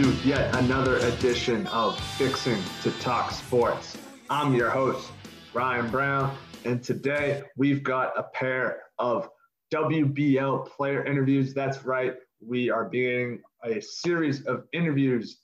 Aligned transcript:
to 0.00 0.12
yet 0.24 0.54
another 0.56 0.96
edition 0.96 1.66
of 1.66 2.00
Fixing 2.16 2.56
to 2.82 2.90
Talk 3.00 3.32
Sports. 3.32 3.98
I'm 4.30 4.54
your 4.54 4.70
host, 4.70 5.12
Ryan 5.52 5.90
Brown, 5.90 6.34
and 6.64 6.82
today 6.82 7.42
we've 7.58 7.82
got 7.82 8.18
a 8.18 8.22
pair 8.22 8.84
of 8.98 9.28
WBL 9.74 10.70
player 10.70 11.04
interviews. 11.04 11.52
That's 11.52 11.84
right, 11.84 12.14
we 12.40 12.70
are 12.70 12.88
beginning 12.88 13.42
a 13.62 13.78
series 13.82 14.46
of 14.46 14.64
interviews 14.72 15.40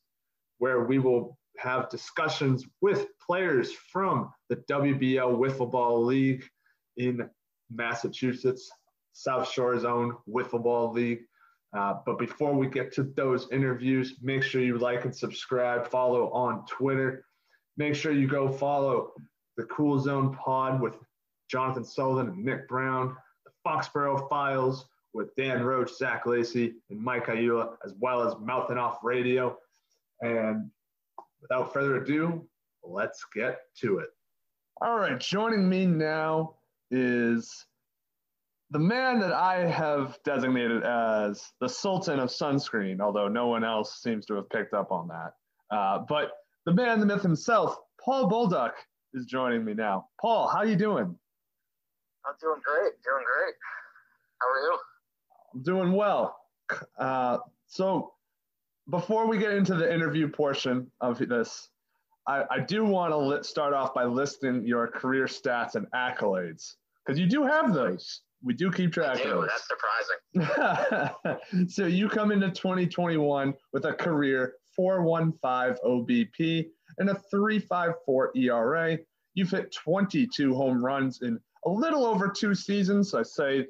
where 0.57 0.85
we 0.85 1.01
will 1.01 1.37
have 1.59 1.91
discussions 1.91 2.65
with 2.81 3.09
players 3.27 3.73
from 3.93 4.33
the 4.49 4.57
WBL 4.71 5.37
Wiffle 5.37 5.71
Ball 5.71 6.03
League 6.03 6.45
in 6.97 7.29
Massachusetts, 7.71 8.71
South 9.13 9.51
Shore 9.51 9.79
Zone 9.79 10.17
Wiffle 10.27 10.63
Ball 10.63 10.93
League. 10.93 11.21
Uh, 11.77 11.99
but 12.07 12.19
before 12.19 12.55
we 12.55 12.69
get 12.69 12.93
to 12.95 13.03
those 13.03 13.49
interviews, 13.53 14.15
make 14.23 14.43
sure 14.43 14.63
you 14.63 14.79
like 14.79 15.05
and 15.05 15.15
subscribe, 15.15 15.87
follow 15.87 16.31
on 16.31 16.65
Twitter. 16.67 17.25
Make 17.77 17.95
sure 17.95 18.13
you 18.13 18.27
go 18.27 18.49
follow 18.51 19.13
the 19.59 19.65
Cool 19.65 19.99
Zone 19.99 20.35
Pod 20.35 20.81
with 20.81 20.95
Jonathan 21.51 21.85
Sullivan 21.85 22.29
and 22.29 22.45
Nick 22.45 22.67
Brown, 22.67 23.15
the 23.45 23.51
Foxborough 23.65 24.27
Files 24.29 24.87
with 25.13 25.35
Dan 25.37 25.63
Roach, 25.63 25.95
Zach 25.95 26.25
Lacey, 26.25 26.75
and 26.89 26.99
Mike 26.99 27.27
Ayula, 27.27 27.77
as 27.85 27.95
well 28.01 28.27
as 28.27 28.35
Mouthing 28.41 28.79
Off 28.79 28.99
Radio. 29.03 29.59
And 30.23 30.71
without 31.43 31.75
further 31.75 31.97
ado, 31.97 32.47
let's 32.83 33.25
get 33.35 33.59
to 33.81 33.99
it. 33.99 34.09
All 34.81 34.99
right, 34.99 35.19
joining 35.19 35.69
me 35.69 35.87
now 35.87 36.55
is 36.91 37.67
the 38.71 38.79
man 38.79 39.21
that 39.21 39.33
I 39.33 39.67
have 39.69 40.19
designated 40.25 40.83
as 40.83 41.53
the 41.61 41.69
Sultan 41.69 42.19
of 42.19 42.31
sunscreen, 42.31 43.01
although 43.01 43.29
no 43.29 43.47
one 43.47 43.65
else 43.65 44.03
seems 44.03 44.27
to 44.27 44.35
have 44.35 44.49
picked 44.51 44.75
up 44.75 44.91
on 44.91 45.09
that. 45.09 45.33
Uh, 45.75 46.01
but 46.09 46.33
the 46.65 46.73
man, 46.73 46.99
the 46.99 47.07
myth 47.07 47.23
himself, 47.23 47.77
Paul 48.05 48.29
Bolduc, 48.29 48.73
is 49.15 49.25
joining 49.27 49.65
me 49.65 49.75
now. 49.75 50.09
Paul, 50.21 50.49
how 50.49 50.63
you 50.63 50.77
doing? 50.77 51.17
I'm 52.27 52.35
doing 52.41 52.61
great. 52.65 52.93
Doing 53.05 53.25
great. 53.25 53.55
How 54.41 54.49
are 54.49 54.61
you? 54.61 54.79
I'm 55.55 55.63
doing 55.63 55.93
well. 55.93 56.37
Uh, 56.99 57.39
so, 57.69 58.15
before 58.91 59.29
we 59.29 59.39
get 59.39 59.53
into 59.53 59.75
the 59.75 59.93
interview 59.93 60.29
portion 60.29 60.91
of 61.01 61.19
this, 61.19 61.69
I, 62.27 62.43
I 62.51 62.61
do 62.61 62.85
want 62.85 63.13
to 63.13 63.45
start 63.49 63.73
off 63.73 63.95
by 63.95 64.05
listing 64.05 64.67
your 64.67 64.89
career 64.89 65.27
stats 65.27 65.77
and 65.77 65.87
accolades 65.93 66.75
because 67.05 67.19
you 67.19 67.27
do 67.27 67.45
have 67.45 67.73
those. 67.73 68.23
We 68.47 68.55
do 68.55 68.71
keep 68.71 68.93
track 68.93 69.21
do. 69.21 69.25
of 69.25 69.31
those. 69.41 69.49
That's 69.49 70.47
surprising. 70.47 71.69
so 71.69 71.87
you 71.87 72.09
come 72.09 72.31
into 72.31 72.49
2021 72.49 73.53
with 73.73 73.85
a 73.87 73.93
career 73.93 74.55
415 74.77 75.77
OBP 75.85 76.69
and 76.99 77.11
a 77.11 77.15
354 77.29 78.31
ERA. 78.37 78.99
You've 79.35 79.51
hit 79.51 79.75
22 79.75 80.55
home 80.55 80.83
runs 80.83 81.23
in 81.23 81.41
a 81.65 81.69
little 81.69 82.07
over 82.07 82.29
two 82.29 82.55
seasons. 82.55 83.15
I 83.15 83.25
say 83.25 83.67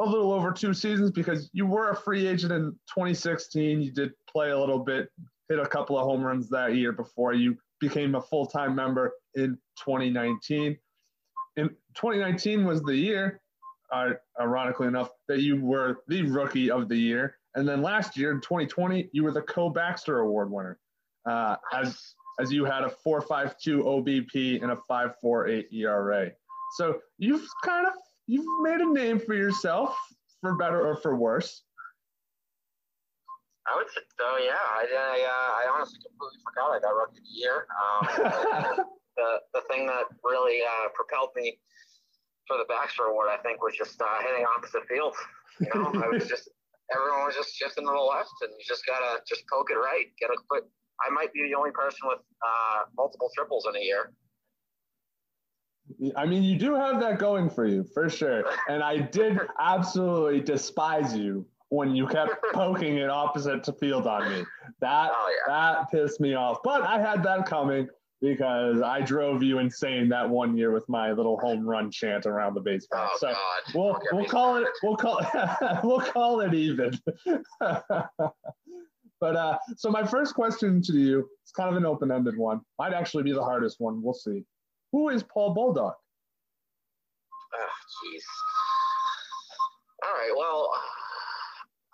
a 0.00 0.04
little 0.04 0.32
over 0.32 0.52
two 0.52 0.74
seasons 0.74 1.10
because 1.10 1.48
you 1.54 1.64
were 1.64 1.90
a 1.90 1.96
free 1.96 2.26
agent 2.26 2.52
in 2.52 2.72
2016. 2.94 3.80
You 3.80 3.90
did 3.90 4.12
play 4.30 4.50
a 4.50 4.58
little 4.58 4.80
bit, 4.80 5.08
hit 5.48 5.58
a 5.58 5.66
couple 5.66 5.98
of 5.98 6.04
home 6.04 6.22
runs 6.22 6.50
that 6.50 6.76
year 6.76 6.92
before 6.92 7.32
you 7.32 7.56
became 7.80 8.16
a 8.16 8.20
full 8.20 8.44
time 8.44 8.74
member 8.74 9.14
in 9.34 9.58
2019. 9.82 10.76
In 11.56 11.68
2019 11.94 12.66
was 12.66 12.82
the 12.82 12.94
year 12.94 13.40
uh, 13.92 14.10
ironically 14.40 14.86
enough, 14.86 15.10
that 15.28 15.40
you 15.40 15.60
were 15.60 16.00
the 16.08 16.22
rookie 16.22 16.70
of 16.70 16.88
the 16.88 16.96
year. 16.96 17.36
And 17.54 17.66
then 17.66 17.82
last 17.82 18.16
year 18.16 18.30
in 18.30 18.40
2020, 18.40 19.10
you 19.12 19.24
were 19.24 19.32
the 19.32 19.42
Co 19.42 19.70
Baxter 19.70 20.20
Award 20.20 20.50
winner, 20.50 20.78
uh, 21.28 21.56
as 21.72 22.14
as 22.40 22.52
you 22.52 22.64
had 22.64 22.84
a 22.84 22.92
4.52 23.04 23.82
OBP 23.82 24.62
and 24.62 24.70
a 24.70 24.76
5.48 24.88 25.72
ERA. 25.72 26.30
So 26.76 27.00
you've 27.18 27.46
kind 27.64 27.86
of 27.86 27.94
you've 28.26 28.46
made 28.62 28.80
a 28.80 28.92
name 28.92 29.18
for 29.18 29.34
yourself, 29.34 29.96
for 30.40 30.54
better 30.56 30.86
or 30.86 30.96
for 30.96 31.16
worse. 31.16 31.62
I 33.66 33.76
would 33.76 33.88
say 33.88 34.00
so. 34.16 34.36
Yeah, 34.38 34.52
I 34.54 34.86
I, 34.86 35.18
uh, 35.26 35.50
I 35.60 35.74
honestly 35.74 35.98
completely 36.00 36.38
forgot 36.44 36.76
I 36.76 36.80
got 36.80 36.94
rookie 36.94 37.18
of 37.18 37.24
the 37.24 37.34
year. 37.34 37.66
Um, 37.76 38.86
the 39.16 39.40
the 39.52 39.60
thing 39.68 39.86
that 39.86 40.04
really 40.24 40.60
uh, 40.62 40.88
propelled 40.94 41.30
me 41.34 41.58
for 42.48 42.56
the 42.56 42.64
Baxter 42.64 43.04
Award, 43.04 43.28
I 43.30 43.36
think, 43.42 43.62
was 43.62 43.76
just 43.76 44.00
uh, 44.00 44.06
hitting 44.26 44.44
opposite 44.56 44.88
field. 44.88 45.14
You 45.60 45.68
know, 45.74 45.92
I 46.02 46.08
was 46.08 46.26
just 46.26 46.48
everyone 46.94 47.26
was 47.26 47.36
just 47.36 47.54
shifting 47.54 47.84
to 47.84 47.92
the 47.92 48.00
left, 48.00 48.32
and 48.42 48.50
you 48.50 48.64
just 48.66 48.84
gotta 48.86 49.20
just 49.28 49.44
poke 49.46 49.70
it 49.70 49.76
right. 49.76 50.06
Get 50.18 50.30
a 50.30 50.36
quick. 50.48 50.64
I 51.06 51.10
might 51.10 51.32
be 51.32 51.46
the 51.46 51.54
only 51.54 51.70
person 51.70 52.00
with 52.08 52.18
uh, 52.18 52.90
multiple 52.96 53.30
triples 53.36 53.66
in 53.68 53.76
a 53.76 53.84
year. 53.84 54.10
I 56.16 56.26
mean, 56.26 56.42
you 56.42 56.58
do 56.58 56.74
have 56.74 57.00
that 57.00 57.18
going 57.18 57.48
for 57.48 57.66
you, 57.66 57.84
for 57.94 58.08
sure. 58.10 58.44
And 58.68 58.82
I 58.82 58.98
did 58.98 59.38
absolutely 59.60 60.40
despise 60.40 61.16
you 61.16 61.46
when 61.70 61.94
you 61.94 62.06
kept 62.06 62.34
poking 62.52 62.96
it 62.98 63.10
opposite 63.10 63.62
to 63.64 63.72
field 63.74 64.06
on 64.06 64.30
me. 64.30 64.44
That 64.80 65.10
oh, 65.14 65.30
yeah. 65.46 65.52
that 65.76 65.90
pissed 65.90 66.20
me 66.20 66.34
off. 66.34 66.58
But 66.64 66.82
I 66.82 66.98
had 67.00 67.22
that 67.24 67.46
coming 67.46 67.88
because 68.20 68.82
I 68.82 69.00
drove 69.00 69.42
you 69.42 69.58
insane 69.58 70.08
that 70.08 70.28
one 70.28 70.56
year 70.56 70.72
with 70.72 70.88
my 70.88 71.12
little 71.12 71.38
home 71.38 71.68
run 71.68 71.90
chant 71.90 72.26
around 72.26 72.54
the 72.54 72.60
baseball. 72.60 73.10
Oh, 73.12 73.16
so 73.18 73.28
God. 73.28 73.74
we'll 73.74 73.98
we'll 74.12 74.24
call 74.24 74.56
it 74.56 74.66
we'll 74.82 74.96
call 74.96 75.20
we'll 75.84 76.00
call 76.00 76.40
it 76.40 76.54
even. 76.54 76.98
but 77.60 79.36
uh, 79.36 79.58
so 79.76 79.90
my 79.90 80.04
first 80.04 80.34
question 80.34 80.82
to 80.82 80.92
you 80.94 81.28
is 81.44 81.52
kind 81.52 81.70
of 81.70 81.76
an 81.76 81.86
open-ended 81.86 82.36
one. 82.36 82.60
Might 82.78 82.92
actually 82.92 83.22
be 83.22 83.32
the 83.32 83.44
hardest 83.44 83.76
one. 83.78 84.02
We'll 84.02 84.14
see. 84.14 84.44
Who 84.92 85.10
is 85.10 85.22
Paul 85.22 85.54
Bolduc? 85.54 85.92
Oh, 87.54 87.74
jeez. 88.04 88.22
All 90.04 90.12
right. 90.12 90.32
Well, 90.36 90.70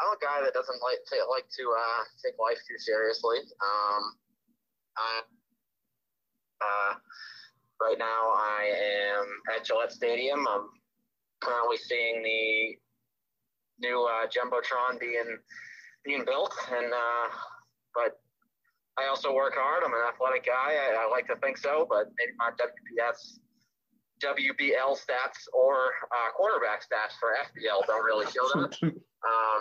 I'm 0.00 0.08
a 0.08 0.18
guy 0.20 0.42
that 0.44 0.54
doesn't 0.54 0.80
like 0.82 0.98
to 1.08 1.16
like 1.30 1.48
to 1.56 1.74
uh, 1.76 2.04
take 2.24 2.38
life 2.38 2.58
too 2.66 2.78
seriously. 2.78 3.38
Um, 3.38 4.02
I 4.96 5.22
uh, 6.60 6.94
right 7.80 7.98
now, 7.98 8.32
I 8.34 8.72
am 9.16 9.26
at 9.56 9.64
Gillette 9.64 9.92
Stadium. 9.92 10.46
I'm 10.48 10.68
currently 11.40 11.76
seeing 11.76 12.22
the 12.22 13.86
new 13.86 14.04
uh, 14.04 14.26
jumbotron 14.26 15.00
being 15.00 15.38
being 16.04 16.24
built, 16.24 16.54
and 16.70 16.92
uh, 16.92 17.28
but 17.94 18.20
I 18.98 19.08
also 19.08 19.34
work 19.34 19.54
hard. 19.56 19.82
I'm 19.84 19.92
an 19.92 20.00
athletic 20.08 20.46
guy. 20.46 20.76
I, 20.76 21.06
I 21.06 21.10
like 21.10 21.26
to 21.28 21.36
think 21.36 21.58
so, 21.58 21.86
but 21.88 22.12
maybe 22.18 22.32
my 22.38 22.50
WPS 22.50 23.38
WBL 24.22 24.96
stats 24.96 25.44
or 25.52 25.90
uh, 26.14 26.30
quarterback 26.36 26.82
stats 26.82 27.18
for 27.18 27.34
FBL 27.50 27.86
don't 27.86 28.04
really 28.04 28.26
show 28.26 28.46
that. 28.54 28.76
um, 28.82 29.60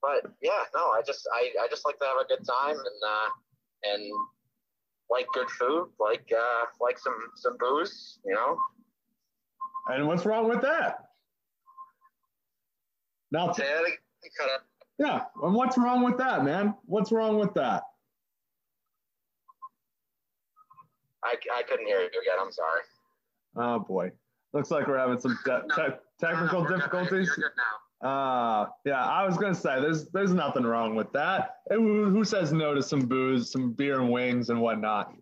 but 0.00 0.32
yeah, 0.40 0.64
no, 0.74 0.90
I 0.90 1.02
just 1.06 1.28
I, 1.34 1.50
I 1.62 1.68
just 1.68 1.84
like 1.84 1.98
to 1.98 2.06
have 2.06 2.18
a 2.18 2.26
good 2.26 2.44
time 2.46 2.76
and 2.76 3.00
uh, 3.06 3.28
and 3.84 4.02
like 5.12 5.26
good 5.34 5.50
food, 5.50 5.90
like 6.00 6.26
uh, 6.36 6.64
like 6.80 6.98
some 6.98 7.16
some 7.36 7.56
booze, 7.58 8.18
you 8.24 8.34
know. 8.34 8.56
And 9.88 10.06
what's 10.06 10.24
wrong 10.24 10.48
with 10.48 10.62
that? 10.62 10.98
Now, 13.30 13.50
t- 13.52 13.62
yeah, 14.98 15.22
and 15.42 15.54
what's 15.54 15.76
wrong 15.76 16.04
with 16.04 16.18
that, 16.18 16.44
man? 16.44 16.74
What's 16.84 17.12
wrong 17.12 17.38
with 17.38 17.54
that? 17.54 17.82
I, 21.24 21.34
I 21.54 21.62
couldn't 21.62 21.86
hear 21.86 22.00
you 22.00 22.06
again. 22.06 22.38
I'm 22.40 22.52
sorry. 22.52 22.80
Oh 23.56 23.78
boy, 23.80 24.12
looks 24.52 24.70
like 24.70 24.86
we're 24.86 24.98
having 24.98 25.20
some 25.20 25.38
te- 25.44 25.74
te- 25.76 25.96
technical 26.20 26.62
no, 26.62 26.68
no, 26.68 26.76
difficulties. 26.76 27.28
You're 27.36 27.48
good 27.48 27.56
now. 27.56 27.91
Uh, 28.02 28.66
yeah, 28.84 29.04
I 29.04 29.24
was 29.24 29.36
gonna 29.36 29.54
say 29.54 29.80
there's 29.80 30.08
there's 30.08 30.34
nothing 30.34 30.64
wrong 30.64 30.96
with 30.96 31.12
that. 31.12 31.58
Who, 31.70 32.10
who 32.10 32.24
says 32.24 32.52
no 32.52 32.74
to 32.74 32.82
some 32.82 33.06
booze, 33.06 33.52
some 33.52 33.72
beer 33.72 34.00
and 34.00 34.10
wings 34.10 34.50
and 34.50 34.60
whatnot? 34.60 35.14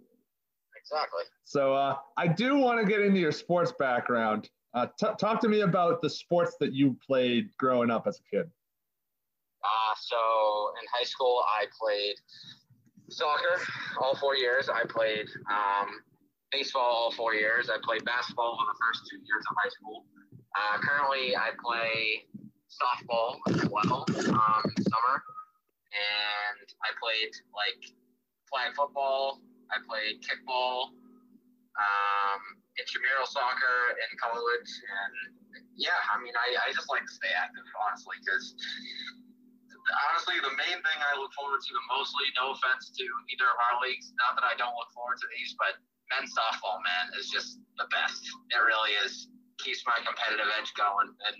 Exactly. 0.80 1.24
So 1.44 1.74
uh, 1.74 1.96
I 2.16 2.26
do 2.26 2.56
want 2.56 2.80
to 2.80 2.86
get 2.86 3.00
into 3.00 3.20
your 3.20 3.32
sports 3.32 3.72
background. 3.78 4.48
Uh, 4.72 4.86
t- 4.98 5.08
talk 5.18 5.40
to 5.40 5.48
me 5.48 5.60
about 5.60 6.00
the 6.00 6.08
sports 6.08 6.56
that 6.60 6.72
you 6.72 6.96
played 7.06 7.50
growing 7.58 7.90
up 7.90 8.06
as 8.06 8.18
a 8.18 8.36
kid. 8.36 8.50
Uh, 9.62 9.94
so 10.00 10.16
in 10.80 10.88
high 10.96 11.04
school, 11.04 11.42
I 11.60 11.66
played 11.78 12.14
soccer 13.10 13.60
all 14.00 14.14
four 14.16 14.36
years. 14.36 14.68
I 14.68 14.84
played 14.84 15.26
um, 15.50 15.88
baseball 16.50 16.82
all 16.82 17.12
four 17.12 17.34
years. 17.34 17.68
I 17.68 17.76
played 17.82 18.04
basketball 18.04 18.56
for 18.56 18.64
the 18.64 18.78
first 18.80 19.10
two 19.10 19.18
years 19.18 19.44
of 19.50 19.56
high 19.62 19.68
school. 19.68 20.06
Uh, 20.56 20.78
currently, 20.78 21.36
I 21.36 21.50
play 21.62 22.24
softball 22.70 23.42
as 23.50 23.66
well 23.68 24.06
um, 24.06 24.64
summer, 24.78 25.16
and 25.90 26.66
I 26.86 26.90
played 27.02 27.32
like 27.54 27.80
flag 28.46 28.74
football. 28.74 29.42
I 29.70 29.78
played 29.86 30.18
kickball, 30.26 30.90
um, 31.78 32.42
intramural 32.74 33.26
soccer 33.26 33.94
in 33.94 34.10
college, 34.18 34.70
and 34.70 35.14
yeah, 35.78 35.98
I 36.10 36.18
mean, 36.18 36.34
I, 36.34 36.70
I 36.70 36.74
just 36.74 36.90
like 36.90 37.06
to 37.06 37.14
stay 37.14 37.30
active 37.34 37.66
honestly 37.78 38.18
because 38.18 38.54
honestly, 40.10 40.38
the 40.42 40.54
main 40.54 40.78
thing 40.78 40.98
I 41.02 41.18
look 41.18 41.32
forward 41.34 41.62
to 41.62 41.72
the 41.72 41.84
mostly, 41.90 42.26
no 42.38 42.54
offense 42.54 42.90
to 42.94 43.04
either 43.32 43.48
of 43.48 43.58
our 43.70 43.76
leagues, 43.82 44.12
not 44.18 44.38
that 44.38 44.46
I 44.46 44.54
don't 44.54 44.74
look 44.76 44.90
forward 44.94 45.18
to 45.18 45.28
these, 45.34 45.54
but 45.58 45.78
men's 46.10 46.34
softball, 46.34 46.78
man, 46.82 47.14
is 47.18 47.30
just 47.30 47.58
the 47.78 47.86
best. 47.90 48.22
It 48.50 48.60
really 48.60 48.94
is. 49.06 49.30
Keeps 49.62 49.84
my 49.86 49.98
competitive 50.02 50.48
edge 50.58 50.72
going. 50.74 51.12
And 51.26 51.36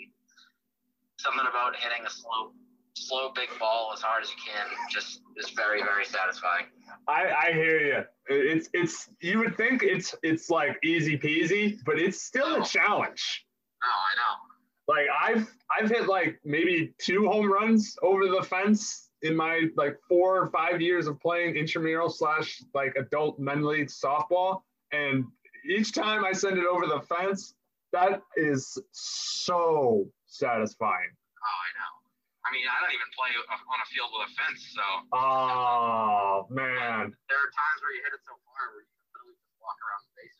something 1.22 1.46
about 1.48 1.76
hitting 1.76 2.04
a 2.06 2.10
slow, 2.10 2.52
slow 2.94 3.32
big 3.34 3.48
ball 3.58 3.90
as 3.94 4.00
hard 4.00 4.22
as 4.22 4.30
you 4.30 4.36
can 4.52 4.66
just 4.90 5.22
is 5.36 5.50
very, 5.50 5.82
very 5.82 6.04
satisfying. 6.04 6.66
I, 7.08 7.48
I 7.48 7.52
hear 7.52 7.80
you. 7.80 8.04
It's 8.28 8.68
it's 8.72 9.08
you 9.20 9.38
would 9.38 9.56
think 9.56 9.82
it's 9.82 10.14
it's 10.22 10.50
like 10.50 10.78
easy 10.84 11.18
peasy, 11.18 11.78
but 11.84 11.98
it's 11.98 12.22
still 12.22 12.62
a 12.62 12.64
challenge. 12.64 13.46
No, 13.82 13.88
I 13.88 14.12
know. 14.20 14.50
Like 14.88 15.06
I've 15.20 15.48
I've 15.76 15.90
hit 15.90 16.08
like 16.08 16.40
maybe 16.44 16.92
two 16.98 17.28
home 17.28 17.50
runs 17.50 17.96
over 18.02 18.26
the 18.26 18.42
fence 18.42 19.10
in 19.22 19.36
my 19.36 19.68
like 19.76 19.96
four 20.08 20.40
or 20.42 20.50
five 20.50 20.80
years 20.80 21.06
of 21.06 21.20
playing 21.20 21.56
intramural 21.56 22.10
slash 22.10 22.62
like 22.74 22.94
adult 22.96 23.38
men 23.38 23.64
league 23.64 23.88
softball, 23.88 24.62
and 24.92 25.24
each 25.68 25.92
time 25.92 26.24
I 26.24 26.32
send 26.32 26.58
it 26.58 26.66
over 26.66 26.86
the 26.86 27.00
fence, 27.00 27.54
that 27.92 28.22
is 28.36 28.78
so 28.92 30.06
satisfying. 30.30 31.12
Oh, 31.12 31.58
I 31.66 31.70
know. 31.76 31.92
I 32.40 32.48
mean, 32.56 32.64
I 32.64 32.80
don't 32.80 32.94
even 32.96 33.10
play 33.12 33.30
on 33.52 33.78
a 33.78 33.88
field 33.92 34.10
with 34.16 34.26
a 34.26 34.30
fence, 34.32 34.62
so. 34.72 34.86
Oh 35.12 36.46
man. 36.48 37.12
There 37.28 37.38
are 37.38 37.52
times 37.52 37.78
where 37.84 37.92
you 37.92 38.00
hit 38.00 38.16
it 38.16 38.22
so 38.24 38.34
far 38.48 38.62
where 38.72 38.80
you 38.80 38.90
can 38.96 39.04
literally 39.12 39.36
just 39.36 39.54
walk 39.60 39.78
around 39.84 40.02
the 40.08 40.14
base. 40.16 40.36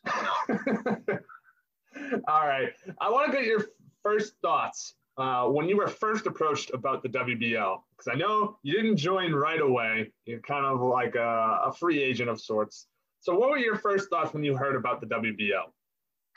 So. 2.01 2.21
All 2.31 2.47
right. 2.47 2.73
I 2.99 3.09
want 3.11 3.31
to 3.31 3.37
get 3.37 3.45
your 3.45 3.65
first 4.01 4.33
thoughts 4.41 4.95
uh, 5.17 5.45
when 5.45 5.69
you 5.69 5.77
were 5.77 5.87
first 5.87 6.25
approached 6.25 6.71
about 6.73 7.03
the 7.03 7.09
WBL, 7.09 7.81
because 7.91 8.11
I 8.11 8.15
know 8.15 8.57
you 8.63 8.73
didn't 8.73 8.97
join 8.97 9.33
right 9.33 9.61
away. 9.61 10.11
You're 10.25 10.39
kind 10.39 10.65
of 10.65 10.81
like 10.81 11.15
a, 11.15 11.59
a, 11.65 11.73
free 11.73 12.01
agent 12.01 12.29
of 12.29 12.39
sorts. 12.41 12.87
So, 13.19 13.35
what 13.35 13.49
were 13.49 13.57
your 13.57 13.75
first 13.75 14.09
thoughts 14.09 14.33
when 14.33 14.43
you 14.43 14.55
heard 14.55 14.75
about 14.75 15.01
the 15.01 15.07
WBL? 15.07 15.67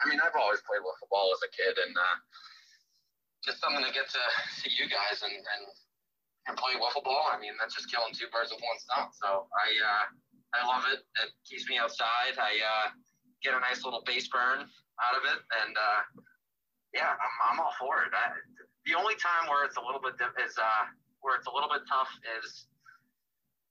I 0.04 0.08
mean, 0.10 0.20
I've 0.20 0.36
always 0.38 0.60
played 0.68 0.82
with 0.84 0.94
football 1.00 1.30
as 1.32 1.40
a 1.48 1.50
kid, 1.56 1.78
and 1.86 1.96
uh, 1.96 2.16
just 3.44 3.60
something 3.60 3.84
to 3.84 3.92
get 3.92 4.08
to 4.08 4.22
see 4.56 4.72
you 4.74 4.88
guys 4.88 5.20
and, 5.20 5.32
and 5.32 5.64
and 6.48 6.56
play 6.60 6.76
wiffle 6.76 7.04
ball. 7.04 7.32
I 7.32 7.40
mean, 7.40 7.56
that's 7.56 7.72
just 7.72 7.88
killing 7.88 8.12
two 8.12 8.28
birds 8.28 8.52
with 8.52 8.60
one 8.60 8.76
stone. 8.76 9.08
So 9.16 9.48
I 9.48 9.68
uh, 9.80 10.04
I 10.56 10.60
love 10.68 10.84
it. 10.92 11.00
It 11.24 11.30
keeps 11.48 11.68
me 11.68 11.80
outside. 11.80 12.36
I 12.36 12.52
uh, 12.60 12.86
get 13.40 13.56
a 13.56 13.60
nice 13.60 13.84
little 13.84 14.04
base 14.04 14.28
burn 14.28 14.68
out 15.00 15.14
of 15.16 15.24
it, 15.24 15.40
and 15.64 15.72
uh, 15.76 16.00
yeah, 16.92 17.16
I'm, 17.16 17.34
I'm 17.52 17.58
all 17.60 17.74
for 17.80 18.04
it. 18.04 18.12
I, 18.12 18.36
the 18.84 18.94
only 18.94 19.16
time 19.16 19.48
where 19.48 19.64
it's 19.64 19.80
a 19.80 19.84
little 19.84 20.00
bit 20.00 20.20
is 20.20 20.54
uh, 20.60 20.84
where 21.24 21.36
it's 21.40 21.48
a 21.48 21.54
little 21.54 21.72
bit 21.72 21.84
tough 21.88 22.12
is 22.36 22.68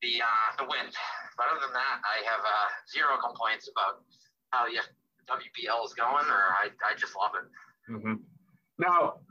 the 0.01 0.21
uh, 0.21 0.47
the 0.57 0.65
wind. 0.65 0.93
But 1.37 1.53
other 1.53 1.61
than 1.61 1.73
that, 1.77 1.97
I 2.01 2.25
have 2.25 2.41
uh, 2.41 2.67
zero 2.89 3.21
complaints 3.21 3.69
about 3.69 4.01
how 4.49 4.65
yeah 4.65 4.85
WBL 5.29 5.81
is 5.85 5.93
going, 5.93 6.25
or 6.25 6.43
I, 6.57 6.73
I 6.83 6.97
just 6.97 7.15
love 7.15 7.37
it. 7.37 7.47
Mm-hmm. 7.87 8.17
Now, 8.79 9.23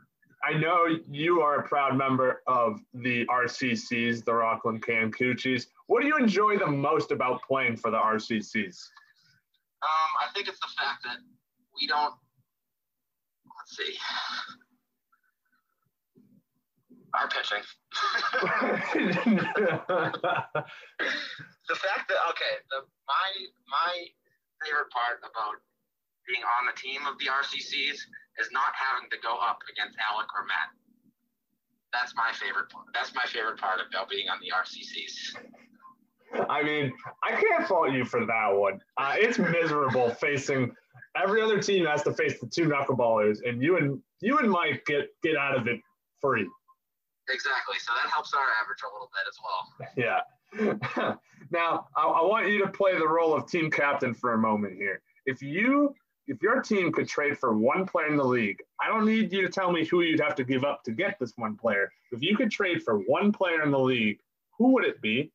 I 0.45 0.55
know 0.55 0.87
you 1.09 1.41
are 1.41 1.61
a 1.61 1.69
proud 1.69 1.97
member 1.97 2.43
of 2.49 2.81
the 2.95 3.25
RCCs, 3.27 4.25
the 4.25 4.35
Rockland 4.35 4.83
Can 4.83 5.13
Coochies. 5.13 5.67
What 5.87 6.03
do 6.03 6.09
you 6.09 6.17
enjoy 6.17 6.59
the 6.59 6.67
most 6.67 7.13
about 7.13 7.43
playing 7.43 7.77
for 7.77 7.93
the 7.93 7.99
RCCs? 7.99 8.89
Um, 9.83 10.11
I 10.21 10.33
think 10.35 10.49
it's 10.49 10.59
the 10.59 10.67
fact 10.77 11.05
that 11.05 11.19
we 11.81 11.87
don't. 11.87 12.15
Let's 13.59 13.77
see. 13.77 13.97
Our 17.15 17.29
pitching. 17.29 17.63
the 21.69 21.77
fact 21.77 22.09
that 22.09 22.19
okay, 22.31 22.55
the, 22.71 22.83
my 23.07 23.29
my 23.69 24.07
favorite 24.65 24.91
part 24.91 25.19
about 25.21 25.61
being 26.27 26.43
on 26.43 26.67
the 26.67 26.73
team 26.81 27.07
of 27.07 27.19
the 27.19 27.27
RCCs 27.27 27.99
is 28.41 28.49
not 28.53 28.73
having 28.75 29.11
to 29.11 29.19
go 29.23 29.37
up 29.37 29.61
against 29.71 29.97
Alec 29.99 30.29
or 30.35 30.45
Matt. 30.47 30.73
That's 31.93 32.15
my 32.17 32.33
favorite 32.33 32.71
part. 32.71 32.87
That's 32.95 33.15
my 33.15 33.25
favorite 33.27 33.59
part 33.59 33.81
about 33.81 34.09
being 34.09 34.29
on 34.29 34.39
the 34.41 34.53
RCCs. 34.55 35.37
I 36.49 36.63
mean, 36.63 36.93
I 37.23 37.33
can't 37.33 37.69
fault 37.69 37.93
you 37.93 38.05
for 38.05 38.25
that 38.25 38.49
one. 38.49 38.81
Uh, 38.97 39.15
it's 39.19 39.39
miserable 39.39 40.11
facing 40.21 40.73
every 41.17 41.43
other 41.43 41.61
team 41.61 41.87
has 41.87 42.03
to 42.05 42.13
face 42.13 42.41
the 42.41 42.47
two 42.47 42.69
knuckleballers, 42.69 43.39
and 43.47 43.63
you 43.63 43.77
and 43.77 44.01
you 44.21 44.39
and 44.39 44.51
Mike 44.51 44.85
get 44.87 45.09
get 45.23 45.37
out 45.37 45.57
of 45.57 45.67
it 45.67 45.81
free. 46.21 46.49
Exactly. 47.29 47.77
So 47.79 47.93
that 48.03 48.11
helps 48.11 48.33
our 48.35 48.45
average 48.61 48.81
a 48.83 48.91
little 48.93 49.11
bit 49.13 49.27
as 49.29 49.39
well. 49.45 49.77
Yeah. 49.97 51.17
now, 51.51 51.87
I, 51.97 52.03
I 52.03 52.23
want 52.23 52.49
you 52.49 52.65
to 52.65 52.71
play 52.71 52.99
the 52.99 53.07
role 53.07 53.35
of 53.35 53.49
team 53.49 53.71
captain 53.71 54.13
for 54.13 54.35
a 54.35 54.39
moment 54.39 54.75
here. 54.75 55.01
If 55.25 55.41
you 55.41 55.95
if 56.27 56.43
your 56.43 56.63
team 56.63 56.93
could 56.93 57.09
trade 57.09 57.39
for 57.39 57.57
one 57.57 57.87
player 57.87 58.07
in 58.07 58.17
the 58.17 58.25
league, 58.25 58.59
I 58.81 58.89
don't 58.89 59.05
need 59.05 59.33
you 59.33 59.43
to 59.43 59.49
tell 59.49 59.73
me 59.73 59.85
who 59.85 60.03
you'd 60.03 60.21
have 60.21 60.35
to 60.37 60.45
give 60.45 60.65
up 60.65 60.85
to 60.85 60.93
get 60.93 61.19
this 61.19 61.33
one 61.37 61.57
player. 61.57 61.91
If 62.13 62.23
you 62.23 62.37
could 62.37 62.51
trade 62.51 62.83
for 62.83 62.99
one 62.99 63.33
player 63.33 63.63
in 63.63 63.71
the 63.71 63.79
league, 63.79 64.19
who 64.59 64.73
would 64.75 64.85
it 64.85 65.01
be? 65.01 65.33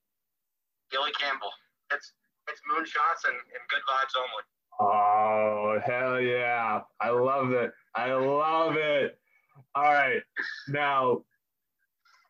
Gilly 0.92 1.12
Campbell. 1.20 1.52
It's 1.92 2.14
it's 2.50 2.62
moonshots 2.72 3.28
and, 3.28 3.36
and 3.36 3.64
good 3.70 3.82
vibes 3.90 4.16
only. 4.18 4.44
Oh 4.80 5.80
hell 5.84 6.22
yeah! 6.22 6.82
I 7.02 7.10
love 7.10 7.52
it. 7.52 7.72
I 7.96 8.14
love 8.14 8.76
it. 8.78 9.18
All 9.76 9.84
right, 9.84 10.22
now 10.70 11.24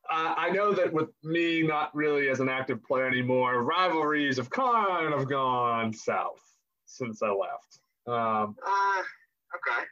uh, 0.09 0.33
I 0.37 0.49
know 0.51 0.73
that 0.73 0.91
with 0.91 1.09
me 1.23 1.61
not 1.63 1.93
really 1.93 2.29
as 2.29 2.39
an 2.39 2.49
active 2.49 2.83
player 2.83 3.07
anymore, 3.07 3.63
rivalries 3.63 4.37
have 4.37 4.49
kind 4.49 5.13
of 5.13 5.29
gone 5.29 5.93
south 5.93 6.41
since 6.85 7.21
I 7.21 7.29
left. 7.29 7.79
Um, 8.07 8.55
uh, 8.65 9.03
okay. 9.55 9.85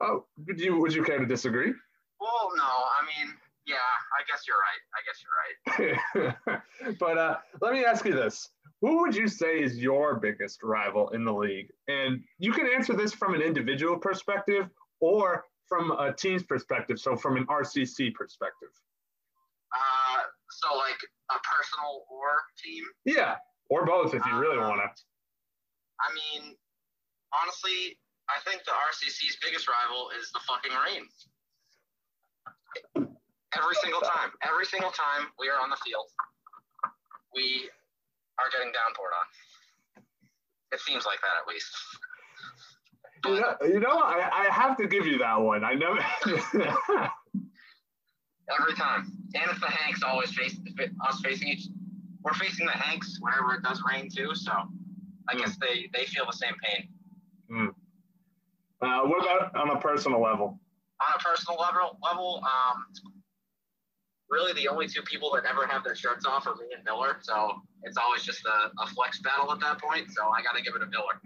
Oh, 0.00 0.24
would 0.46 0.60
you 0.60 0.78
would 0.80 0.92
you 0.92 1.04
care 1.04 1.18
to 1.18 1.26
disagree? 1.26 1.72
Well, 2.20 2.50
no. 2.56 2.64
I 2.64 3.04
mean, 3.06 3.34
yeah. 3.66 3.76
I 3.76 4.22
guess 4.28 4.44
you're 4.46 4.56
right. 4.58 4.82
I 4.94 5.00
guess 5.06 6.26
you're 6.26 6.48
right. 6.50 6.96
but 6.98 7.18
uh, 7.18 7.36
let 7.60 7.72
me 7.72 7.84
ask 7.84 8.04
you 8.04 8.12
this: 8.12 8.48
Who 8.80 9.00
would 9.02 9.14
you 9.14 9.28
say 9.28 9.62
is 9.62 9.78
your 9.78 10.16
biggest 10.16 10.62
rival 10.62 11.10
in 11.10 11.24
the 11.24 11.32
league? 11.32 11.68
And 11.88 12.22
you 12.38 12.52
can 12.52 12.66
answer 12.66 12.94
this 12.94 13.12
from 13.12 13.34
an 13.34 13.40
individual 13.40 13.96
perspective 13.96 14.68
or 15.00 15.44
from 15.68 15.92
a 15.92 16.12
team's 16.12 16.42
perspective. 16.42 16.98
So, 16.98 17.16
from 17.16 17.36
an 17.36 17.46
RCC 17.46 18.14
perspective. 18.14 18.70
Uh, 19.72 20.22
so 20.50 20.76
like 20.76 20.98
a 21.30 21.38
personal 21.42 22.04
or 22.10 22.42
team. 22.62 22.84
Yeah, 23.04 23.36
or 23.70 23.86
both 23.86 24.14
if 24.14 24.24
you 24.26 24.36
really 24.38 24.58
uh, 24.58 24.68
want 24.68 24.80
to. 24.80 25.02
I 26.00 26.40
mean, 26.40 26.56
honestly, 27.40 27.98
I 28.28 28.40
think 28.44 28.64
the 28.64 28.72
RCC's 28.72 29.36
biggest 29.42 29.68
rival 29.68 30.10
is 30.18 30.30
the 30.32 30.40
fucking 30.46 30.72
rain. 30.72 31.04
Every 33.54 33.76
single 33.82 34.00
time, 34.00 34.30
every 34.42 34.66
single 34.66 34.90
time 34.90 35.30
we 35.38 35.48
are 35.48 35.60
on 35.62 35.70
the 35.70 35.78
field, 35.84 36.06
we 37.34 37.70
are 38.38 38.50
getting 38.50 38.72
downpoured 38.72 39.14
on. 39.14 39.26
It 40.72 40.80
seems 40.80 41.06
like 41.06 41.20
that 41.22 41.38
at 41.38 41.46
least. 41.46 41.70
you 43.24 43.40
know, 43.40 43.54
you 43.62 43.80
know 43.80 44.02
I, 44.02 44.28
I 44.32 44.52
have 44.52 44.76
to 44.78 44.88
give 44.88 45.06
you 45.06 45.18
that 45.18 45.40
one. 45.40 45.62
I 45.64 45.74
know. 45.74 45.96
every 48.60 48.74
time, 48.74 49.12
and 49.34 49.50
it's 49.50 49.60
the 49.60 49.66
Hanks 49.70 50.02
always 50.02 50.32
face 50.34 50.58
us 51.06 51.20
facing 51.20 51.48
each. 51.48 51.68
We're 52.22 52.34
facing 52.34 52.66
the 52.66 52.72
Hanks 52.72 53.18
whenever 53.20 53.54
it 53.54 53.62
does 53.62 53.82
rain 53.88 54.08
too, 54.08 54.34
so 54.34 54.52
I 55.28 55.34
mm. 55.34 55.38
guess 55.38 55.56
they 55.58 55.88
they 55.92 56.06
feel 56.06 56.26
the 56.26 56.36
same 56.36 56.54
pain. 56.62 56.88
Mm. 57.50 57.68
Uh, 58.80 59.00
what 59.02 59.22
about 59.22 59.54
on 59.56 59.70
a 59.76 59.80
personal 59.80 60.20
level? 60.20 60.58
On 61.00 61.14
a 61.14 61.18
personal 61.22 61.58
level, 61.58 61.98
level, 62.02 62.42
um, 62.44 62.84
really 64.28 64.52
the 64.54 64.68
only 64.68 64.86
two 64.88 65.02
people 65.02 65.30
that 65.34 65.44
ever 65.44 65.66
have 65.66 65.84
their 65.84 65.94
shirts 65.94 66.26
off 66.26 66.46
are 66.46 66.54
me 66.56 66.66
and 66.74 66.84
Miller. 66.84 67.18
So 67.22 67.54
it's 67.82 67.96
always 67.96 68.22
just 68.22 68.44
a, 68.44 68.70
a 68.82 68.86
flex 68.88 69.20
battle 69.20 69.50
at 69.52 69.60
that 69.60 69.80
point. 69.80 70.10
So 70.10 70.28
I 70.28 70.42
got 70.42 70.56
to 70.56 70.62
give 70.62 70.74
it 70.74 70.80
to 70.80 70.86
Miller. 70.86 71.20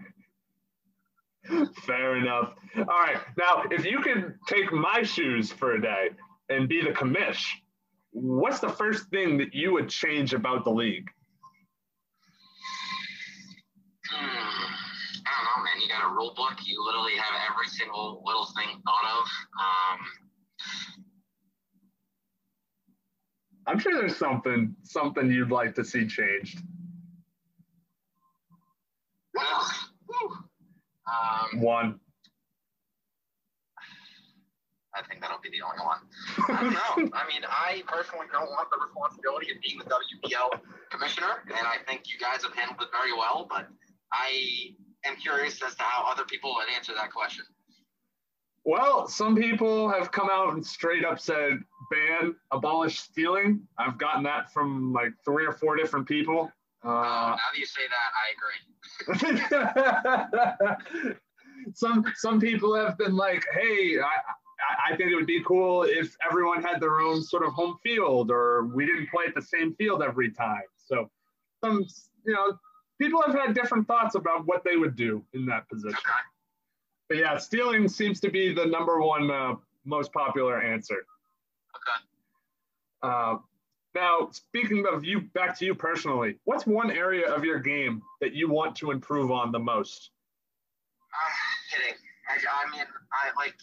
Fair 1.85 2.17
enough. 2.17 2.53
All 2.77 2.85
right. 2.85 3.17
Now, 3.37 3.63
if 3.71 3.85
you 3.85 3.99
could 3.99 4.35
take 4.47 4.71
my 4.71 5.03
shoes 5.03 5.51
for 5.51 5.73
a 5.73 5.81
day 5.81 6.09
and 6.49 6.67
be 6.67 6.81
the 6.81 6.91
commish, 6.91 7.45
what's 8.11 8.59
the 8.59 8.69
first 8.69 9.09
thing 9.09 9.37
that 9.37 9.53
you 9.53 9.71
would 9.73 9.89
change 9.89 10.33
about 10.33 10.63
the 10.63 10.71
league? 10.71 11.09
Hmm 14.11 14.59
I 15.25 15.88
You 15.99 16.05
a 16.05 16.13
rule 16.13 16.33
book. 16.35 16.53
You 16.63 16.83
literally 16.85 17.15
have 17.15 17.41
every 17.51 17.67
single 17.67 18.21
little 18.25 18.45
thing 18.45 18.81
thought 18.85 19.19
of. 19.19 19.25
Um, 19.59 19.99
I'm 23.67 23.79
sure 23.79 23.93
there's 23.93 24.17
something 24.17 24.75
something 24.83 25.31
you'd 25.31 25.51
like 25.51 25.75
to 25.75 25.83
see 25.83 26.07
changed. 26.07 26.59
um, 31.07 31.61
One. 31.61 31.99
I 34.95 35.03
think 35.07 35.21
that'll 35.21 35.39
be 35.39 35.49
the 35.49 35.61
only 35.61 35.85
one. 35.85 35.99
I 36.49 36.61
don't 36.63 36.73
know. 36.73 37.17
I 37.17 37.27
mean, 37.27 37.43
I 37.47 37.83
personally 37.87 38.25
don't 38.33 38.49
want 38.49 38.69
the 38.71 38.77
responsibility 38.83 39.51
of 39.51 39.61
being 39.61 39.77
the 39.77 39.85
WBL 39.85 40.59
commissioner, 40.89 41.43
and 41.47 41.67
I 41.67 41.77
think 41.87 42.03
you 42.11 42.17
guys 42.19 42.43
have 42.43 42.53
handled 42.53 42.81
it 42.81 42.89
very 42.91 43.13
well. 43.13 43.47
But 43.49 43.67
I 44.11 44.75
am 45.05 45.15
curious 45.15 45.61
as 45.63 45.75
to 45.75 45.83
how 45.83 46.09
other 46.11 46.23
people 46.25 46.53
would 46.55 46.67
answer 46.75 46.93
that 46.95 47.11
question. 47.11 47.45
Well, 48.65 49.07
some 49.07 49.35
people 49.35 49.89
have 49.89 50.11
come 50.11 50.29
out 50.31 50.53
and 50.53 50.65
straight 50.65 51.05
up 51.05 51.19
said 51.19 51.59
ban, 51.89 52.35
abolish 52.51 52.99
stealing. 52.99 53.61
I've 53.77 53.97
gotten 53.97 54.23
that 54.23 54.53
from 54.53 54.93
like 54.93 55.13
three 55.25 55.45
or 55.45 55.53
four 55.53 55.75
different 55.75 56.07
people. 56.07 56.51
Uh, 56.83 56.89
uh, 56.89 57.01
now 57.01 57.35
that 57.35 57.57
you 57.57 57.65
say 57.65 57.81
that, 57.89 58.11
I 58.15 59.37
agree. 60.73 61.15
some 61.73 62.05
some 62.15 62.39
people 62.39 62.75
have 62.75 62.97
been 62.97 63.15
like, 63.15 63.45
"Hey, 63.53 63.97
I, 63.99 64.91
I 64.91 64.95
think 64.95 65.11
it 65.11 65.15
would 65.15 65.27
be 65.27 65.43
cool 65.43 65.83
if 65.83 66.15
everyone 66.25 66.61
had 66.61 66.79
their 66.79 66.99
own 66.99 67.21
sort 67.21 67.43
of 67.43 67.53
home 67.53 67.77
field, 67.83 68.31
or 68.31 68.67
we 68.67 68.85
didn't 68.85 69.09
play 69.09 69.25
at 69.27 69.35
the 69.35 69.41
same 69.41 69.73
field 69.75 70.01
every 70.01 70.31
time." 70.31 70.63
So, 70.77 71.09
some 71.63 71.85
you 72.25 72.33
know, 72.33 72.57
people 72.99 73.21
have 73.25 73.33
had 73.33 73.53
different 73.55 73.87
thoughts 73.87 74.15
about 74.15 74.45
what 74.45 74.63
they 74.63 74.75
would 74.75 74.95
do 74.95 75.23
in 75.33 75.45
that 75.47 75.67
position. 75.69 75.97
Okay. 75.97 76.19
But 77.07 77.17
yeah, 77.17 77.37
stealing 77.37 77.87
seems 77.87 78.19
to 78.19 78.29
be 78.29 78.53
the 78.53 78.65
number 78.65 79.01
one 79.01 79.31
uh, 79.31 79.55
most 79.85 80.13
popular 80.13 80.61
answer. 80.61 81.05
Okay. 81.75 82.05
Uh, 83.01 83.37
now, 83.95 84.29
speaking 84.31 84.85
of 84.91 85.03
you, 85.03 85.21
back 85.33 85.57
to 85.59 85.65
you 85.65 85.73
personally, 85.73 86.35
what's 86.43 86.67
one 86.67 86.91
area 86.91 87.27
of 87.27 87.43
your 87.43 87.59
game 87.59 88.03
that 88.21 88.33
you 88.33 88.49
want 88.49 88.75
to 88.77 88.91
improve 88.91 89.31
on 89.31 89.51
the 89.51 89.59
most? 89.59 90.11
Uh, 91.11 91.75
hitting. 91.75 91.97
I, 92.29 92.33
I 92.35 92.77
mean, 92.77 92.85
I 92.85 93.35
like. 93.35 93.55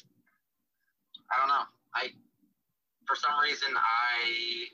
I 1.31 1.39
don't 1.39 1.49
know. 1.49 1.63
I, 1.95 2.09
for 3.07 3.15
some 3.15 3.39
reason, 3.43 3.69
I 3.77 4.67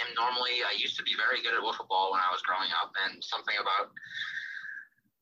am 0.00 0.14
normally. 0.14 0.62
I 0.64 0.76
used 0.76 0.96
to 0.98 1.02
be 1.02 1.12
very 1.16 1.42
good 1.42 1.54
at 1.54 1.60
wiffle 1.60 1.88
ball 1.88 2.12
when 2.12 2.20
I 2.20 2.30
was 2.32 2.42
growing 2.42 2.70
up, 2.80 2.92
and 3.06 3.22
something 3.22 3.54
about 3.60 3.92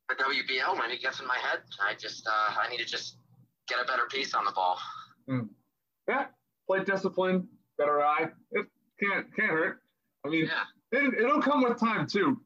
the 0.08 0.14
WBL 0.16 0.78
when 0.78 0.90
it 0.90 1.00
gets 1.00 1.20
in 1.20 1.26
my 1.26 1.38
head, 1.38 1.60
I 1.80 1.94
just 1.94 2.26
uh, 2.26 2.54
I 2.60 2.68
need 2.70 2.78
to 2.78 2.84
just 2.84 3.16
get 3.68 3.78
a 3.80 3.84
better 3.84 4.04
piece 4.10 4.34
on 4.34 4.44
the 4.44 4.52
ball. 4.52 4.78
Mm. 5.28 5.48
Yeah, 6.08 6.26
play 6.66 6.84
discipline, 6.84 7.48
better 7.78 8.02
eye. 8.02 8.28
It 8.52 8.66
can't 9.00 9.26
can't 9.34 9.50
hurt. 9.50 9.80
I 10.24 10.28
mean, 10.28 10.46
yeah. 10.46 10.98
it, 10.98 11.14
it'll 11.14 11.42
come 11.42 11.62
with 11.62 11.78
time 11.78 12.06
too. 12.06 12.40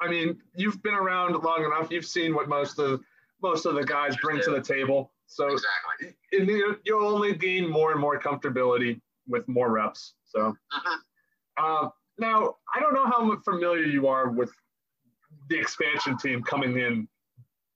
I 0.00 0.08
mean, 0.08 0.38
you've 0.56 0.82
been 0.82 0.94
around 0.94 1.34
long 1.42 1.64
enough. 1.64 1.90
You've 1.90 2.06
seen 2.06 2.34
what 2.34 2.48
most 2.48 2.78
of 2.78 3.00
most 3.42 3.66
of 3.66 3.74
the 3.74 3.84
guys 3.84 4.16
bring 4.22 4.40
to 4.42 4.50
the 4.50 4.60
table. 4.60 5.12
So 5.26 5.48
exactly. 5.48 6.78
you'll 6.84 7.06
only 7.06 7.34
gain 7.34 7.68
more 7.68 7.92
and 7.92 8.00
more 8.00 8.20
comfortability 8.20 9.00
with 9.26 9.46
more 9.48 9.70
reps. 9.70 10.14
So 10.24 10.48
uh-huh. 10.72 10.98
Uh, 11.56 11.88
now 12.18 12.56
I 12.74 12.80
don't 12.80 12.94
know 12.94 13.06
how 13.06 13.36
familiar 13.44 13.84
you 13.84 14.06
are 14.06 14.30
with 14.30 14.50
the 15.48 15.58
expansion 15.58 16.16
team 16.16 16.42
coming 16.42 16.78
in 16.78 17.08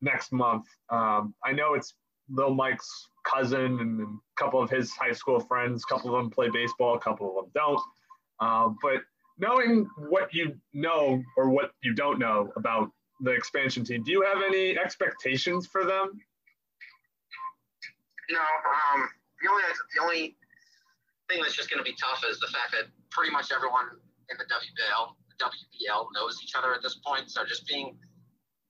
next 0.01 0.33
month. 0.33 0.65
Um, 0.91 1.35
I 1.45 1.53
know 1.53 1.75
it's 1.75 1.95
Lil 2.31 2.55
Mike's 2.55 3.09
cousin 3.25 3.81
and, 3.81 4.01
a 4.01 4.07
couple 4.37 4.63
of 4.63 4.71
his 4.71 4.93
high 4.93 5.13
school 5.13 5.41
friends. 5.41 5.85
A 5.85 5.93
couple 5.93 6.15
of 6.15 6.23
them 6.23 6.31
play 6.31 6.49
baseball, 6.49 6.95
a 6.95 7.01
couple 7.01 7.29
of 7.29 7.45
them 7.45 7.51
don't. 7.55 7.81
Uh, 8.41 8.71
but 8.81 9.03
knowing 9.39 9.89
what 10.09 10.33
you 10.33 10.55
know 10.73 11.23
or 11.37 11.51
what 11.51 11.73
you 11.83 11.93
don't 11.95 12.19
know 12.19 12.53
about 12.57 12.91
the 13.21 13.31
expansion 13.33 13.85
team, 13.85 14.05
do 14.05 14.13
you 14.13 14.23
have 14.23 14.43
any 14.47 14.79
expectations 14.79 15.67
for 15.67 15.85
them? 15.85 16.21
No. 18.31 18.39
Um, 18.39 19.09
the 19.43 19.51
only 19.51 19.63
the 19.95 20.03
only 20.03 20.37
thing 21.29 21.43
that's 21.43 21.57
just 21.57 21.71
going 21.71 21.83
to 21.83 21.85
be 21.85 21.97
tough 21.97 22.23
is 22.29 22.39
the 22.41 22.47
fact 22.47 22.73
that 22.73 22.87
pretty 23.11 23.31
much 23.33 23.51
everyone 23.53 23.99
in 24.31 24.37
the 24.37 24.45
WBL 24.45 25.17
WBL 25.39 26.11
knows 26.15 26.43
each 26.43 26.55
other 26.59 26.75
at 26.75 26.83
this 26.83 26.99
point. 27.07 27.31
So 27.31 27.47
just 27.47 27.67
being, 27.67 27.97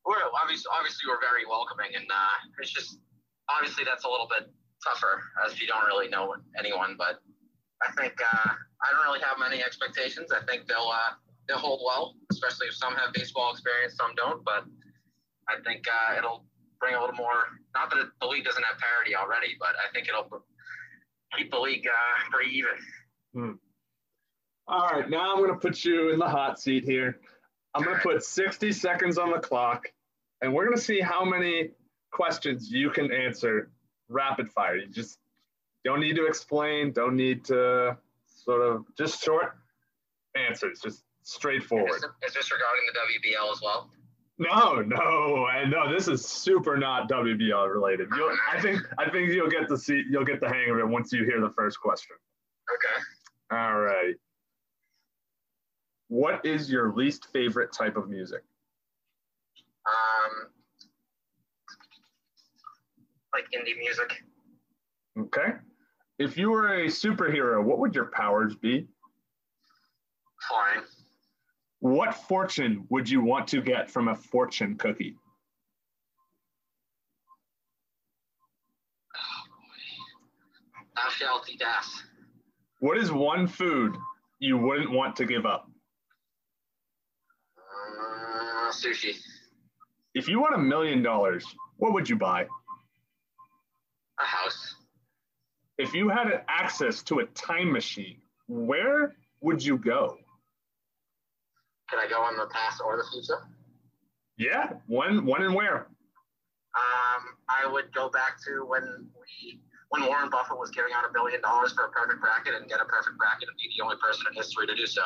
we're 0.05 0.21
obviously, 0.41 0.69
obviously 0.73 1.09
we're 1.09 1.21
very 1.21 1.49
welcoming, 1.49 1.97
and 1.97 2.05
uh, 2.05 2.37
it's 2.61 2.71
just 2.71 3.01
obviously 3.49 3.85
that's 3.85 4.05
a 4.05 4.09
little 4.09 4.29
bit 4.29 4.49
tougher 4.85 5.21
as 5.45 5.61
you 5.61 5.67
don't 5.67 5.85
really 5.89 6.09
know 6.09 6.37
anyone. 6.59 6.95
But 6.97 7.21
I 7.83 7.91
think 7.97 8.15
uh, 8.21 8.53
I 8.53 8.87
don't 8.93 9.05
really 9.05 9.25
have 9.25 9.41
many 9.41 9.65
expectations. 9.65 10.31
I 10.33 10.45
think 10.45 10.69
they'll 10.69 10.93
uh, 10.93 11.17
they'll 11.49 11.61
hold 11.61 11.81
well, 11.85 12.15
especially 12.31 12.69
if 12.69 12.77
some 12.77 12.95
have 12.95 13.13
baseball 13.13 13.53
experience, 13.53 13.97
some 13.97 14.15
don't. 14.17 14.45
But 14.45 14.65
I 15.49 15.61
think 15.65 15.85
uh, 15.89 16.17
it'll 16.17 16.45
bring 16.81 16.95
a 16.95 17.01
little 17.01 17.17
more. 17.17 17.49
Not 17.75 17.91
that 17.91 18.13
the 18.21 18.27
league 18.29 18.45
doesn't 18.45 18.65
have 18.65 18.79
parity 18.79 19.17
already, 19.17 19.57
but 19.59 19.77
I 19.77 19.93
think 19.93 20.09
it'll 20.09 20.29
keep 21.37 21.51
the 21.51 21.61
league 21.61 21.87
uh, 21.87 22.31
pretty 22.31 22.53
even. 22.57 22.77
Hmm. 23.35 23.53
All 24.69 24.87
right, 24.87 25.09
now 25.09 25.33
I'm 25.33 25.39
going 25.39 25.51
to 25.51 25.59
put 25.59 25.83
you 25.83 26.13
in 26.13 26.19
the 26.19 26.29
hot 26.29 26.61
seat 26.61 26.85
here. 26.85 27.21
I'm 27.75 27.83
going 27.83 27.97
to 27.97 28.03
put 28.03 28.23
60 28.23 28.71
seconds 28.73 29.17
on 29.17 29.31
the 29.31 29.39
clock, 29.39 29.91
and 30.43 30.53
we're 30.53 30.67
going 30.67 30.77
to 30.77 30.83
see 30.83 31.01
how 31.01 31.25
many 31.25 31.71
questions 32.11 32.71
you 32.71 32.91
can 32.91 33.11
answer 33.11 33.71
rapid 34.11 34.51
fire. 34.51 34.77
You 34.77 34.89
just 34.89 35.19
don't 35.85 36.01
need 36.01 36.17
to 36.17 36.27
explain, 36.27 36.93
don't 36.93 37.17
need 37.17 37.47
to 37.47 37.97
sort 38.27 38.61
of 38.61 38.85
just 38.97 39.23
short 39.23 39.57
answers, 40.37 40.81
just 40.81 41.03
straightforward. 41.23 41.91
Is, 41.91 42.05
is 42.27 42.35
this 42.35 42.53
regarding 42.53 42.83
the 42.93 43.31
WBL 43.31 43.53
as 43.53 43.63
well? 43.63 43.91
No, 44.39 44.83
no, 44.83 45.49
and 45.51 45.71
no. 45.71 45.93
This 45.93 46.09
is 46.09 46.25
super 46.25 46.77
not 46.77 47.09
WBL 47.09 47.73
related. 47.73 48.09
You'll, 48.15 48.37
I 48.53 48.61
think 48.61 48.81
I 48.97 49.11
think 49.11 49.33
you'll 49.33 49.51
get 49.51 49.69
the 49.69 49.77
see 49.77 50.05
you'll 50.09 50.25
get 50.25 50.41
the 50.41 50.49
hang 50.49 50.71
of 50.71 50.79
it 50.79 50.87
once 50.87 51.13
you 51.13 51.25
hear 51.25 51.41
the 51.41 51.51
first 51.51 51.81
question. 51.81 52.15
Okay. 52.73 53.59
All 53.59 53.81
right. 53.81 54.15
What 56.09 56.45
is 56.45 56.71
your 56.71 56.93
least 56.95 57.29
favorite 57.33 57.73
type 57.73 57.97
of 57.97 58.09
music? 58.09 58.43
Um, 59.87 60.51
like 63.33 63.45
indie 63.53 63.79
music. 63.79 64.25
Okay. 65.19 65.55
If 66.19 66.37
you 66.37 66.51
were 66.51 66.83
a 66.83 66.87
superhero, 66.87 67.63
what 67.63 67.79
would 67.79 67.95
your 67.95 68.07
powers 68.07 68.57
be? 68.57 68.89
Flying. 70.49 70.85
What 71.81 72.15
fortune 72.15 72.87
would 72.89 73.09
you 73.09 73.23
want 73.23 73.47
to 73.49 73.61
get 73.61 73.91
from 73.91 74.09
a 74.09 74.15
fortune 74.15 74.77
cookie? 74.77 75.17
Thou 80.97 81.09
shalt 81.11 81.49
eat 81.49 81.63
ass. 81.63 82.03
What 82.81 82.99
is 82.99 83.13
one 83.13 83.47
food 83.47 83.97
you 84.41 84.57
wouldn't 84.59 84.91
want 84.91 85.15
to 85.17 85.25
give 85.25 85.47
up? 85.47 85.71
Uh, 87.99 88.71
sushi. 88.71 89.15
If 90.15 90.29
you 90.29 90.41
won 90.41 90.55
a 90.55 90.59
million 90.59 91.03
dollars, 91.03 91.45
what 91.77 91.93
would 91.93 92.09
you 92.09 92.17
buy? 92.17 92.47
A 94.21 94.25
house. 94.25 94.75
If 95.79 95.95
you 95.95 96.09
had 96.09 96.43
access 96.49 97.03
to 97.05 97.21
a 97.21 97.27
time 97.27 97.73
machine, 97.73 98.21
where 98.49 99.17
would 99.41 99.65
you 99.65 99.79
go? 99.79 100.19
Can 101.89 101.99
I 101.99 102.09
go 102.09 102.29
in 102.29 102.37
the 102.37 102.47
past 102.47 102.83
or 102.85 102.97
the 102.97 103.05
future? 103.13 103.47
Yeah, 104.37 104.73
when, 104.87 105.25
when, 105.25 105.43
and 105.43 105.55
where? 105.55 105.87
Um, 106.77 107.23
I 107.49 107.67
would 107.71 107.93
go 107.95 108.11
back 108.11 108.37
to 108.47 108.65
when 108.67 109.09
we 109.15 109.61
when 109.89 110.05
Warren 110.05 110.29
Buffett 110.29 110.59
was 110.59 110.71
giving 110.71 110.93
out 110.93 111.05
a 111.09 111.13
billion 111.13 111.41
dollars 111.41 111.73
for 111.73 111.85
a 111.85 111.89
perfect 111.89 112.21
bracket 112.21 112.55
and 112.55 112.69
get 112.69 112.81
a 112.81 112.85
perfect 112.85 113.17
bracket 113.17 113.49
and 113.49 113.57
be 113.57 113.73
the 113.77 113.83
only 113.83 113.97
person 113.97 114.27
in 114.29 114.37
history 114.37 114.67
to 114.67 114.75
do 114.75 114.87
so. 114.87 115.01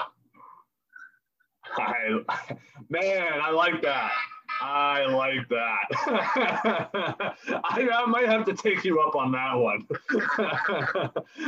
I, 1.76 2.20
man, 2.88 3.40
I 3.42 3.50
like 3.50 3.82
that. 3.82 4.12
I 4.60 5.06
like 5.06 5.48
that. 5.48 7.34
I, 7.64 7.88
I, 7.92 8.06
might 8.06 8.28
have 8.28 8.44
to 8.44 8.54
take 8.54 8.84
you 8.84 9.00
up 9.00 9.16
on 9.16 9.32
that 9.32 9.54
one. 9.54 9.86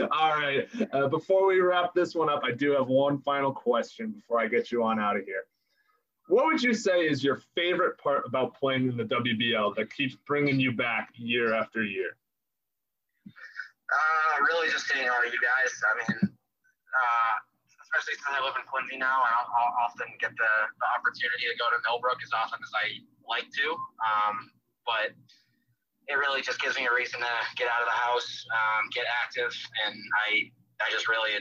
All 0.11 0.37
right. 0.37 0.66
Uh, 0.92 1.09
before 1.09 1.47
we 1.47 1.61
wrap 1.61 1.94
this 1.94 2.14
one 2.14 2.28
up, 2.28 2.42
I 2.44 2.52
do 2.52 2.73
have 2.73 2.88
one 2.88 3.21
final 3.21 3.52
question 3.52 4.11
before 4.11 4.40
I 4.40 4.49
get 4.49 4.73
you 4.73 4.83
on 4.83 4.99
out 4.99 5.16
of 5.16 5.25
here. 5.25 5.44
What 6.28 6.47
would 6.47 6.62
you 6.62 6.73
say 6.75 7.02
is 7.02 7.23
your 7.23 7.42
favorite 7.54 7.99
part 7.99 8.25
about 8.26 8.59
playing 8.59 8.88
in 8.88 8.97
the 8.97 9.04
WBL 9.04 9.76
that 9.76 9.92
keeps 9.92 10.16
bringing 10.26 10.59
you 10.59 10.73
back 10.73 11.11
year 11.14 11.54
after 11.54 11.85
year? 11.85 12.16
Uh, 13.26 14.44
really 14.49 14.71
just 14.71 14.88
getting 14.88 15.09
all 15.09 15.25
you 15.25 15.38
guys. 15.40 15.73
I 15.85 16.12
mean, 16.12 16.18
uh, 16.30 17.53
especially 17.94 18.18
since 18.18 18.34
I 18.34 18.42
live 18.42 18.58
in 18.58 18.66
Quincy 18.66 18.98
now, 18.98 19.22
I 19.22 19.30
don't 19.30 19.46
I'll 19.54 19.86
often 19.86 20.10
get 20.18 20.34
the, 20.34 20.52
the 20.66 20.88
opportunity 20.98 21.46
to 21.46 21.54
go 21.54 21.70
to 21.70 21.78
Millbrook 21.86 22.18
as 22.26 22.34
often 22.34 22.58
as 22.58 22.72
I 22.74 22.98
like 23.30 23.46
to. 23.46 23.66
Um, 24.02 24.50
but 24.82 25.14
it 26.10 26.18
really 26.18 26.42
just 26.42 26.58
gives 26.58 26.74
me 26.74 26.90
a 26.90 26.92
reason 26.92 27.22
to 27.22 27.32
get 27.54 27.70
out 27.70 27.80
of 27.80 27.88
the 27.88 27.94
house, 27.94 28.28
um, 28.50 28.90
get 28.90 29.06
active, 29.06 29.54
and 29.86 29.94
I 30.26 30.50
I 30.82 30.90
just 30.90 31.06
really 31.06 31.38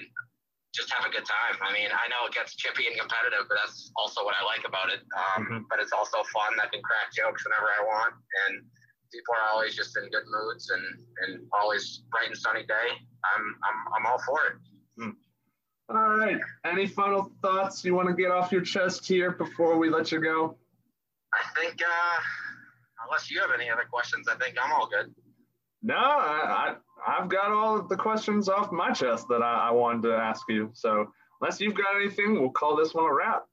just 0.77 0.93
have 0.93 1.09
a 1.09 1.11
good 1.11 1.25
time. 1.25 1.57
I 1.65 1.73
mean, 1.73 1.89
I 1.89 2.05
know 2.13 2.29
it 2.29 2.33
gets 2.37 2.53
chippy 2.53 2.85
and 2.85 2.95
competitive, 2.97 3.49
but 3.49 3.57
that's 3.57 3.89
also 3.97 4.21
what 4.21 4.37
I 4.37 4.45
like 4.45 4.65
about 4.65 4.93
it. 4.93 5.01
Um, 5.09 5.41
mm-hmm. 5.41 5.59
But 5.73 5.81
it's 5.81 5.91
also 5.91 6.21
fun. 6.29 6.53
I 6.61 6.69
can 6.69 6.85
crack 6.85 7.13
jokes 7.13 7.45
whenever 7.45 7.65
I 7.65 7.81
want, 7.81 8.13
and 8.13 8.61
people 9.09 9.33
are 9.37 9.53
always 9.53 9.75
just 9.75 9.97
in 9.97 10.05
good 10.09 10.25
moods 10.29 10.69
and, 10.69 10.85
and 11.25 11.31
always 11.53 12.05
bright 12.09 12.29
and 12.29 12.37
sunny 12.37 12.65
day, 12.65 12.87
I'm 13.33 13.43
I'm 13.65 13.77
I'm 13.97 14.05
all 14.05 14.21
for 14.21 14.39
it. 14.47 14.55
Hmm. 14.97 15.17
All 15.89 16.17
right. 16.17 16.37
Any 16.65 16.87
final 16.87 17.31
thoughts 17.41 17.83
you 17.83 17.93
want 17.93 18.07
to 18.07 18.13
get 18.13 18.31
off 18.31 18.51
your 18.51 18.61
chest 18.61 19.07
here 19.07 19.31
before 19.31 19.77
we 19.77 19.89
let 19.89 20.11
you 20.11 20.21
go? 20.21 20.55
I 21.33 21.59
think, 21.59 21.81
uh, 21.81 22.19
unless 23.05 23.29
you 23.29 23.41
have 23.41 23.49
any 23.53 23.69
other 23.69 23.83
questions, 23.91 24.27
I 24.27 24.35
think 24.35 24.55
I'm 24.61 24.71
all 24.71 24.87
good. 24.87 25.13
No, 25.81 25.95
I, 25.95 26.75
I 27.05 27.19
have 27.19 27.29
got 27.29 27.51
all 27.51 27.77
of 27.77 27.89
the 27.89 27.97
questions 27.97 28.47
off 28.47 28.71
my 28.71 28.91
chest 28.91 29.27
that 29.29 29.43
I, 29.43 29.69
I 29.69 29.71
wanted 29.71 30.03
to 30.03 30.15
ask 30.15 30.43
you. 30.47 30.69
So 30.73 31.11
unless 31.41 31.59
you've 31.59 31.75
got 31.75 31.97
anything, 31.97 32.39
we'll 32.39 32.51
call 32.51 32.77
this 32.77 32.93
one 32.93 33.05
a 33.05 33.13
wrap. 33.13 33.43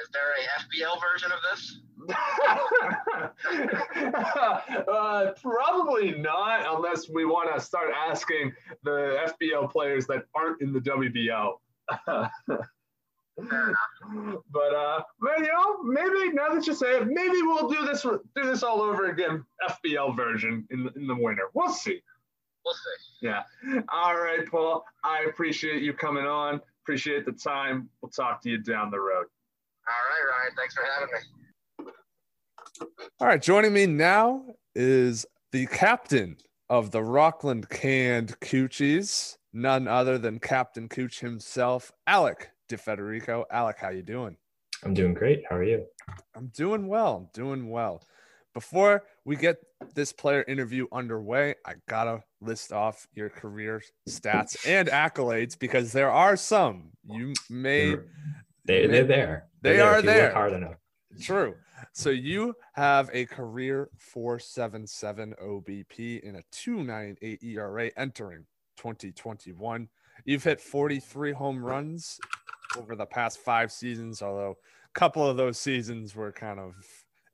Is 0.00 0.08
there 0.12 0.32
a 0.32 0.46
FBL 0.62 1.00
version 1.00 1.32
of 1.32 1.40
this? 1.50 1.80
uh, 4.88 5.32
probably 5.42 6.12
not, 6.12 6.76
unless 6.76 7.08
we 7.08 7.24
want 7.24 7.52
to 7.54 7.60
start 7.60 7.90
asking 8.08 8.52
the 8.84 9.26
FBL 9.40 9.70
players 9.70 10.06
that 10.06 10.24
aren't 10.34 10.60
in 10.62 10.72
the 10.72 10.80
WBO. 10.80 11.58
but 12.06 12.30
uh, 14.74 15.02
but 15.20 15.38
you 15.38 15.46
know, 15.46 15.82
maybe 15.84 16.32
now 16.32 16.54
that 16.54 16.66
you 16.66 16.74
say 16.74 16.98
it, 16.98 17.06
maybe 17.06 17.42
we'll 17.42 17.68
do 17.68 17.86
this 17.86 18.02
do 18.02 18.20
this 18.42 18.62
all 18.62 18.82
over 18.82 19.10
again, 19.10 19.44
FBL 19.68 20.16
version 20.16 20.66
in 20.70 20.84
the, 20.84 20.92
in 20.94 21.06
the 21.06 21.16
winter. 21.16 21.44
We'll 21.54 21.72
see. 21.72 22.00
We'll 22.64 22.74
see. 22.74 23.26
Yeah. 23.26 23.42
All 23.92 24.16
right, 24.16 24.46
Paul. 24.50 24.84
I 25.04 25.24
appreciate 25.28 25.82
you 25.82 25.92
coming 25.92 26.26
on. 26.26 26.60
Appreciate 26.82 27.24
the 27.24 27.32
time. 27.32 27.88
We'll 28.02 28.10
talk 28.10 28.42
to 28.42 28.50
you 28.50 28.58
down 28.58 28.90
the 28.90 29.00
road. 29.00 29.26
All 29.88 30.04
right, 30.10 30.24
Ryan. 30.28 30.52
Thanks 30.56 30.74
for 30.74 30.82
having 30.98 31.14
me. 31.14 31.20
All 33.20 33.26
right, 33.26 33.42
joining 33.42 33.72
me 33.72 33.86
now 33.86 34.44
is 34.74 35.26
the 35.52 35.66
captain 35.66 36.36
of 36.68 36.90
the 36.90 37.02
Rockland 37.02 37.70
Canned 37.70 38.38
Coochies, 38.40 39.37
none 39.52 39.88
other 39.88 40.18
than 40.18 40.38
Captain 40.38 40.88
Cooch 40.88 41.20
himself, 41.20 41.92
Alec 42.06 42.50
DeFederico. 42.68 43.44
Alec, 43.50 43.78
how 43.78 43.90
you 43.90 44.02
doing? 44.02 44.36
I'm 44.84 44.94
doing 44.94 45.14
great. 45.14 45.42
How 45.48 45.56
are 45.56 45.64
you? 45.64 45.84
I'm 46.36 46.48
doing 46.48 46.86
well. 46.86 47.16
I'm 47.16 47.28
doing 47.34 47.68
well. 47.68 48.02
Before 48.54 49.04
we 49.24 49.36
get 49.36 49.58
this 49.94 50.12
player 50.12 50.44
interview 50.48 50.86
underway, 50.92 51.54
I 51.66 51.74
gotta 51.88 52.22
list 52.40 52.72
off 52.72 53.06
your 53.14 53.28
career 53.28 53.82
stats 54.08 54.56
and 54.66 54.88
accolades 54.88 55.58
because 55.58 55.92
there 55.92 56.10
are 56.10 56.36
some 56.36 56.90
you 57.04 57.34
may. 57.50 57.96
They, 58.64 58.86
they're 58.86 59.04
there. 59.04 59.48
They're 59.62 59.74
they 59.74 59.80
are 59.80 60.02
there. 60.02 60.32
hard 60.32 60.52
enough. 60.52 60.76
True. 61.20 61.54
So 61.92 62.10
you 62.10 62.54
have 62.74 63.10
a 63.12 63.26
career 63.26 63.88
477 63.98 65.34
OBP 65.42 66.26
and 66.26 66.36
a 66.36 66.42
298 66.50 67.42
ERA 67.42 67.90
entering 67.96 68.44
2021. 68.78 69.88
You've 70.24 70.44
hit 70.44 70.60
43 70.60 71.32
home 71.32 71.64
runs 71.64 72.18
over 72.76 72.96
the 72.96 73.06
past 73.06 73.38
five 73.38 73.70
seasons, 73.70 74.22
although 74.22 74.56
a 74.84 74.98
couple 74.98 75.26
of 75.26 75.36
those 75.36 75.58
seasons 75.58 76.14
were 76.14 76.32
kind 76.32 76.58
of 76.58 76.74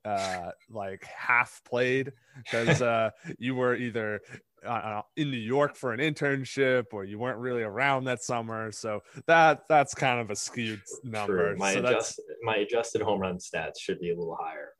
uh, 0.04 0.50
like 0.70 1.04
half 1.04 1.62
played 1.64 2.12
because 2.36 2.82
uh, 2.82 3.10
you 3.38 3.54
were 3.54 3.74
either 3.74 4.20
uh, 4.66 5.02
in 5.16 5.30
New 5.30 5.36
York 5.36 5.76
for 5.76 5.92
an 5.92 6.00
internship 6.00 6.86
or 6.92 7.04
you 7.04 7.18
weren't 7.18 7.38
really 7.38 7.62
around 7.62 8.04
that 8.04 8.22
summer. 8.22 8.70
So 8.72 9.02
that 9.26 9.68
that's 9.68 9.94
kind 9.94 10.20
of 10.20 10.30
a 10.30 10.36
skewed 10.36 10.80
number. 11.02 11.50
True. 11.50 11.56
My, 11.56 11.74
so 11.74 11.80
adjust, 11.80 12.20
my 12.42 12.56
adjusted 12.56 13.02
home 13.02 13.20
run 13.20 13.38
stats 13.38 13.78
should 13.78 14.00
be 14.00 14.10
a 14.10 14.16
little 14.16 14.38
higher. 14.40 14.70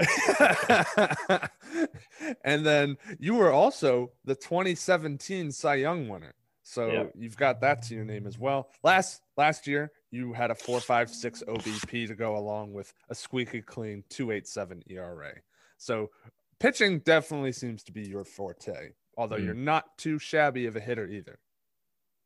and 2.44 2.64
then 2.64 2.96
you 3.18 3.34
were 3.34 3.52
also 3.52 4.12
the 4.24 4.34
2017 4.34 5.52
Cy 5.52 5.74
Young 5.76 6.08
winner. 6.08 6.34
So 6.64 7.10
you've 7.14 7.36
got 7.36 7.60
that 7.60 7.82
to 7.82 7.94
your 7.94 8.04
name 8.04 8.26
as 8.26 8.38
well. 8.38 8.70
Last 8.82 9.20
last 9.36 9.66
year 9.66 9.92
you 10.10 10.32
had 10.32 10.50
a 10.50 10.54
456 10.54 11.42
OBP 11.46 12.08
to 12.08 12.14
go 12.14 12.36
along 12.36 12.72
with 12.72 12.92
a 13.10 13.14
squeaky 13.14 13.60
clean 13.60 14.02
287 14.08 14.82
ERA. 14.88 15.34
So 15.76 16.10
pitching 16.58 17.00
definitely 17.00 17.52
seems 17.52 17.82
to 17.84 17.92
be 17.92 18.02
your 18.08 18.24
forte, 18.24 18.92
although 19.18 19.36
Mm. 19.36 19.44
you're 19.44 19.54
not 19.54 19.98
too 19.98 20.18
shabby 20.18 20.64
of 20.66 20.74
a 20.74 20.80
hitter 20.80 21.06
either. 21.06 21.38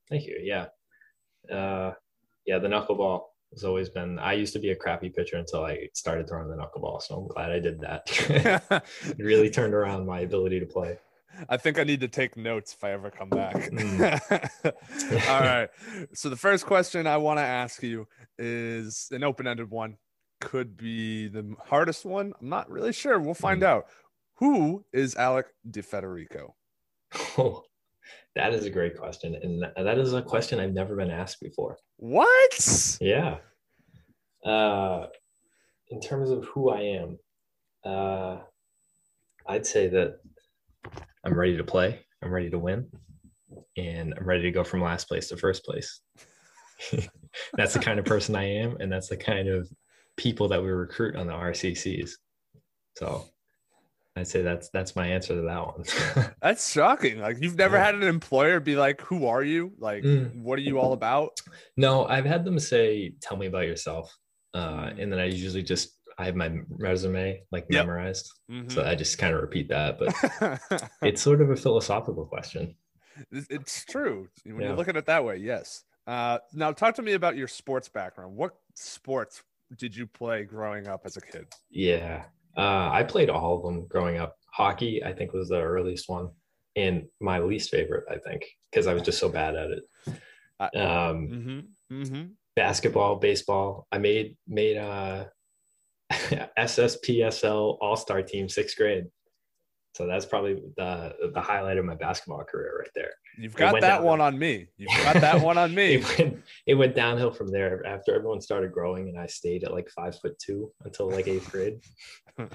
Thank 0.08 0.26
you. 0.26 0.38
Yeah. 0.40 0.66
Uh, 1.52 1.94
yeah, 2.46 2.58
the 2.58 2.68
knuckleball 2.68 3.24
has 3.52 3.64
always 3.64 3.88
been. 3.88 4.18
I 4.20 4.34
used 4.34 4.52
to 4.52 4.58
be 4.60 4.70
a 4.70 4.76
crappy 4.76 5.08
pitcher 5.08 5.36
until 5.36 5.64
I 5.64 5.88
started 5.94 6.28
throwing 6.28 6.48
the 6.48 6.56
knuckleball. 6.56 7.02
So 7.02 7.16
I'm 7.16 7.26
glad 7.26 7.50
I 7.50 7.58
did 7.58 7.80
that. 7.80 8.06
it 9.18 9.22
really 9.22 9.50
turned 9.50 9.74
around 9.74 10.06
my 10.06 10.20
ability 10.20 10.60
to 10.60 10.66
play. 10.66 10.98
I 11.48 11.56
think 11.56 11.78
I 11.78 11.84
need 11.84 12.00
to 12.00 12.08
take 12.08 12.36
notes 12.36 12.72
if 12.74 12.82
I 12.82 12.92
ever 12.92 13.10
come 13.10 13.28
back. 13.28 13.54
Mm. 13.54 15.28
All 15.28 15.40
right. 15.40 15.68
So 16.14 16.28
the 16.28 16.36
first 16.36 16.66
question 16.66 17.06
I 17.06 17.16
want 17.16 17.38
to 17.38 17.42
ask 17.44 17.82
you 17.82 18.06
is 18.38 19.08
an 19.12 19.22
open-ended 19.24 19.70
one. 19.70 19.96
Could 20.40 20.76
be 20.76 21.28
the 21.28 21.54
hardest 21.66 22.04
one. 22.04 22.32
I'm 22.40 22.48
not 22.48 22.70
really 22.70 22.92
sure. 22.92 23.18
We'll 23.18 23.34
find 23.34 23.62
Mm. 23.62 23.66
out. 23.66 23.86
Who 24.36 24.84
is 24.92 25.16
Alec 25.16 25.46
DeFederico? 25.68 26.52
Oh, 27.36 27.64
that 28.36 28.52
is 28.54 28.64
a 28.64 28.70
great 28.70 28.96
question. 28.96 29.34
And 29.34 29.64
that 29.76 29.98
is 29.98 30.12
a 30.12 30.22
question 30.22 30.60
I've 30.60 30.72
never 30.72 30.94
been 30.94 31.10
asked 31.10 31.40
before. 31.40 31.78
What? 31.96 32.98
Yeah. 33.00 33.38
Uh, 34.44 35.06
in 35.90 36.00
terms 36.00 36.30
of 36.30 36.44
who 36.46 36.70
I 36.70 36.80
am, 36.82 37.18
uh, 37.84 38.36
I'd 39.46 39.66
say 39.66 39.88
that 39.88 40.20
I'm 41.24 41.38
ready 41.38 41.56
to 41.56 41.64
play. 41.64 42.00
I'm 42.22 42.30
ready 42.32 42.50
to 42.50 42.58
win, 42.58 42.90
and 43.76 44.14
I'm 44.16 44.24
ready 44.26 44.42
to 44.42 44.50
go 44.50 44.64
from 44.64 44.82
last 44.82 45.08
place 45.08 45.28
to 45.28 45.36
first 45.36 45.64
place. 45.64 46.00
that's 47.54 47.74
the 47.74 47.80
kind 47.80 47.98
of 47.98 48.04
person 48.04 48.36
I 48.36 48.44
am, 48.44 48.76
and 48.80 48.90
that's 48.90 49.08
the 49.08 49.16
kind 49.16 49.48
of 49.48 49.68
people 50.16 50.48
that 50.48 50.62
we 50.62 50.68
recruit 50.68 51.16
on 51.16 51.26
the 51.26 51.32
RCCs. 51.32 52.10
So, 52.96 53.24
I'd 54.16 54.26
say 54.26 54.42
that's 54.42 54.68
that's 54.70 54.96
my 54.96 55.06
answer 55.06 55.34
to 55.36 55.42
that 55.42 55.66
one. 55.66 55.84
That's 56.42 56.72
shocking. 56.72 57.20
Like 57.20 57.36
you've 57.40 57.54
never 57.56 57.76
Yeah. 57.76 57.84
had 57.84 57.94
an 57.94 58.02
employer 58.02 58.58
be 58.58 58.74
like, 58.74 59.00
"Who 59.02 59.26
are 59.26 59.44
you? 59.44 59.72
Like, 59.78 60.02
Mm. 60.02 60.42
what 60.42 60.58
are 60.58 60.62
you 60.62 60.80
all 60.80 60.92
about?" 60.92 61.40
no, 61.76 62.04
I've 62.06 62.24
had 62.24 62.44
them 62.44 62.58
say, 62.58 63.14
"Tell 63.20 63.36
me 63.36 63.46
about 63.46 63.66
yourself," 63.66 64.12
uh, 64.54 64.90
and 64.98 65.12
then 65.12 65.20
I 65.20 65.26
usually 65.26 65.62
just 65.62 65.97
I 66.18 66.24
have 66.26 66.34
my 66.36 66.50
resume 66.68 67.42
like 67.52 67.66
Yep. 67.70 67.86
memorized. 67.86 68.30
Mhm. 68.50 68.70
So 68.72 68.84
I 68.84 68.94
just 68.96 69.18
kind 69.18 69.34
of 69.34 69.40
repeat 69.40 69.68
that, 69.68 69.98
but 69.98 70.90
it's 71.02 71.22
sort 71.22 71.40
of 71.40 71.50
a 71.50 71.56
philosophical 71.56 72.26
question. 72.26 72.76
It's- 73.32 73.46
it's 73.50 73.84
true 73.84 74.28
when 74.44 74.60
Yeah. 74.60 74.70
you 74.70 74.74
look 74.74 74.88
at 74.88 74.96
it 74.96 75.06
that 75.06 75.24
way. 75.24 75.36
Yes. 75.36 75.84
Uh, 76.06 76.38
now, 76.54 76.72
talk 76.72 76.94
to 76.96 77.02
me 77.02 77.12
about 77.12 77.36
your 77.36 77.48
sports 77.48 77.88
background. 77.88 78.34
What 78.34 78.54
sports 78.74 79.42
did 79.76 79.94
you 79.94 80.06
play 80.06 80.44
growing 80.44 80.88
up 80.88 81.02
as 81.04 81.16
a 81.16 81.20
kid? 81.20 81.46
Yeah. 81.70 82.24
Uh, 82.56 82.88
I 82.90 83.04
played 83.04 83.28
all 83.30 83.56
of 83.58 83.62
them 83.62 83.86
growing 83.86 84.16
up. 84.16 84.36
Hockey, 84.52 85.04
I 85.04 85.12
think, 85.12 85.32
was 85.32 85.48
the 85.50 85.60
earliest 85.60 86.08
one, 86.08 86.30
and 86.74 87.06
my 87.20 87.38
least 87.38 87.70
favorite, 87.70 88.04
I 88.10 88.16
think, 88.18 88.44
because 88.70 88.86
I 88.86 88.94
was 88.94 89.02
just 89.02 89.18
so 89.18 89.28
bad 89.28 89.54
at 89.54 89.70
it. 89.70 89.84
Um, 90.60 91.28
Mm-hmm. 91.28 91.60
Mm-hmm. 92.02 92.24
basketball, 92.56 93.16
baseball. 93.16 93.86
I 93.92 93.98
made 93.98 94.36
made 94.48 94.76
uh, 94.78 95.26
SSPSL 96.58 97.78
All 97.80 97.96
Star 97.96 98.22
Team 98.22 98.48
sixth 98.48 98.76
grade. 98.76 99.06
So 99.94 100.06
that's 100.06 100.26
probably 100.26 100.62
the 100.76 101.30
the 101.34 101.40
highlight 101.40 101.76
of 101.76 101.84
my 101.84 101.96
basketball 101.96 102.44
career 102.44 102.78
right 102.78 102.90
there. 102.94 103.10
You've 103.36 103.56
got 103.56 103.80
that 103.80 104.02
one 104.02 104.20
on 104.20 104.38
me. 104.38 104.68
You've 104.76 104.96
got 105.02 105.14
that 105.20 105.40
one 105.40 105.58
on 105.58 105.74
me. 105.74 105.94
it 105.94 106.18
went 106.18 106.42
it 106.66 106.74
went 106.74 106.94
downhill 106.94 107.32
from 107.32 107.48
there 107.50 107.84
after 107.84 108.14
everyone 108.14 108.40
started 108.40 108.70
growing 108.72 109.08
and 109.08 109.18
I 109.18 109.26
stayed 109.26 109.64
at 109.64 109.72
like 109.72 109.88
five 109.90 110.16
foot 110.20 110.38
two 110.38 110.70
until 110.84 111.10
like 111.10 111.28
eighth 111.28 111.50
grade. 111.50 111.80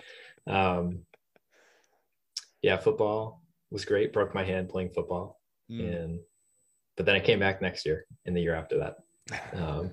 Um 0.46 1.04
yeah, 2.62 2.76
football 2.76 3.42
was 3.72 3.86
great. 3.86 4.12
Broke 4.12 4.36
my 4.36 4.44
hand 4.44 4.68
playing 4.68 4.90
football. 4.90 5.40
Mm. 5.72 6.04
And 6.04 6.20
but 6.98 7.06
then 7.06 7.16
I 7.16 7.22
came 7.22 7.40
back 7.40 7.62
next 7.62 7.86
year 7.86 8.06
and 8.26 8.36
the 8.36 8.42
year 8.42 8.54
after 8.54 8.80
that. 8.80 8.98
Um 9.54 9.92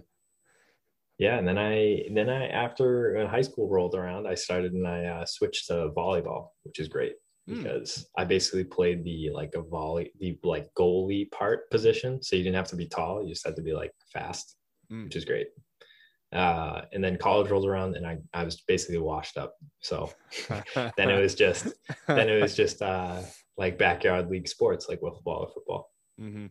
yeah, 1.21 1.37
and 1.39 1.47
then 1.47 1.59
I 1.59 2.09
then 2.15 2.29
I 2.31 2.49
after 2.49 3.27
high 3.29 3.43
school 3.43 3.69
rolled 3.69 3.95
around, 3.95 4.27
I 4.27 4.35
started 4.35 4.73
and 4.73 4.87
I 4.89 5.05
uh, 5.05 5.27
switched 5.27 5.67
to 5.69 5.91
volleyball, 5.97 6.49
which 6.65 6.79
is 6.81 6.89
great 6.89 7.17
Hmm. 7.47 7.55
because 7.57 8.07
I 8.17 8.25
basically 8.25 8.65
played 8.65 9.03
the 9.05 9.31
like 9.41 9.55
a 9.55 9.63
volley 9.63 10.13
the 10.19 10.39
like 10.43 10.67
goalie 10.79 11.31
part 11.31 11.71
position. 11.71 12.23
So 12.23 12.37
you 12.37 12.43
didn't 12.45 12.57
have 12.57 12.69
to 12.69 12.77
be 12.77 12.87
tall, 12.87 13.23
you 13.23 13.29
just 13.35 13.47
had 13.47 13.57
to 13.57 13.63
be 13.63 13.75
like 13.83 13.93
fast, 14.13 14.57
Mm. 14.93 15.05
which 15.05 15.17
is 15.17 15.25
great. 15.25 15.49
Uh, 16.33 16.83
and 16.93 17.03
then 17.05 17.17
college 17.17 17.51
rolled 17.51 17.67
around 17.67 17.97
and 17.97 18.07
I, 18.07 18.19
I 18.33 18.45
was 18.45 18.61
basically 18.67 18.99
washed 18.99 19.37
up. 19.37 19.55
So 19.81 20.11
then 20.97 21.11
it 21.11 21.21
was 21.21 21.35
just 21.35 21.65
then 22.07 22.29
it 22.29 22.41
was 22.41 22.55
just 22.63 22.81
uh 22.83 23.21
like 23.57 23.79
backyard 23.79 24.31
league 24.31 24.49
sports 24.49 24.89
like 24.89 25.01
football 25.01 25.41
or 25.45 25.51
football. 25.55 25.91
hmm 26.19 26.47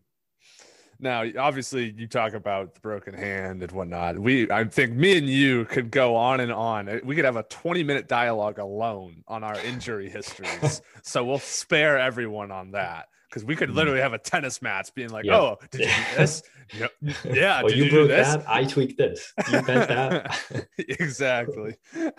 Now, 0.99 1.23
obviously, 1.37 1.93
you 1.95 2.07
talk 2.07 2.33
about 2.33 2.75
the 2.75 2.81
broken 2.81 3.13
hand 3.13 3.63
and 3.63 3.71
whatnot. 3.71 4.19
We, 4.19 4.51
I 4.51 4.65
think, 4.65 4.93
me 4.93 5.17
and 5.17 5.29
you 5.29 5.63
could 5.65 5.91
go 5.91 6.15
on 6.15 6.41
and 6.41 6.51
on. 6.51 6.89
Uh, 6.89 6.99
we 7.03 7.15
could 7.15 7.23
have 7.25 7.37
a 7.37 7.43
twenty-minute 7.43 8.09
dialogue 8.09 8.59
alone 8.59 9.23
on 9.27 9.43
our 9.43 9.57
injury 9.61 10.09
histories. 10.09 10.81
so 11.01 11.23
we'll 11.23 11.39
spare 11.39 11.97
everyone 11.97 12.51
on 12.51 12.71
that 12.71 13.07
because 13.29 13.45
we 13.45 13.55
could 13.55 13.69
Mm. 13.69 13.75
literally 13.75 13.99
have 14.01 14.13
a 14.13 14.17
tennis 14.17 14.61
match, 14.61 14.93
being 14.95 15.09
like, 15.09 15.25
Yeah. 15.25 15.37
"Oh, 15.39 15.57
did 15.71 15.81
you 15.81 15.87
do 15.87 15.91
this? 16.17 16.43
Yep. 16.73 16.91
Yeah, 17.25 17.61
did 17.63 17.77
you, 17.77 17.83
you, 17.85 17.89
do 17.89 17.95
broke 17.97 18.07
this? 18.09 18.27
that. 18.27 18.43
I 18.49 18.63
tweaked 18.63 18.97
this. 18.97 19.33
You 19.51 19.61
bent 19.63 19.87
that. 19.89 20.67
exactly. 20.77 21.75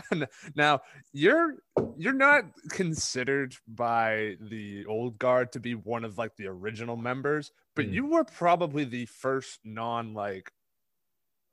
now 0.57 0.81
you're 1.13 1.57
you're 1.97 2.13
not 2.13 2.45
considered 2.71 3.55
by 3.69 4.37
the 4.41 4.85
old 4.87 5.19
guard 5.19 5.53
to 5.53 5.61
be 5.61 5.75
one 5.75 6.05
of 6.05 6.19
like 6.19 6.37
the 6.37 6.47
original 6.47 6.97
members, 6.97 7.53
but 7.77 7.87
Mm. 7.87 7.93
you 7.93 8.07
were 8.07 8.25
probably 8.25 8.85
the 8.85 9.07
first 9.07 9.61
non 9.65 10.15
like 10.15 10.51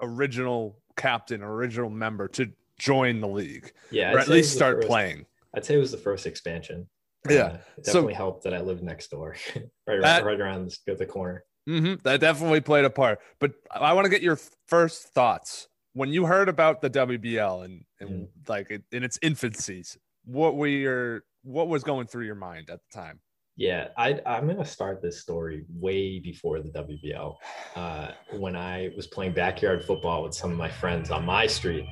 original 0.02 0.78
captain, 0.96 1.42
original 1.44 1.90
member 1.90 2.28
to 2.28 2.52
join 2.80 3.20
the 3.22 3.28
league 3.28 3.72
yeah, 3.90 4.14
or 4.14 4.20
I'd 4.20 4.24
at 4.24 4.28
least 4.28 4.54
start 4.54 4.78
first- 4.78 4.88
playing. 4.88 5.26
I'd 5.56 5.66
say 5.66 5.76
it 5.76 5.80
was 5.80 5.92
the 5.92 5.98
first 5.98 6.26
expansion. 6.28 6.88
Yeah. 7.30 7.36
Uh, 7.36 7.58
it 7.78 7.86
So- 7.86 7.94
definitely 7.94 8.14
helped 8.16 8.44
that 8.44 8.54
I 8.54 8.62
lived 8.62 8.84
next 8.84 9.10
door, 9.10 9.36
right, 9.88 10.02
That- 10.02 10.24
right 10.26 10.40
around 10.40 10.72
the, 10.86 10.96
the 10.96 11.06
corner. 11.06 11.44
hmm 11.66 11.96
That 12.04 12.20
definitely 12.20 12.62
played 12.62 12.86
a 12.86 12.90
part. 12.90 13.20
But 13.40 13.54
I 13.72 13.94
want 13.94 14.06
to 14.06 14.10
get 14.10 14.22
your 14.22 14.40
first 14.68 15.10
thoughts 15.14 15.68
when 15.94 16.10
you 16.14 16.26
heard 16.26 16.48
about 16.50 16.82
the 16.82 16.90
WBL 16.90 17.66
and, 17.66 17.84
and 18.00 18.28
like 18.48 18.70
in 18.70 19.04
its 19.04 19.18
infancies. 19.20 19.98
What 20.26 20.56
were 20.56 20.68
your 20.68 21.24
what 21.44 21.68
was 21.70 21.84
going 21.84 22.08
through 22.08 22.26
your 22.26 22.36
mind 22.36 22.70
at 22.70 22.80
the 22.92 22.98
time? 23.00 23.20
Yeah, 23.56 23.88
I, 23.98 24.22
I'm 24.26 24.46
going 24.46 24.58
to 24.58 24.66
start 24.66 25.02
this 25.02 25.20
story 25.22 25.66
way 25.74 26.20
before 26.20 26.60
the 26.62 26.70
WBL. 26.70 27.36
Uh, 27.76 28.12
when 28.34 28.56
I 28.56 28.92
was 28.96 29.08
playing 29.08 29.34
backyard 29.34 29.84
football 29.84 30.22
with 30.24 30.36
some 30.36 30.52
of 30.52 30.58
my 30.58 30.70
friends 30.70 31.10
on 31.10 31.26
my 31.26 31.48
street 31.48 31.86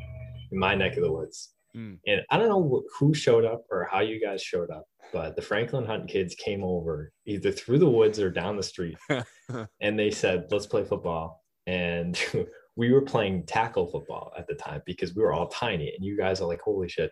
in 0.51 0.59
my 0.59 0.75
neck 0.75 0.95
of 0.97 1.03
the 1.03 1.11
woods. 1.11 1.54
Mm. 1.75 1.99
And 2.07 2.21
I 2.31 2.37
don't 2.37 2.49
know 2.49 2.83
who 2.97 3.13
showed 3.13 3.45
up 3.45 3.65
or 3.69 3.87
how 3.91 3.99
you 3.99 4.21
guys 4.21 4.41
showed 4.41 4.69
up, 4.69 4.85
but 5.11 5.35
the 5.35 5.41
Franklin 5.41 5.85
Hunt 5.85 6.07
kids 6.07 6.35
came 6.35 6.63
over 6.63 7.11
either 7.25 7.51
through 7.51 7.79
the 7.79 7.89
woods 7.89 8.19
or 8.19 8.29
down 8.29 8.55
the 8.55 8.63
street 8.63 8.97
and 9.81 9.99
they 9.99 10.11
said, 10.11 10.45
let's 10.51 10.67
play 10.67 10.83
football. 10.83 11.43
And 11.67 12.17
we 12.75 12.91
were 12.91 13.01
playing 13.01 13.45
tackle 13.45 13.87
football 13.87 14.31
at 14.37 14.47
the 14.47 14.55
time 14.55 14.81
because 14.85 15.15
we 15.15 15.23
were 15.23 15.33
all 15.33 15.47
tiny. 15.47 15.93
And 15.95 16.05
you 16.05 16.17
guys 16.17 16.41
are 16.41 16.47
like, 16.47 16.61
holy 16.61 16.87
shit, 16.87 17.11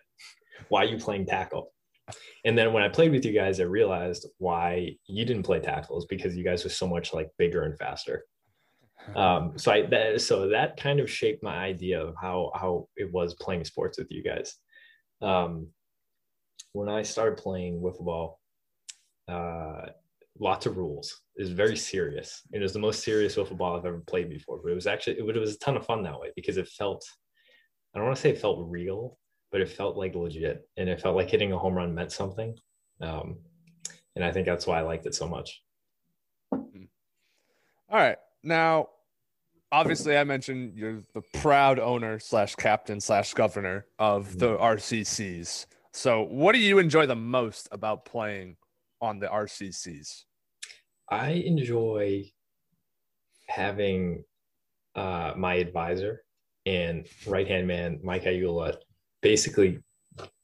why 0.68 0.82
are 0.82 0.88
you 0.88 0.98
playing 0.98 1.26
tackle? 1.26 1.72
And 2.44 2.56
then 2.56 2.72
when 2.72 2.82
I 2.82 2.88
played 2.88 3.12
with 3.12 3.24
you 3.24 3.32
guys, 3.32 3.60
I 3.60 3.64
realized 3.64 4.28
why 4.38 4.90
you 5.06 5.24
didn't 5.24 5.44
play 5.44 5.60
tackles 5.60 6.06
because 6.06 6.36
you 6.36 6.44
guys 6.44 6.62
were 6.62 6.70
so 6.70 6.86
much 6.86 7.14
like 7.14 7.30
bigger 7.38 7.62
and 7.62 7.78
faster. 7.78 8.24
Um, 9.14 9.52
so 9.56 9.72
I 9.72 9.82
that, 9.86 10.20
so 10.20 10.48
that 10.48 10.76
kind 10.76 10.98
of 11.00 11.10
shaped 11.10 11.42
my 11.42 11.56
idea 11.56 12.00
of 12.00 12.14
how 12.20 12.50
how 12.54 12.88
it 12.96 13.12
was 13.12 13.34
playing 13.34 13.64
sports 13.64 13.98
with 13.98 14.10
you 14.10 14.22
guys. 14.22 14.56
Um, 15.20 15.68
when 16.72 16.88
I 16.88 17.02
started 17.02 17.36
playing 17.38 17.80
wiffle 17.80 18.04
ball, 18.04 18.40
uh, 19.28 19.86
lots 20.38 20.66
of 20.66 20.76
rules. 20.76 21.20
It 21.36 21.42
was 21.42 21.50
very 21.50 21.76
serious. 21.76 22.42
It 22.52 22.60
was 22.60 22.72
the 22.72 22.78
most 22.78 23.04
serious 23.04 23.36
wiffle 23.36 23.56
ball 23.56 23.76
I've 23.76 23.86
ever 23.86 24.00
played 24.00 24.30
before. 24.30 24.60
But 24.62 24.72
it 24.72 24.74
was 24.74 24.86
actually 24.86 25.18
it 25.18 25.24
was 25.24 25.54
a 25.54 25.58
ton 25.58 25.76
of 25.76 25.86
fun 25.86 26.02
that 26.02 26.18
way 26.18 26.30
because 26.34 26.56
it 26.56 26.68
felt 26.68 27.04
I 27.94 27.98
don't 27.98 28.06
want 28.06 28.16
to 28.16 28.22
say 28.22 28.30
it 28.30 28.40
felt 28.40 28.68
real, 28.68 29.18
but 29.52 29.60
it 29.60 29.68
felt 29.68 29.96
like 29.96 30.14
legit, 30.14 30.68
and 30.76 30.88
it 30.88 31.00
felt 31.00 31.14
like 31.14 31.30
hitting 31.30 31.52
a 31.52 31.58
home 31.58 31.74
run 31.74 31.94
meant 31.94 32.10
something. 32.10 32.56
Um, 33.00 33.38
and 34.16 34.24
I 34.24 34.32
think 34.32 34.46
that's 34.46 34.66
why 34.66 34.78
I 34.78 34.82
liked 34.82 35.06
it 35.06 35.14
so 35.14 35.28
much. 35.28 35.62
All 36.52 38.00
right. 38.00 38.18
Now, 38.44 38.88
obviously, 39.72 40.16
I 40.18 40.24
mentioned 40.24 40.74
you're 40.76 41.00
the 41.14 41.22
proud 41.40 41.78
owner 41.78 42.18
slash 42.18 42.54
captain 42.54 43.00
slash 43.00 43.32
governor 43.32 43.86
of 43.98 44.38
the 44.38 44.56
RCCs. 44.58 45.66
So, 45.94 46.22
what 46.22 46.52
do 46.52 46.58
you 46.58 46.78
enjoy 46.78 47.06
the 47.06 47.16
most 47.16 47.68
about 47.72 48.04
playing 48.04 48.56
on 49.00 49.18
the 49.18 49.28
RCCs? 49.28 50.24
I 51.08 51.30
enjoy 51.30 52.24
having 53.48 54.24
uh, 54.94 55.32
my 55.36 55.54
advisor 55.54 56.22
and 56.66 57.06
right 57.26 57.48
hand 57.48 57.66
man, 57.66 58.00
Mike 58.02 58.24
Ayula, 58.24 58.76
basically 59.22 59.78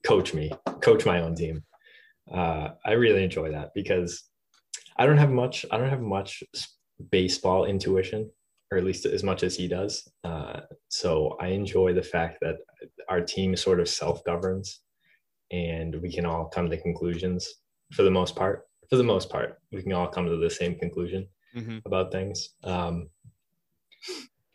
coach 0.07 0.33
me, 0.33 0.51
coach 0.81 1.05
my 1.05 1.21
own 1.21 1.35
team. 1.35 1.63
Uh, 2.33 2.71
I 2.85 2.93
really 2.93 3.25
enjoy 3.25 3.51
that 3.53 3.71
because 3.75 4.25
I 4.97 5.05
don't 5.05 5.19
have 5.19 5.31
much, 5.31 5.67
I 5.71 5.77
don't 5.77 5.91
have 5.91 6.01
much 6.01 6.43
baseball 7.11 7.65
intuition, 7.65 8.31
or 8.71 8.79
at 8.79 8.85
least 8.85 9.07
as 9.07 9.23
much 9.23 9.43
as 9.43 9.57
he 9.57 9.69
does. 9.69 10.09
Uh, 10.25 10.61
so 10.89 11.37
I 11.41 11.49
enjoy 11.49 11.93
the 11.95 12.03
fact 12.03 12.39
that 12.41 12.57
our 13.09 13.21
team 13.21 13.57
sort 13.57 13.81
of 13.81 13.89
self 13.89 14.25
governs 14.25 14.81
and 15.51 16.01
we 16.01 16.13
can 16.13 16.27
all 16.27 16.47
come 16.47 16.71
to 16.71 16.77
conclusions 16.77 17.55
for 17.93 18.03
the 18.03 18.11
most 18.11 18.37
part. 18.37 18.69
For 18.89 18.97
the 18.97 19.05
most 19.05 19.31
part, 19.31 19.59
we 19.73 19.83
can 19.83 19.93
all 19.93 20.09
come 20.09 20.27
to 20.27 20.37
the 20.37 20.51
same 20.51 20.79
conclusion 20.79 21.27
Mm-hmm. 21.57 21.79
about 21.85 22.13
things. 22.13 22.51
Um, 22.63 23.09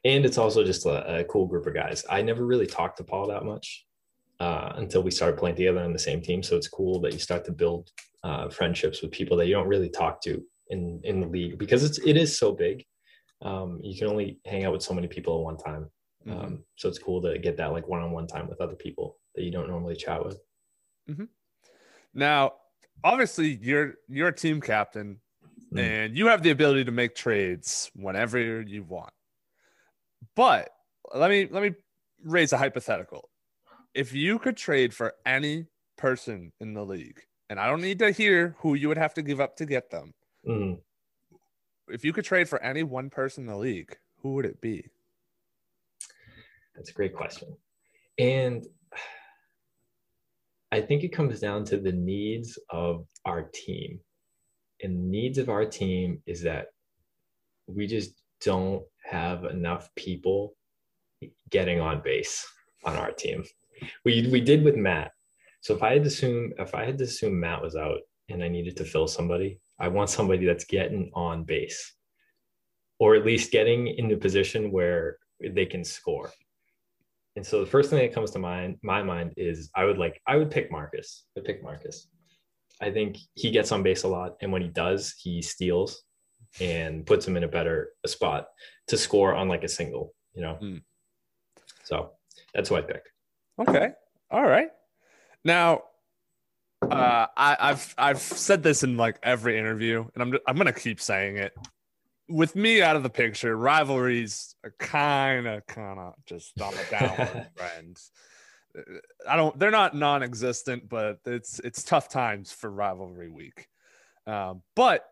and 0.06 0.26
it's 0.26 0.38
also 0.38 0.64
just 0.64 0.86
a, 0.86 1.20
a 1.20 1.24
cool 1.26 1.46
group 1.46 1.66
of 1.68 1.74
guys. 1.74 2.06
I 2.10 2.22
never 2.22 2.46
really 2.46 2.68
talked 2.68 2.98
to 3.00 3.04
Paul 3.04 3.28
that 3.28 3.44
much 3.44 3.86
uh, 4.40 4.72
until 4.76 5.04
we 5.04 5.12
started 5.12 5.38
playing 5.38 5.58
together 5.58 5.82
on 5.82 5.92
the 5.92 6.00
same 6.00 6.22
team. 6.22 6.42
So 6.42 6.56
it's 6.56 6.70
cool 6.70 7.02
that 7.02 7.12
you 7.12 7.20
start 7.20 7.44
to 7.46 7.52
build 7.52 7.92
uh, 8.24 8.48
friendships 8.48 9.02
with 9.02 9.12
people 9.12 9.36
that 9.38 9.48
you 9.48 9.54
don't 9.54 9.68
really 9.68 9.90
talk 9.90 10.22
to 10.22 10.42
in 10.76 11.02
in 11.04 11.20
the 11.22 11.28
league 11.28 11.58
because 11.58 11.84
it's 11.84 11.98
it 12.00 12.16
is 12.18 12.38
so 12.38 12.52
big. 12.52 12.86
Um, 13.42 13.80
you 13.84 13.98
can 13.98 14.08
only 14.08 14.40
hang 14.46 14.64
out 14.66 14.74
with 14.74 14.84
so 14.84 14.94
many 14.94 15.08
people 15.08 15.38
at 15.40 15.44
one 15.44 15.58
time. 15.58 15.84
Um, 16.28 16.36
Mhm. 16.36 16.64
So 16.76 16.90
it's 16.90 17.00
cool 17.00 17.22
to 17.24 17.38
get 17.38 17.58
that 17.58 17.72
like 17.72 17.88
one 17.88 18.02
on 18.02 18.12
one 18.12 18.28
time 18.28 18.48
with 18.48 18.62
other 18.62 18.76
people 18.76 19.20
that 19.36 19.44
you 19.44 19.52
don't 19.52 19.68
normally 19.68 19.96
chat 19.96 20.24
with. 20.26 20.38
Now, 22.14 22.54
obviously, 23.04 23.56
you're 23.62 23.96
you're 24.08 24.30
a 24.30 24.36
team 24.36 24.62
captain, 24.62 25.22
Mm. 25.74 25.80
and 25.80 26.18
you 26.18 26.28
have 26.28 26.44
the 26.44 26.52
ability 26.52 26.86
to 26.86 26.92
make 26.92 27.16
trades 27.16 27.92
whenever 27.96 28.62
you 28.62 28.84
want. 28.84 29.14
But 30.36 30.70
let 31.14 31.30
me 31.30 31.48
let 31.48 31.64
me 31.64 31.76
raise 32.24 32.54
a 32.54 32.58
hypothetical. 32.58 33.30
If 33.94 34.14
you 34.14 34.40
could 34.40 34.58
trade 34.58 34.94
for 34.94 35.14
any 35.26 35.68
person 35.98 36.52
in 36.60 36.74
the 36.74 36.86
league, 36.86 37.22
and 37.50 37.60
I 37.60 37.68
don't 37.68 37.82
need 37.82 38.00
to 38.00 38.12
hear 38.12 38.56
who 38.60 38.74
you 38.76 38.88
would 38.90 38.98
have 38.98 39.14
to 39.16 39.22
give 39.22 39.40
up 39.40 39.56
to 39.58 39.66
get 39.66 39.90
them. 39.90 40.14
Mm. 40.48 40.80
If 41.88 42.04
you 42.04 42.14
could 42.14 42.26
trade 42.26 42.50
for 42.50 42.62
any 42.62 42.84
one 42.84 43.10
person 43.10 43.44
in 43.44 43.50
the 43.50 43.58
league, 43.58 43.98
who 44.22 44.34
would 44.34 44.46
it 44.46 44.62
be? 44.62 44.88
That's 46.76 46.90
a 46.90 46.94
great 46.94 47.16
question. 47.16 47.56
And 48.18 48.66
I 50.72 50.82
think 50.82 51.04
it 51.04 51.10
comes 51.10 51.40
down 51.40 51.64
to 51.66 51.78
the 51.78 51.92
needs 51.92 52.58
of 52.70 53.06
our 53.26 53.44
team. 53.54 54.00
And 54.82 54.98
the 54.98 55.08
needs 55.08 55.38
of 55.38 55.50
our 55.50 55.66
team 55.66 56.22
is 56.26 56.42
that 56.42 56.68
we 57.68 57.88
just 57.88 58.22
don't 58.42 58.84
have 59.04 59.46
enough 59.46 59.90
people 59.96 60.56
getting 61.50 61.80
on 61.80 62.02
base 62.04 62.46
on 62.84 62.96
our 62.96 63.12
team. 63.12 63.44
We 64.04 64.28
we 64.32 64.42
did 64.42 64.64
with 64.64 64.76
Matt. 64.76 65.12
So 65.62 65.76
if 65.76 65.82
I 65.82 65.94
had 65.94 66.04
to 66.04 66.08
assume 66.08 66.54
if 66.60 66.76
I 66.76 66.86
had 66.86 66.98
to 67.00 67.06
assume 67.06 67.40
Matt 67.40 67.62
was 67.62 67.76
out 67.76 68.00
and 68.30 68.44
I 68.44 68.48
needed 68.48 68.76
to 68.78 68.86
fill 68.86 69.08
somebody, 69.08 69.60
I 69.80 69.88
want 69.90 70.10
somebody 70.10 70.46
that's 70.46 70.66
getting 70.66 71.12
on 71.14 71.44
base. 71.44 71.94
Or 73.00 73.16
at 73.16 73.26
least 73.26 73.52
getting 73.52 73.88
in 73.88 74.08
the 74.08 74.16
position 74.16 74.72
where 74.72 75.18
they 75.42 75.66
can 75.66 75.84
score. 75.84 76.32
And 77.36 77.46
so 77.46 77.60
the 77.60 77.70
first 77.70 77.90
thing 77.90 78.00
that 78.00 78.14
comes 78.14 78.32
to 78.32 78.40
mind, 78.40 78.78
my 78.82 79.04
mind 79.04 79.34
is 79.36 79.70
I 79.76 79.84
would 79.84 79.98
like 79.98 80.22
I 80.26 80.38
would 80.38 80.50
pick 80.50 80.72
Marcus. 80.72 81.26
I 81.38 81.42
pick 81.42 81.62
Marcus. 81.62 82.08
I 82.82 82.92
think 82.92 83.18
he 83.34 83.52
gets 83.52 83.74
on 83.74 83.84
base 83.84 84.04
a 84.04 84.08
lot, 84.08 84.36
and 84.42 84.52
when 84.52 84.62
he 84.62 84.70
does, 84.70 85.14
he 85.22 85.42
steals 85.42 86.04
and 86.62 87.06
puts 87.06 87.28
him 87.28 87.36
in 87.36 87.44
a 87.44 87.48
better 87.50 87.90
spot 88.06 88.48
to 88.88 88.98
score 88.98 89.34
on 89.36 89.50
like 89.50 89.66
a 89.66 89.68
single. 89.70 90.14
You 90.34 90.42
know, 90.44 90.58
Mm. 90.62 90.82
so 91.84 92.12
that's 92.54 92.70
who 92.70 92.76
I 92.76 92.82
pick. 92.82 93.04
Okay. 93.60 93.90
All 94.32 94.44
right. 94.44 94.70
Now, 95.44 95.84
uh, 96.91 97.28
I, 97.36 97.58
I've 97.60 97.95
I've 97.98 98.19
said 98.19 98.63
this 98.63 98.84
in 98.84 98.98
like 98.98 99.17
every 99.24 99.58
interview, 99.58 100.06
and 100.13 100.21
I'm 100.24 100.39
I'm 100.48 100.58
gonna 100.58 100.74
keep 100.74 101.02
saying 101.02 101.38
it. 101.38 101.54
With 102.28 102.56
me 102.56 102.82
out 102.82 102.95
of 102.95 103.04
the 103.04 103.10
picture, 103.10 103.56
rivalries 103.56 104.56
are 104.63 104.74
kind 104.80 105.48
of 105.48 105.65
kind 105.67 106.00
of 106.00 106.13
just 106.26 106.60
on 106.60 106.74
the 106.74 106.86
downward 106.89 107.48
trend. 107.58 108.00
Uh, 108.78 108.82
I 109.30 109.36
don't. 109.36 109.58
They're 109.60 109.71
not 109.71 109.95
non-existent, 109.95 110.89
but 110.89 111.19
it's 111.26 111.60
it's 111.60 111.84
tough 111.84 112.10
times 112.10 112.52
for 112.52 112.69
rivalry 112.69 113.30
week. 113.30 113.67
Um, 114.28 114.63
but 114.76 115.06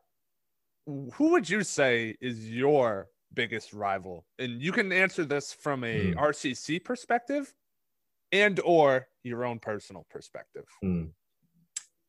who 0.86 1.32
would 1.32 1.50
you 1.50 1.64
say 1.64 2.16
is 2.20 2.50
your 2.50 3.08
biggest 3.34 3.74
rival? 3.74 4.26
And 4.40 4.62
you 4.62 4.72
can 4.72 4.92
answer 4.92 5.24
this 5.24 5.54
from 5.54 5.84
a 5.84 6.12
Hmm. 6.12 6.20
RCC 6.20 6.84
perspective, 6.84 7.54
and 8.32 8.60
or 8.62 9.08
your 9.24 9.46
own 9.46 9.60
personal 9.60 10.06
perspective. 10.10 10.66
Hmm. 10.82 11.06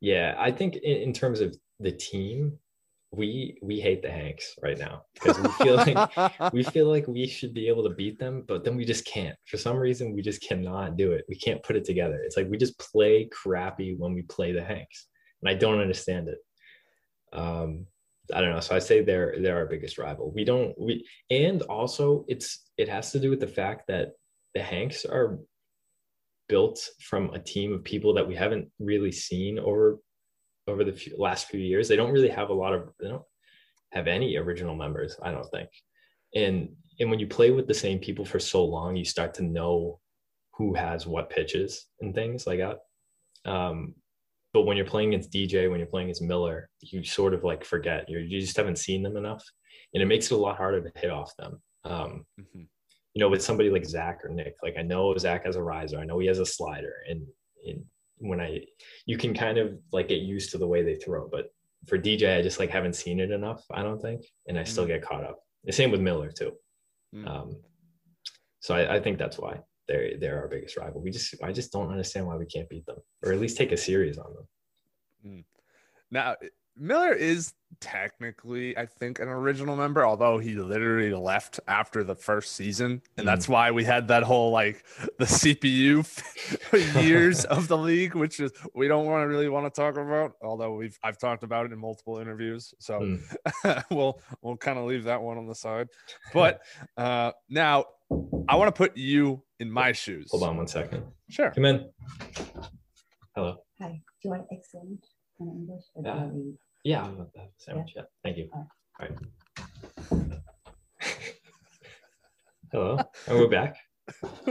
Yeah, 0.05 0.35
I 0.39 0.51
think 0.51 0.77
in, 0.77 0.97
in 0.99 1.13
terms 1.15 1.41
of 1.41 1.57
the 1.81 1.91
team, 1.91 2.59
we 3.11 3.57
we 3.63 3.81
hate 3.81 4.03
the 4.03 4.11
Hanks 4.11 4.55
right 4.63 4.79
now 4.79 5.05
because 5.15 5.41
we 5.41 5.49
feel 5.53 5.77
like 5.77 6.53
we 6.53 6.63
feel 6.63 6.89
like 6.89 7.09
we 7.09 7.27
should 7.27 7.55
be 7.55 7.69
able 7.69 7.85
to 7.85 7.95
beat 7.95 8.19
them, 8.19 8.45
but 8.47 8.65
then 8.65 8.77
we 8.77 8.85
just 8.85 9.07
can't. 9.07 9.35
For 9.47 9.57
some 9.57 9.79
reason, 9.79 10.15
we 10.15 10.21
just 10.21 10.43
cannot 10.47 10.99
do 10.99 11.13
it. 11.13 11.25
We 11.27 11.37
can't 11.37 11.63
put 11.63 11.77
it 11.77 11.87
together. 11.87 12.21
It's 12.23 12.37
like 12.37 12.51
we 12.51 12.59
just 12.59 12.79
play 12.79 13.31
crappy 13.33 13.95
when 13.97 14.13
we 14.13 14.21
play 14.23 14.53
the 14.53 14.63
Hanks, 14.63 15.07
and 15.41 15.49
I 15.49 15.55
don't 15.55 15.81
understand 15.81 16.29
it. 16.29 16.39
Um, 17.33 17.87
I 18.35 18.43
don't 18.43 18.51
know. 18.51 18.61
So 18.61 18.77
I 18.77 18.81
say 18.81 19.01
they're 19.01 19.37
they're 19.41 19.57
our 19.57 19.67
biggest 19.67 19.97
rival. 19.97 20.33
We 20.35 20.45
don't 20.45 20.79
we 20.79 21.09
and 21.31 21.63
also 21.63 22.27
it's 22.29 22.69
it 22.77 22.91
has 22.91 23.11
to 23.13 23.21
do 23.21 23.31
with 23.31 23.41
the 23.41 23.47
fact 23.47 23.87
that 23.89 24.09
the 24.55 24.63
Hanks 24.63 25.07
are 25.07 25.39
built 26.49 26.81
from 27.01 27.31
a 27.31 27.39
team 27.39 27.73
of 27.73 27.85
people 27.85 28.15
that 28.15 28.27
we 28.27 28.35
haven't 28.35 28.71
really 28.79 29.13
seen 29.13 29.59
over 29.59 29.99
over 30.67 30.85
the 30.85 30.93
few, 30.93 31.15
last 31.19 31.49
few 31.49 31.61
years. 31.61 31.89
They 31.89 31.97
don't 31.97 32.13
really 32.13 32.29
have 32.29 32.51
a 32.51 32.55
lot 32.55 32.75
of 32.75 32.89
they 33.01 33.09
don't 33.09 33.25
have 33.93 34.07
any 34.09 34.37
original 34.37 34.75
members, 34.75 35.17
I 35.23 35.31
don't 35.31 35.49
think. 35.51 35.69
And 36.35 36.71
and 37.01 37.11
when 37.11 37.19
you 37.19 37.27
play 37.27 37.51
with 37.51 37.67
the 37.67 37.75
same 37.75 37.99
people 37.99 38.25
for 38.25 38.39
so 38.39 38.65
long, 38.65 38.97
you 38.97 39.05
start 39.05 39.35
to 39.35 39.43
know 39.43 40.01
who 40.55 40.75
has 40.75 41.07
what 41.07 41.31
pitches 41.31 41.87
and 42.01 42.15
things 42.15 42.47
like 42.47 42.61
that. 42.61 42.79
Um, 43.51 43.95
but 44.53 44.63
when 44.63 44.77
you're 44.77 44.87
playing 44.87 45.09
against 45.13 45.33
DJ, 45.33 45.69
when 45.69 45.81
you're 45.81 45.89
playing 45.89 46.07
against 46.07 46.23
Miller, 46.23 46.71
you 46.81 47.03
sort 47.03 47.35
of 47.35 47.43
like 47.43 47.65
forget. 47.65 48.09
you 48.09 48.19
you 48.19 48.41
just 48.41 48.57
haven't 48.57 48.79
seen 48.79 49.03
them 49.03 49.17
enough, 49.17 49.45
and 49.93 50.03
it 50.03 50.07
makes 50.07 50.31
it 50.31 50.35
a 50.35 50.39
lot 50.39 50.57
harder 50.57 50.81
to 50.81 51.01
hit 51.01 51.11
off 51.11 51.37
them. 51.37 51.61
Um, 51.85 52.25
mm-hmm. 52.41 52.63
You 53.15 53.21
know, 53.21 53.29
with 53.29 53.43
somebody 53.43 53.71
like 53.71 53.85
Zach 53.85 54.25
or 54.25 54.31
Nick, 54.31 54.57
like 54.63 54.75
I 54.79 54.83
know 54.83 55.17
Zach 55.17 55.47
has 55.47 55.57
a 55.57 55.63
riser, 55.63 55.99
I 55.99 56.05
know 56.05 56.19
he 56.19 56.27
has 56.27 56.41
a 56.41 56.47
slider, 56.47 56.95
and, 57.09 57.25
and 57.67 57.85
when 58.19 58.41
I, 58.41 58.61
you 59.07 59.17
can 59.17 59.35
kind 59.35 59.59
of 59.59 59.79
like 59.93 60.09
get 60.09 60.21
used 60.21 60.51
to 60.51 60.59
the 60.59 60.67
way 60.67 60.83
they 60.83 60.97
throw. 60.97 61.29
But 61.29 61.53
for 61.87 61.99
DJ, 61.99 62.39
I 62.39 62.43
just 62.43 62.59
like 62.59 62.71
haven't 62.71 62.97
seen 62.97 63.21
it 63.21 63.31
enough. 63.31 63.65
I 63.71 63.83
don't 63.83 64.01
think, 64.01 64.25
and 64.49 64.59
I 64.59 64.63
mm-hmm. 64.63 64.71
still 64.71 64.87
get 64.87 65.03
caught 65.03 65.25
up. 65.25 65.41
The 65.65 65.73
same 65.73 65.91
with 65.91 66.01
Miller 66.01 66.31
too. 66.31 66.53
Mm-hmm. 67.15 67.29
Um, 67.29 67.57
so 68.61 68.75
I, 68.75 68.97
I 68.97 69.01
think 69.01 69.19
that's 69.19 69.39
why 69.39 69.61
they're 69.89 70.19
they're 70.19 70.41
our 70.41 70.49
biggest 70.49 70.77
rival. 70.77 71.01
We 71.01 71.11
just 71.11 71.35
I 71.43 71.53
just 71.53 71.73
don't 71.73 71.91
understand 71.91 72.27
why 72.27 72.37
we 72.37 72.47
can't 72.47 72.69
beat 72.69 72.87
them, 72.87 72.99
or 73.23 73.33
at 73.33 73.41
least 73.41 73.57
take 73.57 73.73
a 73.73 73.77
series 73.77 74.19
on 74.19 74.35
them. 74.35 74.49
Mm. 75.27 75.45
Now 76.11 76.37
Miller 76.77 77.13
is 77.13 77.55
technically, 77.81 78.77
I 78.77 78.87
think, 78.87 79.19
an 79.19 79.29
original 79.29 79.77
member, 79.77 80.07
although 80.07 80.39
he 80.39 80.55
literally 80.55 81.13
left 81.13 81.61
after 81.69 82.03
the 82.03 82.15
first 82.15 82.53
season, 82.53 83.03
and 83.17 83.25
mm. 83.25 83.31
that's 83.31 83.49
why 83.49 83.71
we 83.71 83.85
had 83.85 84.09
that 84.09 84.23
whole 84.23 84.51
like 84.51 84.85
the 85.19 85.25
CPU 85.25 86.05
years 87.03 87.45
of 87.45 87.69
the 87.69 87.77
league, 87.77 88.15
which 88.15 88.41
is 88.41 88.53
we 88.75 88.89
don't 88.89 89.07
want 89.07 89.23
to 89.23 89.29
really 89.29 89.49
want 89.49 89.73
to 89.73 89.81
talk 89.81 89.97
about, 89.97 90.33
although 90.43 90.75
we've 90.75 90.99
I've 91.03 91.19
talked 91.19 91.43
about 91.43 91.67
it 91.67 91.73
in 91.73 91.79
multiple 91.79 92.19
interviews, 92.19 92.75
so 92.79 93.01
mm. 93.01 93.85
we'll 93.91 94.21
we'll 94.43 94.57
kind 94.57 94.79
of 94.79 94.87
leave 94.87 95.05
that 95.05 95.21
one 95.21 95.39
on 95.39 95.47
the 95.47 95.55
side. 95.55 95.89
But 96.33 96.63
uh, 96.97 97.33
now 97.49 97.85
I 98.49 98.57
want 98.57 98.75
to 98.75 98.79
put 98.79 98.97
you 98.97 99.43
in 99.61 99.71
my 99.71 99.93
shoes. 99.93 100.29
Hold 100.31 100.43
on 100.45 100.57
one 100.57 100.67
second. 100.67 101.05
Sure. 101.29 101.51
Come 101.51 101.65
in. 101.67 101.89
Hello. 103.35 103.59
Hi. 103.81 103.89
Do 103.89 104.01
you 104.23 104.31
want 104.31 104.47
excellent 104.53 105.05
in 105.41 105.49
English? 105.49 105.85
Or 105.95 106.03
yeah. 106.05 106.29
Yeah, 106.85 107.03
I'll 107.03 107.17
have 107.17 107.33
that 107.35 107.51
sandwich. 107.57 107.95
Yeah. 107.97 108.03
yeah. 108.03 108.09
Thank 108.23 108.37
you. 108.37 108.49
All 108.53 108.69
right. 109.01 109.11
All 110.11 110.19
right. 110.19 110.41
Hello. 112.71 112.99
And 113.27 113.39
we're 113.39 113.49
back. 113.49 113.79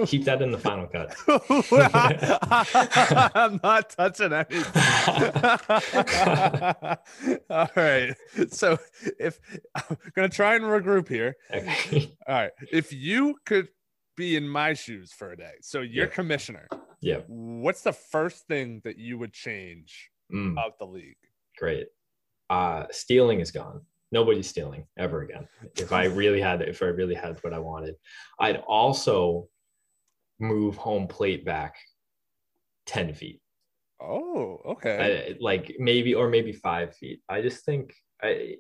Keep 0.08 0.26
that 0.26 0.42
in 0.42 0.50
the 0.50 0.58
final 0.58 0.88
cut. 0.88 1.16
I'm 3.36 3.60
not 3.64 3.92
touching 3.92 4.34
anything. 4.34 4.64
All 7.52 7.70
right. 7.76 8.16
So 8.50 8.80
if 9.20 9.40
I'm 9.76 9.96
gonna 10.16 10.30
try 10.30 10.56
and 10.56 10.64
regroup 10.64 11.08
here. 11.08 11.36
Okay. 11.54 12.12
All 12.28 12.34
right. 12.34 12.50
If 12.72 12.92
you 12.92 13.36
could 13.46 13.68
be 14.18 14.36
in 14.36 14.48
my 14.48 14.74
shoes 14.74 15.14
for 15.14 15.32
a 15.32 15.38
day, 15.38 15.54
so 15.62 15.82
you're 15.82 16.06
yeah. 16.06 16.12
commissioner. 16.12 16.68
Yeah. 17.00 17.20
What's 17.28 17.84
the 17.84 17.94
first 17.94 18.48
thing 18.48 18.82
that 18.86 18.98
you 18.98 19.20
would 19.20 19.34
change 19.34 20.10
mm. 20.34 20.58
of 20.58 20.72
the 20.80 20.86
league? 20.86 21.18
Great. 21.60 21.90
Uh 22.54 22.82
stealing 22.92 23.40
is 23.40 23.52
gone 23.52 23.82
nobody's 24.14 24.48
stealing 24.48 24.86
ever 24.98 25.24
again. 25.24 25.48
If 25.76 25.92
I 25.92 26.06
really 26.22 26.40
had, 26.40 26.62
if 26.62 26.82
I 26.82 26.86
really 26.86 27.16
had 27.16 27.44
what 27.44 27.54
I 27.54 27.60
wanted, 27.60 27.96
I'd 28.40 28.58
also 28.68 29.48
move 30.40 30.78
home 30.78 31.08
plate 31.08 31.44
back 31.44 31.76
10 32.86 33.14
feet. 33.16 33.42
Oh, 34.00 34.60
okay. 34.66 35.34
I, 35.34 35.38
like 35.42 35.76
maybe, 35.80 36.14
or 36.14 36.30
maybe 36.30 36.54
five 36.54 36.96
feet. 36.96 37.22
I 37.28 37.42
just 37.42 37.66
think 37.66 37.94
I, 38.22 38.58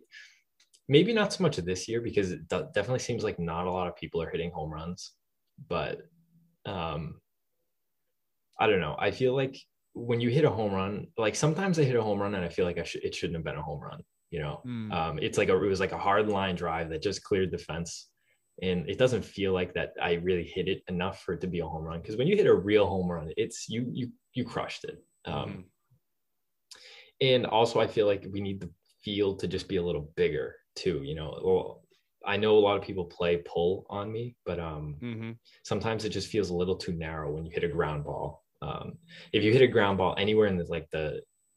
maybe 0.90 1.14
not 1.14 1.32
so 1.32 1.44
much 1.44 1.58
of 1.58 1.66
this 1.66 1.88
year 1.88 2.02
because 2.02 2.32
it 2.32 2.48
definitely 2.50 3.00
seems 3.00 3.24
like 3.24 3.40
not 3.40 3.68
a 3.68 3.72
lot 3.72 3.88
of 3.88 3.96
people 3.96 4.22
are 4.22 4.30
hitting 4.30 4.52
home 4.52 4.74
runs, 4.74 5.12
but 5.70 6.00
um, 6.66 7.22
I 8.60 8.68
don't 8.68 8.82
know. 8.82 8.96
I 8.98 9.12
feel 9.12 9.36
like 9.36 9.58
when 9.94 10.20
you 10.20 10.30
hit 10.30 10.46
a 10.46 10.50
home 10.50 10.74
run, 10.74 11.08
like 11.18 11.36
sometimes 11.36 11.80
I 11.80 11.84
hit 11.84 11.96
a 11.96 12.02
home 12.02 12.20
run 12.20 12.36
and 12.36 12.44
I 12.44 12.50
feel 12.50 12.66
like 12.66 12.78
I 12.78 12.84
should, 12.84 13.04
it 13.04 13.16
shouldn't 13.16 13.38
have 13.38 13.46
been 13.46 13.58
a 13.58 13.62
home 13.62 13.82
run 13.82 14.02
you 14.34 14.40
know 14.40 14.60
mm. 14.66 14.92
um, 14.92 15.20
it's 15.22 15.38
like 15.38 15.48
a 15.48 15.64
it 15.64 15.70
was 15.70 15.80
like 15.80 15.94
a 15.94 15.98
hard 15.98 16.28
line 16.28 16.56
drive 16.56 16.90
that 16.90 17.04
just 17.04 17.24
cleared 17.24 17.52
the 17.52 17.58
fence 17.58 18.10
and 18.62 18.90
it 18.90 18.98
doesn't 18.98 19.24
feel 19.24 19.54
like 19.54 19.74
that 19.76 19.94
i 20.02 20.14
really 20.14 20.44
hit 20.44 20.68
it 20.68 20.82
enough 20.90 21.22
for 21.22 21.36
it 21.36 21.42
to 21.42 21.48
be 21.48 21.60
a 21.60 21.66
home 21.66 21.84
run 21.84 22.02
because 22.02 22.18
when 22.18 22.28
you 22.28 22.36
hit 22.36 22.48
a 22.48 22.54
real 22.54 22.88
home 22.88 23.10
run 23.10 23.32
it's 23.38 23.70
you 23.70 23.86
you 23.94 24.10
you 24.34 24.44
crushed 24.44 24.84
it 24.84 24.98
um, 25.26 25.50
mm. 25.50 25.64
and 27.22 27.46
also 27.46 27.80
i 27.80 27.88
feel 27.88 28.08
like 28.08 28.26
we 28.32 28.42
need 28.42 28.60
the 28.60 28.70
field 29.04 29.40
to 29.40 29.48
just 29.48 29.68
be 29.68 29.78
a 29.78 29.84
little 29.84 30.12
bigger 30.16 30.56
too 30.76 31.02
you 31.04 31.14
know 31.14 31.40
well 31.44 31.84
i 32.26 32.36
know 32.36 32.58
a 32.58 32.66
lot 32.66 32.78
of 32.78 32.84
people 32.84 33.06
play 33.06 33.38
pull 33.38 33.86
on 33.90 34.12
me 34.12 34.36
but 34.46 34.60
um 34.60 34.96
mm-hmm. 35.02 35.32
sometimes 35.64 36.06
it 36.06 36.10
just 36.10 36.30
feels 36.30 36.50
a 36.50 36.56
little 36.56 36.76
too 36.76 36.94
narrow 36.94 37.32
when 37.32 37.46
you 37.46 37.52
hit 37.52 37.64
a 37.64 37.68
ground 37.68 38.04
ball 38.04 38.43
um 38.64 38.94
if 39.34 39.44
you 39.44 39.52
hit 39.52 39.62
a 39.62 39.74
ground 39.76 39.98
ball 39.98 40.16
anywhere 40.18 40.48
in 40.48 40.58
the 40.58 40.66
like 40.76 40.88
the 40.92 41.06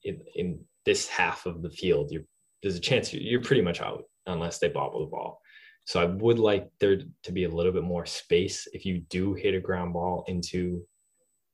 in, 0.08 0.20
in 0.34 0.46
this 0.84 1.08
half 1.08 1.46
of 1.46 1.62
the 1.62 1.70
field 1.70 2.10
you're 2.12 2.28
there's 2.62 2.76
a 2.76 2.80
chance 2.80 3.12
you're 3.12 3.42
pretty 3.42 3.62
much 3.62 3.80
out 3.80 4.04
unless 4.26 4.58
they 4.58 4.68
bobble 4.68 5.00
the 5.00 5.06
ball. 5.06 5.40
So 5.84 6.00
I 6.00 6.06
would 6.06 6.38
like 6.38 6.68
there 6.80 6.98
to 7.22 7.32
be 7.32 7.44
a 7.44 7.48
little 7.48 7.72
bit 7.72 7.84
more 7.84 8.06
space 8.06 8.66
if 8.72 8.84
you 8.84 9.02
do 9.08 9.34
hit 9.34 9.54
a 9.54 9.60
ground 9.60 9.92
ball 9.92 10.24
into 10.26 10.82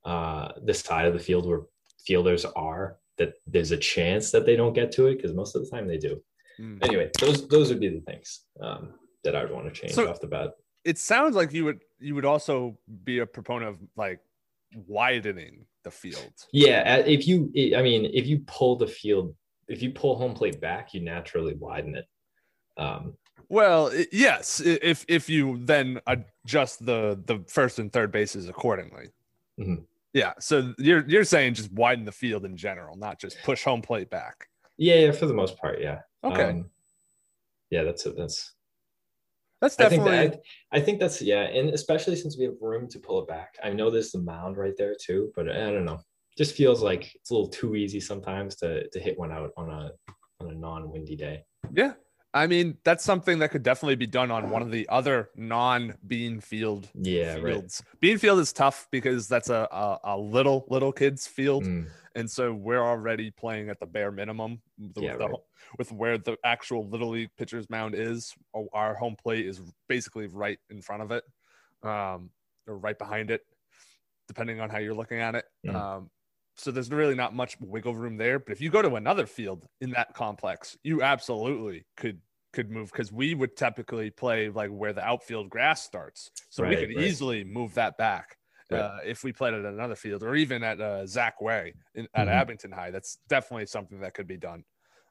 uh, 0.05 0.53
the 0.65 0.73
side 0.73 1.07
of 1.07 1.13
the 1.13 1.19
field 1.19 1.47
where 1.47 1.63
fielders 2.07 2.47
are, 2.57 2.97
that 3.19 3.35
there's 3.47 3.73
a 3.73 3.77
chance 3.77 4.31
that 4.31 4.47
they 4.47 4.57
don't 4.57 4.73
get 4.73 4.91
to 4.93 5.07
it 5.07 5.17
because 5.17 5.35
most 5.35 5.55
of 5.55 5.63
the 5.63 5.71
time 5.71 5.87
they 5.87 5.99
do. 5.99 6.19
Mm. 6.59 6.83
Anyway, 6.83 7.11
those 7.21 7.47
those 7.49 7.69
would 7.69 7.81
be 7.81 7.91
the 7.91 8.01
things 8.01 8.45
um, 8.61 8.95
that 9.25 9.37
I 9.37 9.43
would 9.43 9.53
want 9.53 9.67
to 9.67 9.81
change 9.81 9.93
so 9.93 10.09
off 10.09 10.21
the 10.21 10.27
bat. 10.27 10.53
It 10.85 10.99
sounds 10.99 11.37
like 11.37 11.53
you 11.53 11.67
would 11.67 11.81
you 11.99 12.15
would 12.15 12.25
also 12.25 12.79
be 13.05 13.19
a 13.19 13.27
proponent 13.27 13.71
of 13.71 13.77
like 13.97 14.21
widening 14.87 15.65
the 15.85 15.91
field. 15.91 16.33
Yeah, 16.53 16.97
if 16.99 17.27
you, 17.27 17.51
I 17.77 17.83
mean, 17.83 18.11
if 18.13 18.27
you 18.27 18.41
pull 18.47 18.77
the 18.77 18.87
field 18.87 19.35
if 19.73 19.83
you 19.83 19.91
pull 19.91 20.17
home 20.17 20.35
plate 20.35 20.61
back, 20.61 20.93
you 20.95 21.01
naturally 21.01 21.55
widen 21.55 21.97
it. 21.97 22.07
Um, 22.77 23.15
well, 23.49 23.91
yes, 24.13 24.61
if 24.61 25.05
if 25.09 25.29
you 25.29 25.59
then 25.65 26.01
adjust 26.07 26.85
the 26.85 27.21
the 27.27 27.45
first 27.49 27.79
and 27.79 27.93
third 27.93 28.13
bases 28.13 28.49
accordingly. 28.49 29.09
Mm-hmm. 29.59 29.83
Yeah, 30.13 30.33
so 30.39 30.75
you're 30.79 31.05
you're 31.09 31.25
saying 31.25 31.55
just 31.55 31.73
widen 31.73 32.05
the 32.05 32.13
field 32.13 32.45
in 32.45 32.57
general, 32.57 32.97
not 32.97 33.19
just 33.19 33.43
push 33.43 33.65
home 33.65 33.83
plate 33.83 34.11
back. 34.11 34.49
Yeah, 34.77 34.97
yeah 34.97 35.13
for 35.13 35.27
the 35.27 35.35
most 35.35 35.59
part, 35.59 35.81
yeah. 35.81 36.01
Okay. 36.25 36.51
Um, 36.51 36.71
yeah, 37.71 37.83
that's 37.83 38.05
it. 38.07 38.17
That's 38.17 38.53
that's 39.63 39.77
definitely. 39.77 40.13
I 40.13 40.21
think, 40.21 40.33
that, 40.33 40.43
I, 40.73 40.77
I 40.77 40.81
think 40.81 41.01
that's 41.01 41.23
yeah, 41.23 41.45
and 41.45 41.71
especially 41.71 42.17
since 42.17 42.37
we 42.37 42.45
have 42.45 42.55
room 42.61 42.87
to 42.89 42.99
pull 42.99 43.23
it 43.23 43.29
back. 43.29 43.57
I 43.65 43.71
know 43.71 43.91
there's 43.91 44.11
the 44.11 44.21
mound 44.21 44.59
right 44.59 44.75
there 44.77 44.95
too, 45.01 45.33
but 45.35 45.49
I 45.49 45.71
don't 45.71 45.87
know 45.87 46.01
just 46.37 46.55
feels 46.55 46.83
like 46.83 47.15
it's 47.15 47.31
a 47.31 47.35
little 47.35 47.49
too 47.49 47.77
easy 47.77 48.01
sometimes 48.01 48.57
to 48.57 48.89
to 48.89 49.01
hit 49.01 49.19
one 49.19 49.33
out 49.33 49.51
on 49.57 49.71
a 49.71 49.91
on 50.41 50.51
a 50.51 50.55
non-windy 50.55 51.17
day. 51.17 51.45
Yeah. 51.73 51.95
I 52.35 52.47
mean, 52.47 52.79
that's 52.83 53.05
something 53.05 53.39
that 53.41 53.51
could 53.51 53.63
definitely 53.63 53.97
be 53.97 54.07
done 54.07 54.31
on 54.31 54.49
one 54.49 54.63
of 54.63 54.71
the 54.71 54.89
other 54.89 55.29
non-bean 55.37 56.41
field 56.41 56.89
yeah, 56.95 57.35
fields. 57.35 57.83
Right. 57.85 58.01
Bean 58.01 58.17
field 58.17 58.39
is 58.39 58.55
tough 58.55 58.89
because 58.91 59.29
that's 59.29 59.51
a, 59.51 59.69
a, 59.71 59.99
a 60.05 60.19
little 60.19 60.65
little 60.71 60.93
kids 60.93 61.27
field. 61.27 61.65
Mm. 61.65 61.89
And 62.15 62.31
so 62.31 62.53
we're 62.53 62.83
already 62.83 63.31
playing 63.31 63.69
at 63.69 63.81
the 63.81 63.87
bare 63.87 64.11
minimum 64.11 64.61
with, 64.79 65.05
yeah, 65.05 65.17
the, 65.17 65.29
right. 65.29 65.39
with 65.79 65.93
where 65.93 66.19
the 66.19 66.37
actual 66.45 66.89
little 66.89 67.11
league 67.11 67.31
pitcher's 67.39 67.69
mound 67.71 67.95
is. 67.95 68.35
Our 68.73 68.95
home 68.95 69.17
plate 69.23 69.47
is 69.47 69.61
basically 69.89 70.27
right 70.27 70.59
in 70.71 70.83
front 70.83 71.03
of 71.03 71.11
it, 71.11 71.25
um, 71.83 72.31
or 72.67 72.79
right 72.79 72.99
behind 72.99 73.31
it, 73.31 73.43
depending 74.29 74.61
on 74.61 74.71
how 74.71 74.79
you're 74.79 74.95
looking 74.95 75.21
at 75.21 75.35
it. 75.35 75.45
Mm. 75.67 75.75
Um, 75.75 76.11
so 76.57 76.71
there's 76.71 76.91
really 76.91 77.15
not 77.15 77.35
much 77.35 77.57
wiggle 77.61 77.95
room 77.95 78.17
there. 78.17 78.39
But 78.39 78.53
if 78.53 78.61
you 78.61 78.71
go 78.71 78.83
to 78.83 78.97
another 78.97 79.27
field 79.27 79.67
in 79.81 79.91
that 79.93 80.15
complex, 80.15 80.77
you 80.83 81.03
absolutely 81.03 81.87
could 81.97 82.21
could 82.53 82.71
move 82.71 82.93
because 82.93 83.11
we 83.11 83.35
would 83.35 83.57
typically 83.57 84.11
play 84.11 84.51
like 84.51 84.69
where 84.69 84.93
the 84.93 85.03
outfield 85.03 85.49
grass 85.49 85.83
starts. 85.83 86.31
So 86.51 86.63
right, 86.63 86.71
we 86.71 86.77
could 86.77 86.97
right. 86.97 87.07
easily 87.07 87.45
move 87.45 87.75
that 87.75 87.97
back 87.97 88.37
right. 88.73 88.81
uh, 88.81 88.99
if 89.05 89.25
we 89.25 89.33
played 89.33 89.55
at 89.55 89.65
another 89.65 89.95
field 89.97 90.23
or 90.23 90.35
even 90.35 90.63
at 90.63 90.81
uh, 90.81 91.07
Zach 91.07 91.41
Way 91.41 91.75
in, 91.95 92.07
at 92.15 92.27
mm-hmm. 92.27 92.39
Abington 92.39 92.73
High. 92.73 92.91
That's 92.91 93.19
definitely 93.29 93.67
something 93.67 94.01
that 94.01 94.15
could 94.15 94.27
be 94.27 94.37
done. 94.37 94.65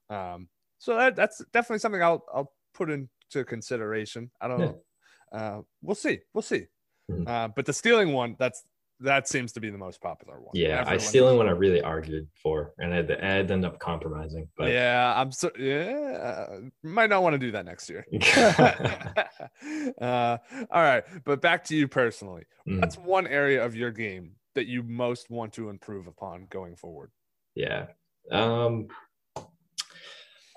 Um, 0.10 0.50
So 0.80 0.96
that 0.98 1.16
that's 1.16 1.44
definitely 1.54 1.80
something 1.80 2.02
I'll 2.02 2.24
I'll 2.34 2.52
put 2.74 2.90
into 2.90 3.46
consideration. 3.46 4.32
I 4.42 4.48
don't 4.48 4.60
Yeah. 4.60 4.66
know. 4.66 4.84
Uh, 5.32 5.62
we'll 5.82 5.96
see. 5.96 6.20
We'll 6.34 6.42
see. 6.42 6.68
Mhm. 7.10 7.28
Uh, 7.28 7.48
but 7.56 7.66
the 7.66 7.74
stealing 7.74 8.14
one, 8.14 8.36
that's 8.40 8.64
that 9.02 9.28
seems 9.28 9.52
to 9.54 9.60
be 9.60 9.70
the 9.70 9.78
most 9.78 10.02
popular 10.02 10.40
one. 10.40 10.52
Yeah, 10.54 10.84
I 10.88 10.98
stealing 10.98 11.38
one 11.38 11.48
I 11.48 11.52
really 11.52 11.82
argued 11.82 12.28
for, 12.42 12.74
and 12.78 12.94
I 12.94 12.98
had, 12.98 13.08
to, 13.10 13.26
I 13.26 13.30
had 13.30 13.48
to 13.48 13.54
end 13.54 13.66
up 13.66 13.80
compromising. 13.80 14.48
But 14.58 14.72
yeah, 14.72 15.14
I'm 15.16 15.32
so 15.32 15.52
yeah. 15.58 16.48
Might 16.84 17.10
not 17.10 17.24
want 17.24 17.34
to 17.34 17.40
do 17.40 17.52
that 17.52 17.66
next 17.66 17.90
year. 17.90 18.06
uh, 20.02 20.38
all 20.72 20.82
right, 20.82 21.04
but 21.26 21.42
back 21.42 21.64
to 21.66 21.76
you 21.76 21.88
personally. 21.88 22.44
Mhm. 22.68 22.80
That's 22.80 22.98
one 22.98 23.28
area 23.28 23.64
of 23.66 23.76
your 23.76 23.92
game 23.92 24.36
that 24.56 24.68
you 24.68 24.84
most 24.84 25.30
want 25.30 25.54
to 25.54 25.70
improve 25.70 26.08
upon 26.08 26.48
going 26.50 26.76
forward. 26.76 27.12
Yeah. 27.56 27.88
Um 28.32 28.88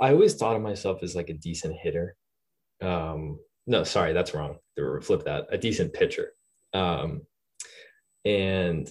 I 0.01 0.11
always 0.11 0.35
thought 0.35 0.57
of 0.57 0.63
myself 0.63 1.03
as 1.03 1.15
like 1.15 1.31
a 1.31 1.35
decent 1.35 1.77
hitter. 1.81 2.17
Um 2.83 3.39
no, 3.67 3.85
sorry, 3.85 4.13
that's 4.13 4.35
wrong. 4.35 4.59
Flip 5.03 5.25
that. 5.25 5.47
A 5.51 5.59
decent 5.59 5.93
pitcher. 5.93 6.33
Um 6.73 7.23
and 8.25 8.91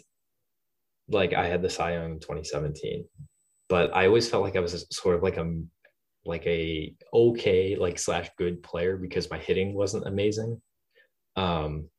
like 1.09 1.33
I 1.33 1.47
had 1.47 1.61
the 1.61 1.69
Cy 1.69 1.93
Young 1.93 2.13
in 2.13 2.19
2017. 2.19 3.05
But 3.69 3.95
I 3.95 4.07
always 4.07 4.29
felt 4.29 4.43
like 4.43 4.55
I 4.55 4.59
was 4.59 4.85
sort 4.91 5.15
of 5.15 5.23
like 5.23 5.37
a 5.37 5.61
like 6.25 6.45
a 6.47 6.93
okay 7.13 7.75
like 7.75 7.99
slash 7.99 8.29
good 8.37 8.63
player 8.63 8.97
because 8.97 9.29
my 9.29 9.37
hitting 9.37 9.73
wasn't 9.73 10.07
amazing. 10.07 10.61
Um 11.35 11.89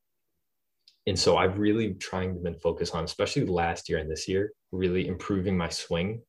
and 1.07 1.19
so 1.19 1.37
I've 1.37 1.59
really 1.59 1.95
trying 1.95 2.35
to 2.35 2.41
been 2.41 2.55
focused 2.55 2.95
on, 2.95 3.05
especially 3.05 3.45
last 3.45 3.89
year 3.89 3.99
and 3.99 4.11
this 4.11 4.27
year, 4.27 4.53
really 4.73 5.07
improving 5.07 5.57
my 5.57 5.69
swing 5.69 6.23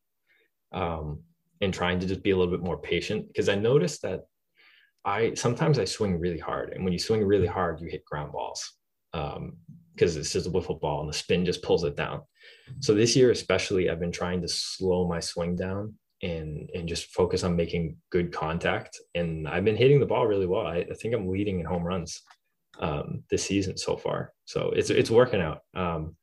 um, 0.74 1.22
and 1.62 1.74
trying 1.74 2.00
to 2.00 2.06
just 2.06 2.24
be 2.24 2.32
a 2.32 2.38
little 2.38 2.52
bit 2.52 2.64
more 2.64 2.78
patient 2.78 3.28
because 3.28 3.48
I 3.48 3.56
noticed 3.56 4.02
that 4.02 4.22
I 5.06 5.34
sometimes 5.36 5.80
I 5.80 5.86
swing 5.86 6.20
really 6.20 6.40
hard, 6.40 6.74
and 6.74 6.84
when 6.84 6.92
you 6.92 7.00
swing 7.00 7.24
really 7.24 7.48
hard, 7.48 7.80
you 7.80 7.88
hit 7.88 8.04
ground 8.06 8.34
balls 8.34 8.74
because 9.96 10.18
it's 10.18 10.34
just 10.34 10.48
a 10.48 10.52
wiffle 10.52 10.80
ball 10.80 11.00
and 11.00 11.10
the 11.10 11.18
spin 11.18 11.46
just 11.46 11.64
pulls 11.64 11.84
it 11.84 11.96
down. 11.96 12.22
So 12.82 12.94
this 12.94 13.16
year, 13.16 13.32
especially, 13.32 13.90
I've 13.90 14.00
been 14.00 14.12
trying 14.12 14.42
to 14.42 14.48
slow 14.48 15.08
my 15.08 15.20
swing 15.20 15.56
down 15.56 15.96
and 16.22 16.70
and 16.74 16.88
just 16.88 17.12
focus 17.12 17.44
on 17.44 17.56
making 17.56 17.98
good 18.12 18.32
contact. 18.32 19.00
And 19.16 19.48
I've 19.48 19.66
been 19.66 19.76
hitting 19.76 20.00
the 20.00 20.06
ball 20.06 20.28
really 20.28 20.48
well. 20.48 20.68
I, 20.68 20.78
I 20.78 20.94
think 20.94 21.14
I'm 21.14 21.30
leading 21.30 21.60
in 21.60 21.66
home 21.66 21.84
runs 21.84 22.22
um, 22.80 23.24
this 23.30 23.44
season 23.44 23.78
so 23.78 23.98
far. 23.98 24.34
So 24.46 24.72
it's 24.76 24.90
it's 24.90 25.12
working 25.12 25.42
out. 25.42 25.60
Um, 25.76 26.16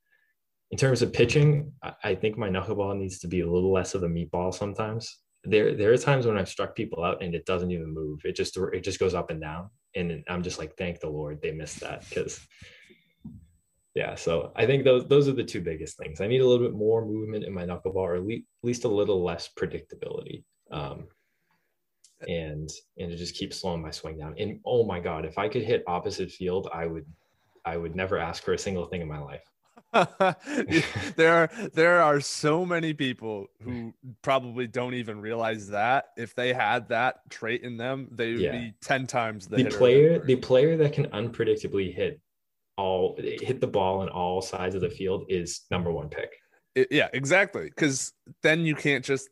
in 0.70 0.78
terms 0.78 1.02
of 1.02 1.12
pitching, 1.12 1.72
I, 1.82 1.92
I 2.02 2.14
think 2.14 2.38
my 2.38 2.48
knuckleball 2.48 2.96
needs 2.96 3.18
to 3.20 3.28
be 3.28 3.40
a 3.40 3.50
little 3.50 3.72
less 3.72 3.94
of 3.94 4.02
a 4.02 4.08
meatball 4.08 4.54
sometimes. 4.54 5.18
There 5.44 5.74
there 5.74 5.92
are 5.92 5.98
times 5.98 6.26
when 6.26 6.38
I've 6.38 6.48
struck 6.48 6.74
people 6.74 7.04
out 7.04 7.22
and 7.22 7.34
it 7.34 7.46
doesn't 7.46 7.70
even 7.70 7.92
move. 7.92 8.20
It 8.24 8.36
just 8.36 8.56
it 8.56 8.84
just 8.84 8.98
goes 8.98 9.14
up 9.14 9.30
and 9.30 9.40
down, 9.40 9.70
and 9.94 10.24
I'm 10.28 10.42
just 10.42 10.58
like, 10.58 10.76
thank 10.76 11.00
the 11.00 11.10
Lord 11.10 11.40
they 11.40 11.52
missed 11.52 11.80
that 11.80 12.08
because. 12.08 12.40
Yeah, 13.94 14.14
so 14.14 14.52
I 14.56 14.64
think 14.64 14.84
those 14.84 15.06
those 15.06 15.28
are 15.28 15.32
the 15.32 15.44
two 15.44 15.60
biggest 15.60 15.98
things. 15.98 16.20
I 16.20 16.26
need 16.26 16.40
a 16.40 16.46
little 16.46 16.66
bit 16.66 16.74
more 16.74 17.04
movement 17.04 17.44
in 17.44 17.52
my 17.52 17.64
knuckleball, 17.64 17.94
or 17.96 18.16
at 18.16 18.24
least, 18.62 18.84
a 18.84 18.88
little 18.88 19.22
less 19.22 19.50
predictability. 19.58 20.44
Um, 20.70 21.08
and 22.26 22.70
and 22.98 23.10
to 23.10 23.16
just 23.16 23.34
keep 23.34 23.52
slowing 23.52 23.82
my 23.82 23.90
swing 23.90 24.16
down. 24.18 24.34
And 24.38 24.60
oh 24.64 24.84
my 24.84 24.98
god, 25.00 25.26
if 25.26 25.36
I 25.38 25.48
could 25.48 25.62
hit 25.62 25.84
opposite 25.86 26.30
field, 26.30 26.68
I 26.72 26.86
would 26.86 27.04
I 27.64 27.76
would 27.76 27.94
never 27.94 28.16
ask 28.18 28.42
for 28.42 28.54
a 28.54 28.58
single 28.58 28.86
thing 28.86 29.02
in 29.02 29.08
my 29.08 29.18
life. 29.18 29.44
there 31.16 31.34
are 31.34 31.50
there 31.74 32.00
are 32.00 32.20
so 32.20 32.64
many 32.64 32.94
people 32.94 33.46
who 33.60 33.92
probably 34.22 34.66
don't 34.66 34.94
even 34.94 35.20
realize 35.20 35.68
that 35.68 36.06
if 36.16 36.34
they 36.34 36.54
had 36.54 36.88
that 36.88 37.28
trait 37.28 37.62
in 37.62 37.76
them, 37.76 38.08
they 38.10 38.32
would 38.32 38.40
Yeah. 38.40 38.52
be 38.52 38.74
ten 38.80 39.06
times 39.06 39.48
the, 39.48 39.62
The 39.64 39.70
player, 39.70 40.18
the 40.24 40.36
player 40.36 40.76
that 40.78 40.94
can 40.94 41.06
unpredictably 41.06 41.94
hit 41.94 42.20
all 42.76 43.16
hit 43.18 43.60
the 43.60 43.66
ball 43.66 44.02
in 44.02 44.08
all 44.08 44.40
sides 44.42 44.74
of 44.74 44.80
the 44.80 44.90
field 44.90 45.24
is 45.28 45.62
number 45.70 45.92
one 45.92 46.08
pick. 46.08 46.30
It- 46.74 46.88
yeah, 46.90 47.08
exactly. 47.12 47.64
Because 47.64 48.12
then 48.42 48.60
you 48.64 48.74
can't 48.74 49.04
just 49.04 49.28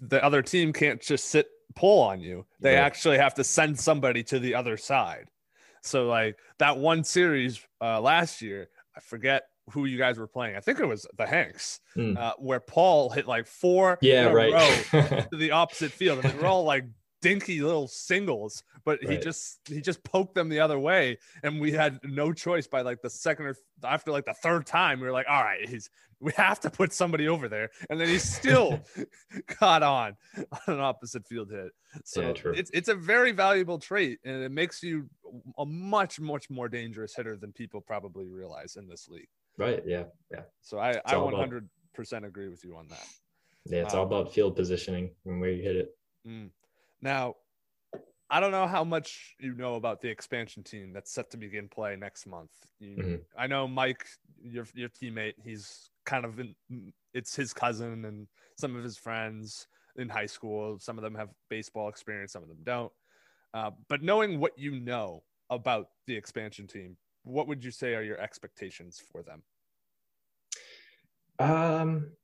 the 0.00 0.22
other 0.22 0.42
team 0.42 0.72
can't 0.72 1.00
just 1.00 1.26
sit 1.26 1.46
pull 1.74 2.02
on 2.02 2.20
you. 2.20 2.44
They 2.60 2.74
Right. 2.74 2.80
actually 2.82 3.16
have 3.18 3.34
to 3.34 3.44
send 3.44 3.80
somebody 3.80 4.22
to 4.24 4.38
the 4.38 4.54
other 4.54 4.76
side. 4.76 5.30
So 5.82 6.06
like 6.06 6.36
that 6.58 6.76
one 6.76 7.04
series 7.04 7.60
uh, 7.80 8.00
last 8.00 8.42
year, 8.42 8.68
I 8.96 9.00
forget 9.00 9.44
who 9.70 9.86
you 9.86 9.96
guys 9.96 10.18
were 10.18 10.26
playing. 10.26 10.56
I 10.56 10.60
think 10.60 10.78
it 10.80 10.86
was 10.86 11.06
the 11.16 11.26
Hanks, 11.26 11.80
Mm. 11.96 12.16
uh, 12.18 12.34
where 12.38 12.60
Paul 12.60 13.10
hit 13.10 13.26
like 13.26 13.46
four 13.46 13.96
Yeah, 14.02 14.26
in 14.26 14.28
a 14.28 14.34
right. 14.34 14.52
row 14.52 15.00
to 15.30 15.36
the 15.36 15.52
opposite 15.52 15.92
field, 15.92 16.22
and 16.24 16.32
they 16.34 16.38
were 16.38 16.46
all 16.46 16.64
like 16.64 16.84
dinky 17.22 17.60
little 17.62 17.88
singles. 17.88 18.62
But 18.84 19.02
he 19.02 19.16
just 19.16 19.60
he 19.68 19.80
just 19.80 20.02
poked 20.04 20.34
them 20.34 20.48
the 20.48 20.60
other 20.60 20.78
way, 20.78 21.18
and 21.42 21.60
we 21.60 21.72
had 21.72 21.98
no 22.02 22.32
choice. 22.32 22.66
By 22.66 22.82
like 22.82 23.00
the 23.00 23.08
second 23.10 23.46
or 23.46 23.56
after 23.84 24.10
like 24.10 24.24
the 24.26 24.34
third 24.34 24.66
time, 24.66 25.00
we 25.00 25.06
were 25.06 25.12
like, 25.12 25.26
all 25.28 25.42
right, 25.42 25.66
he's 25.68 25.88
we 26.20 26.32
have 26.36 26.60
to 26.60 26.70
put 26.70 26.92
somebody 26.92 27.28
over 27.28 27.48
there, 27.48 27.70
and 27.88 27.98
then 28.00 28.08
he 28.08 28.18
still 28.18 28.80
caught 29.48 29.82
on 29.82 30.16
on 30.36 30.74
an 30.74 30.80
opposite 30.80 31.26
field 31.26 31.50
hit. 31.50 31.70
So 32.04 32.20
Yeah, 32.22 32.52
it's 32.56 32.70
it's 32.74 32.88
a 32.88 32.94
very 32.94 33.32
valuable 33.32 33.78
trait, 33.78 34.18
and 34.24 34.42
it 34.42 34.50
makes 34.50 34.82
you 34.82 35.08
a 35.58 35.64
much 35.64 36.20
much 36.20 36.50
more 36.50 36.68
dangerous 36.68 37.14
hitter 37.14 37.36
than 37.36 37.52
people 37.52 37.80
probably 37.80 38.26
realize 38.26 38.76
in 38.76 38.88
this 38.88 39.08
league. 39.08 39.28
right. 39.58 39.82
Yeah. 39.86 40.04
Yeah. 40.30 40.42
So 40.60 40.78
I 40.78 41.00
I 41.06 41.14
100% 41.14 41.68
agree 42.24 42.48
with 42.48 42.64
you 42.64 42.76
on 42.76 42.88
that. 42.88 43.06
Yeah. 43.66 43.82
It's 43.82 43.94
Um, 43.94 44.00
all 44.00 44.06
about 44.06 44.32
field 44.34 44.56
positioning 44.56 45.14
and 45.24 45.40
where 45.40 45.50
you 45.50 45.62
hit 45.62 45.76
it. 45.76 45.96
Mm. 46.26 46.50
Now, 47.02 47.34
I 48.30 48.40
don't 48.40 48.52
know 48.52 48.66
how 48.66 48.84
much 48.84 49.34
you 49.38 49.54
know 49.54 49.74
about 49.74 50.00
the 50.00 50.08
expansion 50.08 50.62
team 50.62 50.92
that's 50.94 51.12
set 51.12 51.30
to 51.32 51.36
begin 51.36 51.68
play 51.68 51.96
next 51.96 52.26
month. 52.26 52.50
You, 52.78 52.96
Mhm. 52.96 53.26
I 53.36 53.46
know 53.46 53.68
Mike, 53.68 54.06
your 54.40 54.66
your 54.72 54.88
teammate. 54.88 55.34
He's 55.44 55.90
kind 56.06 56.24
of 56.24 56.40
in. 56.40 56.54
It's 57.12 57.36
his 57.36 57.52
cousin 57.52 58.06
and 58.06 58.28
some 58.56 58.74
of 58.74 58.82
his 58.82 58.96
friends 58.96 59.66
in 59.96 60.08
high 60.08 60.26
school. 60.26 60.78
Some 60.78 60.96
of 60.96 61.04
them 61.04 61.14
have 61.14 61.28
baseball 61.50 61.88
experience, 61.90 62.32
some 62.32 62.42
of 62.42 62.48
them 62.48 62.62
don't. 62.62 62.92
Uh, 63.52 63.72
but 63.88 64.02
knowing 64.02 64.40
what 64.40 64.58
you 64.58 64.80
know 64.80 65.24
about 65.50 65.90
the 66.06 66.16
expansion 66.16 66.66
team, 66.66 66.96
what 67.24 67.46
would 67.46 67.62
you 67.62 67.70
say 67.70 67.94
are 67.94 68.02
your 68.02 68.18
expectations 68.18 68.98
for 68.98 69.22
them? 69.22 69.42
Um. 71.38 72.16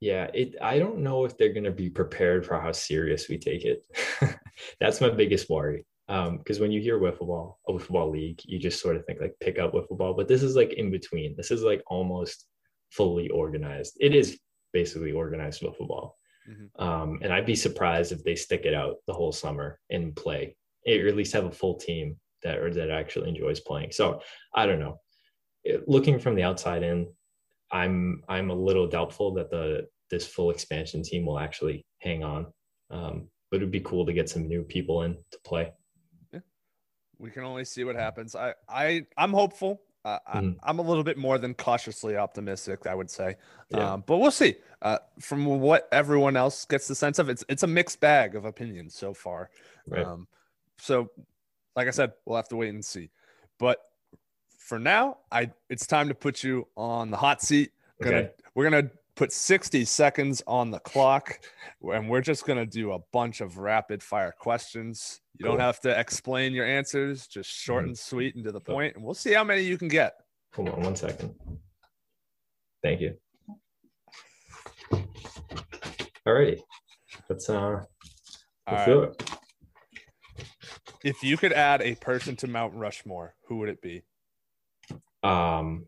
Yeah, 0.00 0.28
it. 0.32 0.54
I 0.62 0.78
don't 0.78 0.98
know 0.98 1.24
if 1.24 1.36
they're 1.36 1.52
going 1.52 1.64
to 1.64 1.72
be 1.72 1.90
prepared 1.90 2.46
for 2.46 2.60
how 2.60 2.72
serious 2.72 3.28
we 3.28 3.36
take 3.38 3.64
it. 3.64 3.84
That's 4.80 5.00
my 5.00 5.08
biggest 5.10 5.50
worry. 5.50 5.84
Um, 6.08 6.38
because 6.38 6.58
when 6.60 6.70
you 6.72 6.80
hear 6.80 6.98
wiffle 6.98 7.26
ball, 7.26 7.58
a 7.68 7.72
wiffle 7.72 7.90
ball 7.90 8.10
league, 8.10 8.40
you 8.44 8.58
just 8.58 8.80
sort 8.80 8.96
of 8.96 9.04
think 9.04 9.20
like 9.20 9.34
pick 9.40 9.58
up 9.58 9.72
wiffle 9.72 9.98
ball, 9.98 10.14
but 10.14 10.26
this 10.28 10.42
is 10.42 10.56
like 10.56 10.72
in 10.74 10.90
between. 10.90 11.34
This 11.36 11.50
is 11.50 11.62
like 11.62 11.82
almost 11.88 12.46
fully 12.90 13.28
organized. 13.28 13.96
It 14.00 14.14
is 14.14 14.38
basically 14.72 15.12
organized 15.12 15.62
wiffle 15.62 15.88
ball. 15.88 16.16
Mhm. 16.48 16.82
Um, 16.82 17.18
and 17.22 17.32
I'd 17.32 17.44
be 17.44 17.56
surprised 17.56 18.12
if 18.12 18.22
they 18.24 18.36
stick 18.36 18.64
it 18.64 18.72
out 18.74 18.96
the 19.06 19.12
whole 19.12 19.32
summer 19.32 19.78
and 19.90 20.14
play, 20.16 20.56
it, 20.84 21.04
or 21.04 21.08
at 21.08 21.16
least 21.16 21.34
have 21.34 21.44
a 21.44 21.50
full 21.52 21.74
team 21.76 22.18
that 22.42 22.58
or 22.58 22.72
that 22.72 22.90
actually 22.90 23.28
enjoys 23.28 23.60
playing. 23.60 23.90
So 23.92 24.22
I 24.54 24.64
don't 24.64 24.78
know. 24.80 25.00
It- 25.64 25.86
looking 25.88 26.18
from 26.18 26.36
the 26.36 26.44
outside 26.44 26.82
in, 26.84 27.12
I'm 27.70 28.22
I'm 28.28 28.50
a 28.50 28.54
little 28.54 28.86
doubtful 28.86 29.34
that 29.34 29.50
the 29.50 29.86
this 30.10 30.26
full 30.26 30.50
expansion 30.50 31.02
team 31.02 31.26
will 31.26 31.38
actually 31.38 31.84
hang 31.98 32.24
on. 32.24 32.46
Um, 32.90 33.28
but 33.50 33.58
it'd 33.58 33.70
be 33.70 33.80
cool 33.80 34.06
to 34.06 34.12
get 34.12 34.28
some 34.28 34.46
new 34.48 34.62
people 34.62 35.02
in 35.02 35.14
to 35.32 35.38
play. 35.44 35.72
we 37.18 37.30
can 37.30 37.42
only 37.44 37.64
see 37.64 37.82
what 37.82 37.96
happens. 37.96 38.36
I, 38.36 38.54
I, 38.68 39.04
I'm 39.16 39.32
hopeful. 39.32 39.82
Uh, 40.04 40.18
Mhm. 40.36 40.56
I, 40.62 40.70
I'm 40.70 40.78
a 40.78 40.82
little 40.82 41.02
bit 41.02 41.18
more 41.18 41.36
than 41.36 41.52
cautiously 41.52 42.16
optimistic, 42.16 42.86
I 42.86 42.94
would 42.94 43.10
say. 43.10 43.36
Yeah. 43.70 43.94
Um, 43.94 44.04
but 44.06 44.18
we'll 44.18 44.30
see. 44.30 44.54
Uh, 44.80 44.98
from 45.18 45.44
what 45.44 45.88
everyone 45.90 46.36
else 46.36 46.64
gets 46.64 46.86
the 46.86 46.94
sense 46.94 47.18
of, 47.18 47.28
it's 47.28 47.44
it's 47.48 47.64
a 47.64 47.66
mixed 47.66 47.98
bag 48.00 48.36
of 48.36 48.44
opinions 48.44 48.94
so 48.94 49.12
far. 49.12 49.50
Right. 49.88 50.06
Um, 50.06 50.28
so, 50.78 51.10
like 51.74 51.88
I 51.88 51.90
said, 51.90 52.12
we'll 52.24 52.36
have 52.36 52.48
to 52.50 52.56
wait 52.56 52.68
and 52.72 52.84
see. 52.84 53.10
But 53.58 53.78
for 54.68 54.78
now, 54.78 55.16
I 55.32 55.50
it's 55.70 55.86
time 55.86 56.08
to 56.08 56.14
put 56.14 56.44
you 56.44 56.68
on 56.76 57.10
the 57.10 57.16
hot 57.16 57.40
seat. 57.40 57.70
Gonna 58.02 58.16
Okay. 58.16 58.30
we're 58.54 58.68
gonna 58.68 58.90
put 59.16 59.32
60 59.32 59.84
seconds 59.86 60.42
on 60.46 60.70
the 60.70 60.78
clock, 60.80 61.40
and 61.82 62.08
we're 62.08 62.20
just 62.20 62.44
gonna 62.44 62.66
do 62.66 62.92
a 62.92 62.98
bunch 63.12 63.40
of 63.40 63.56
rapid 63.56 64.02
fire 64.02 64.30
questions. 64.30 65.22
You 65.38 65.46
don't 65.46 65.58
have 65.58 65.80
to 65.80 65.98
explain 65.98 66.52
your 66.52 66.66
answers, 66.66 67.26
just 67.26 67.48
short 67.50 67.84
Mhm. 67.84 67.88
and 67.88 67.98
sweet 67.98 68.34
and 68.36 68.44
to 68.44 68.52
the 68.52 68.60
Cool. 68.60 68.74
point, 68.74 68.94
and 68.96 69.04
we'll 69.04 69.14
see 69.14 69.32
how 69.32 69.42
many 69.42 69.62
you 69.62 69.78
can 69.78 69.88
get. 69.88 70.14
Hold 70.54 70.68
on 70.68 70.82
one 70.82 70.96
second. 70.96 71.34
Thank 72.82 73.00
you. 73.00 73.18
Alrighty. 76.26 76.60
Let's 77.30 77.48
uh 77.48 77.54
All 77.58 77.72
let's 77.76 77.86
right. 78.66 78.86
do 78.86 79.02
it. 79.04 79.30
If 81.04 81.22
you 81.22 81.36
could 81.38 81.52
add 81.54 81.80
a 81.80 81.94
person 81.94 82.36
to 82.36 82.46
Mount 82.46 82.74
Rushmore, 82.74 83.34
who 83.44 83.56
would 83.58 83.68
it 83.70 83.80
be? 83.80 84.02
Um 85.22 85.86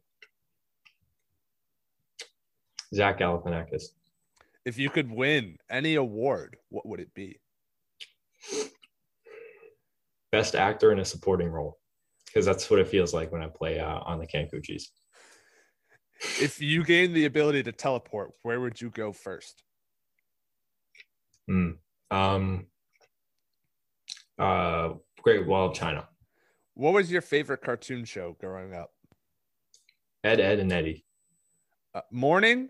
Zach 2.95 3.21
Galifianakis. 3.21 3.85
if 4.65 4.79
you 4.79 4.91
could 4.91 5.11
win 5.11 5.57
any 5.71 5.95
award, 5.95 6.57
what 6.71 6.87
would 6.87 7.01
it 7.01 7.15
be? 7.15 7.39
Best 10.33 10.55
actor 10.55 10.93
in 10.93 10.99
a 10.99 11.05
supporting 11.05 11.49
role, 11.49 11.79
because 12.27 12.45
that's 12.45 12.69
what 12.71 12.81
it 12.81 12.89
feels 12.89 13.15
like 13.15 13.33
when 13.33 13.43
I 13.43 13.49
play 13.49 13.79
uh, 13.79 14.01
on 14.01 14.19
the 14.19 14.27
Cancucci's. 14.27 14.91
If 16.41 16.61
you 16.61 16.85
gained 16.85 17.15
the 17.15 17.25
ability 17.25 17.63
to 17.65 17.73
teleport, 17.73 18.33
where 18.43 18.61
would 18.61 18.81
you 18.81 18.91
go 18.91 19.13
first? 19.13 19.63
Mm. 21.49 21.77
Um, 22.11 22.67
uh, 24.39 24.91
Great 25.23 25.47
Wall 25.47 25.71
of 25.71 25.75
China. 25.75 26.09
What 26.75 26.93
was 26.93 27.11
your 27.11 27.23
favorite 27.23 27.63
cartoon 27.63 28.05
show 28.05 28.37
growing 28.41 28.75
up? 28.75 28.91
Ed, 30.23 30.41
Edd 30.41 30.61
n 30.61 30.73
Eddy. 30.73 31.05
Uh, 31.95 32.03
morning, 32.11 32.69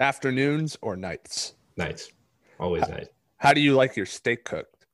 afternoons, 0.00 0.78
or 0.80 0.96
nights? 0.96 1.54
Nights. 1.76 2.10
Always 2.58 2.88
nice. 2.88 3.06
How 3.36 3.52
do 3.52 3.60
you 3.60 3.74
like 3.74 3.96
your 3.96 4.06
steak 4.06 4.44
cooked? 4.44 4.86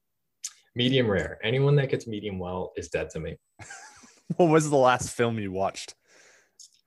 Medium 0.75 1.09
rare. 1.11 1.39
Anyone 1.43 1.75
that 1.77 1.89
gets 1.89 2.07
medium 2.07 2.39
well 2.39 2.73
is 2.77 2.89
dead 2.89 3.11
to 3.11 3.21
me. 3.21 3.37
What 4.39 4.47
was 4.49 4.69
the 4.69 4.77
last 4.77 5.11
film 5.17 5.39
you 5.39 5.53
watched? 5.53 5.95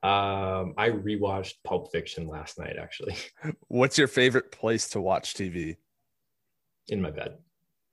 Um, 0.03 0.73
I 0.77 0.89
rewatched 0.89 1.53
Pulp 1.63 1.89
Fiction 1.89 2.27
last 2.27 2.59
night, 2.59 2.75
actually, 2.77 3.15
What's 3.69 3.97
your 3.97 4.09
favorite 4.09 4.51
place 4.51 4.89
to 4.89 4.99
watch 4.99 5.35
TV? 5.35 5.77
in 6.89 7.01
my 7.01 7.11
bed. 7.11 7.37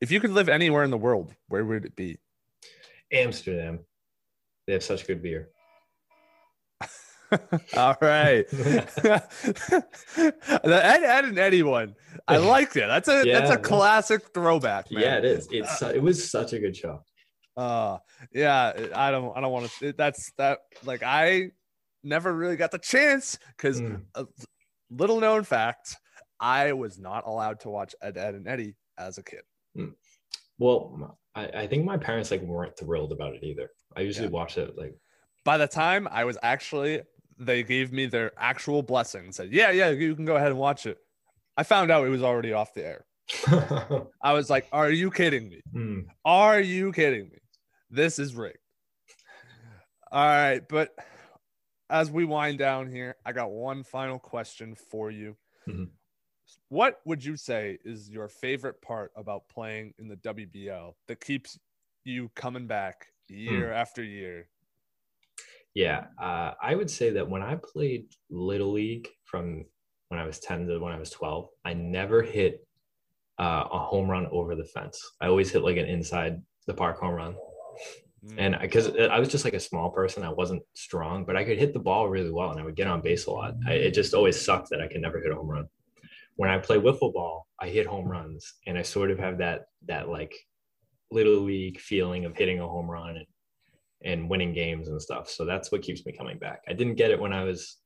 If 0.01 0.11
you 0.11 0.19
could 0.19 0.33
live 0.33 0.49
anywhere 0.49 0.83
in 0.83 0.91
the 0.91 0.99
world, 0.99 1.33
where 1.47 1.65
would 1.65 1.85
it 1.85 1.95
be? 1.95 2.19
Amsterdam. 3.13 3.79
They 4.67 4.73
have 4.73 4.83
such 4.83 5.07
good 5.07 5.23
beer. 5.23 5.51
All 7.77 7.97
right. 8.01 8.49
the 8.51 9.22
Ed, 10.83 11.03
Edd 11.05 11.24
n 11.24 11.39
Eddy 11.39 11.62
one. 11.62 11.95
I 12.29 12.37
liked 12.39 12.77
it. 12.77 12.87
That's 12.87 13.09
a 13.09 13.22
that's 13.24 13.51
a 13.51 13.57
classic 13.59 14.33
throwback, 14.35 14.91
man. 14.91 15.03
Yeah, 15.03 15.16
it 15.18 15.24
is. 15.24 15.49
It's 15.51 15.79
su- 15.79 15.87
it 15.89 16.03
was 16.03 16.31
such 16.31 16.53
a 16.53 16.59
good 16.59 16.77
show. 16.77 17.03
Uh 17.57 17.99
yeah, 18.33 18.72
I 18.95 19.11
don't 19.11 19.37
I 19.37 19.41
don't 19.41 19.53
want 19.53 19.70
to 19.81 19.93
that's 19.93 20.33
that 20.39 20.59
like 20.85 21.03
I 21.03 21.51
never 22.05 22.33
really 22.35 22.57
got 22.57 22.70
the 22.70 22.79
chance 22.79 23.39
because 23.57 23.81
Mm. 23.81 24.03
little 24.91 25.20
known 25.20 25.43
fact, 25.45 25.97
I 26.39 26.72
was 26.74 26.99
not 26.99 27.27
allowed 27.27 27.61
to 27.61 27.70
watch 27.70 27.95
Ed, 28.03 28.16
Edd 28.16 28.35
n 28.35 28.45
Eddy 28.47 28.74
as 28.99 29.18
a 29.18 29.22
kid. 29.22 29.41
Well, 30.59 31.18
I, 31.35 31.47
I 31.49 31.66
think 31.66 31.85
my 31.85 31.97
parents 31.97 32.31
like 32.31 32.43
weren't 32.43 32.77
thrilled 32.79 33.12
about 33.12 33.35
it 33.35 33.43
either. 33.43 33.70
I 33.97 34.01
usually 34.01 34.27
Yeah. 34.29 34.33
watch 34.33 34.59
it 34.59 34.77
like 34.77 34.95
By 35.45 35.59
the 35.59 35.66
time 35.68 36.09
I 36.11 36.24
was 36.24 36.39
actually 36.43 37.03
they 37.39 37.62
gave 37.62 37.93
me 37.93 38.07
their 38.07 38.32
actual 38.39 38.82
blessing, 38.82 39.24
and 39.24 39.34
said, 39.34 39.53
Yeah, 39.53 39.70
yeah, 39.70 39.91
you 39.91 40.14
can 40.14 40.24
go 40.24 40.37
ahead 40.37 40.51
and 40.51 40.59
watch 40.59 40.87
it. 40.87 40.99
I 41.57 41.62
found 41.62 41.91
out 41.91 42.07
it 42.07 42.11
was 42.11 42.22
already 42.22 42.53
off 42.53 42.74
the 42.74 42.84
air. 42.87 43.07
I 44.22 44.32
was 44.32 44.49
like, 44.51 44.66
Are 44.72 44.91
you 44.91 45.11
kidding 45.11 45.49
me? 45.49 45.61
Hmm. 45.72 46.01
Are 46.24 46.61
you 46.61 46.93
kidding 46.93 47.24
me? 47.30 47.39
This 47.91 48.18
is 48.18 48.34
rigged. 48.34 48.59
All 50.12 50.24
right, 50.24 50.62
but 50.68 50.95
as 51.91 52.11
we 52.11 52.24
wind 52.24 52.59
down 52.59 52.91
here, 52.91 53.16
I 53.24 53.32
got 53.32 53.51
one 53.51 53.82
final 53.82 54.18
question 54.18 54.74
for 54.74 55.11
you. 55.11 55.37
Mhm. 55.68 55.91
What 56.68 57.01
would 57.05 57.24
you 57.24 57.37
say 57.37 57.78
is 57.84 58.09
your 58.09 58.28
favorite 58.28 58.80
part 58.80 59.11
about 59.16 59.49
playing 59.49 59.95
in 59.99 60.09
the 60.09 60.16
WBL 60.16 60.95
that 61.09 61.20
keeps 61.20 61.59
you 62.05 62.30
coming 62.37 62.66
back 62.66 63.07
year 63.28 63.72
after 63.72 64.03
year? 64.03 64.49
Yeah, 65.77 66.05
uh, 66.18 66.53
I 66.62 66.74
would 66.74 66.91
say 66.91 67.11
that 67.11 67.29
when 67.29 67.43
I 67.43 67.57
played 67.57 68.07
Little 68.31 68.72
League 68.72 69.09
from 69.27 69.66
when 70.09 70.18
I 70.18 70.24
was 70.24 70.41
10 70.41 70.66
to 70.68 70.79
when 70.79 70.95
I 70.95 70.99
was 70.99 71.11
12, 71.11 71.51
I 71.66 71.74
never 71.74 72.22
hit 72.22 72.66
uh, 73.39 73.64
a 73.70 73.79
home 73.79 74.11
run 74.11 74.27
over 74.33 74.57
the 74.57 74.64
fence. 74.64 74.99
I 75.20 75.27
always 75.27 75.51
hit 75.51 75.62
like 75.62 75.77
an 75.77 75.85
inside 75.85 76.41
the 76.66 76.72
park 76.72 76.99
home 76.99 77.12
run. 77.12 77.37
Mm. 78.24 78.35
And 78.39 78.57
because 78.59 78.91
I 78.97 79.18
was 79.18 79.29
just 79.29 79.45
like 79.45 79.53
a 79.53 79.61
small 79.61 79.91
person, 79.91 80.22
I 80.22 80.31
wasn't 80.31 80.62
strong, 80.72 81.27
but 81.27 81.37
I 81.37 81.45
could 81.45 81.59
hit 81.59 81.74
the 81.74 81.79
ball 81.79 82.09
really 82.09 82.33
well 82.33 82.53
and 82.53 82.59
I 82.59 82.64
would 82.64 82.74
get 82.74 82.87
on 82.87 83.03
base 83.03 83.27
a 83.27 83.33
lot. 83.33 83.53
I, 83.68 83.72
it 83.72 83.91
just 83.93 84.14
always 84.14 84.43
sucked 84.43 84.70
that 84.70 84.81
I 84.81 84.89
could 84.89 85.03
never 85.03 85.20
hit 85.20 85.31
a 85.31 85.35
home 85.35 85.49
run. 85.49 85.66
When 86.37 86.49
I 86.49 86.57
play 86.57 86.79
wiffle 86.79 87.12
ball, 87.12 87.49
I 87.61 87.68
hit 87.68 87.87
home 87.87 88.07
runs 88.07 88.51
and 88.66 88.79
I 88.79 88.83
sort 88.83 89.11
of 89.11 89.18
have 89.18 89.37
that, 89.39 89.66
that 89.89 90.09
like 90.09 90.35
little 91.11 91.41
league 91.41 91.79
feeling 91.79 92.24
of 92.24 92.35
hitting 92.35 92.61
a 92.61 92.66
home 92.66 92.91
run 92.91 93.18
and, 93.18 93.27
and 94.07 94.31
winning 94.31 94.53
games 94.55 94.89
and 94.89 95.01
stuff. 95.03 95.29
So 95.29 95.45
that's 95.45 95.71
what 95.71 95.83
keeps 95.83 96.07
me 96.07 96.13
coming 96.13 96.39
back. 96.39 96.63
I 96.69 96.73
didn't 96.73 96.95
get 96.95 97.11
it 97.11 97.21
when 97.21 97.33
I 97.33 97.45
was 97.45 97.77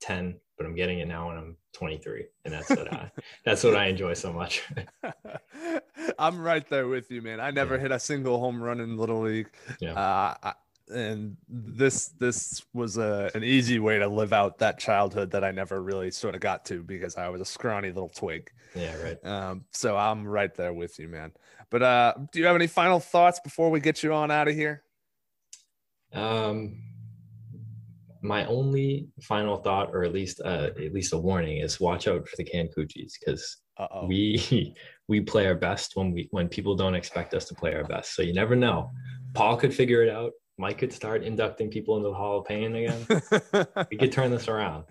10, 0.00 0.38
but 0.56 0.66
I'm 0.66 0.74
getting 0.74 0.98
it 1.00 1.06
now 1.08 1.28
when 1.28 1.36
I'm 1.36 1.56
23. 1.74 2.26
And 2.44 2.54
that's 2.54 2.70
what 2.70 2.92
I, 2.92 3.10
that's 3.44 3.62
what 3.62 3.76
I 3.76 3.86
enjoy 3.86 4.14
so 4.14 4.32
much. 4.32 4.62
I'm 6.18 6.40
right 6.40 6.66
there 6.68 6.88
with 6.88 7.10
you, 7.10 7.22
man. 7.22 7.40
I 7.40 7.50
never 7.50 7.74
Yeah. 7.76 7.82
hit 7.82 7.92
a 7.92 7.98
single 7.98 8.38
home 8.40 8.62
run 8.62 8.80
in 8.80 8.96
little 8.96 9.20
league. 9.20 9.50
Yeah. 9.80 9.92
Uh, 9.92 10.34
I, 10.42 10.52
and 10.90 11.36
this 11.50 12.08
this 12.18 12.64
was 12.72 12.96
a, 12.96 13.30
an 13.34 13.44
easy 13.44 13.78
way 13.78 13.98
to 13.98 14.08
live 14.08 14.32
out 14.32 14.58
that 14.60 14.78
childhood 14.78 15.32
that 15.32 15.44
I 15.44 15.50
never 15.50 15.82
really 15.82 16.10
sort 16.10 16.34
of 16.34 16.40
got 16.40 16.64
to 16.66 16.82
because 16.82 17.16
I 17.18 17.28
was 17.28 17.42
a 17.42 17.44
scrawny 17.44 17.88
little 17.88 18.08
twig. 18.08 18.50
yeah. 18.74 18.96
Right. 18.96 19.22
Um, 19.26 19.64
so 19.70 19.98
I'm 19.98 20.26
right 20.26 20.54
there 20.54 20.72
with 20.72 20.98
you, 20.98 21.08
man. 21.08 21.32
But 21.70 21.82
uh, 21.82 22.14
do 22.32 22.38
you 22.38 22.46
have 22.46 22.56
any 22.56 22.68
final 22.68 23.00
thoughts 23.00 23.38
before 23.38 23.70
we 23.70 23.80
get 23.80 24.02
you 24.02 24.14
on 24.14 24.30
out 24.30 24.48
of 24.48 24.54
here? 24.54 24.82
Um, 26.12 26.82
my 28.22 28.44
only 28.46 29.08
final 29.22 29.58
thought, 29.58 29.90
or 29.94 30.02
at 30.04 30.12
least 30.12 30.40
uh, 30.44 30.70
at 30.76 30.92
least 30.92 31.12
a 31.12 31.18
warning, 31.18 31.58
is 31.58 31.78
watch 31.78 32.08
out 32.08 32.26
for 32.28 32.36
the 32.36 32.44
Cancucci's 32.44 33.16
because 33.18 33.58
we 34.06 34.74
we 35.08 35.20
play 35.20 35.46
our 35.46 35.54
best 35.54 35.92
when 35.94 36.10
we 36.12 36.28
when 36.32 36.48
people 36.48 36.74
don't 36.74 36.94
expect 36.96 37.32
us 37.34 37.44
to 37.46 37.54
play 37.54 37.74
our 37.74 37.84
best. 37.84 38.14
So 38.14 38.22
you 38.22 38.32
never 38.34 38.56
know. 38.56 38.90
Paul 39.34 39.56
could 39.56 39.72
figure 39.74 40.02
it 40.02 40.08
out. 40.08 40.32
Mike 40.60 40.78
could 40.78 40.92
start 40.92 41.22
inducting 41.22 41.70
people 41.70 41.96
into 41.96 42.08
the 42.08 42.14
Hall 42.16 42.40
of 42.40 42.46
Pain 42.46 42.74
again. 42.74 43.06
we 43.90 43.96
could 43.96 44.10
turn 44.10 44.32
this 44.32 44.48
around. 44.48 44.84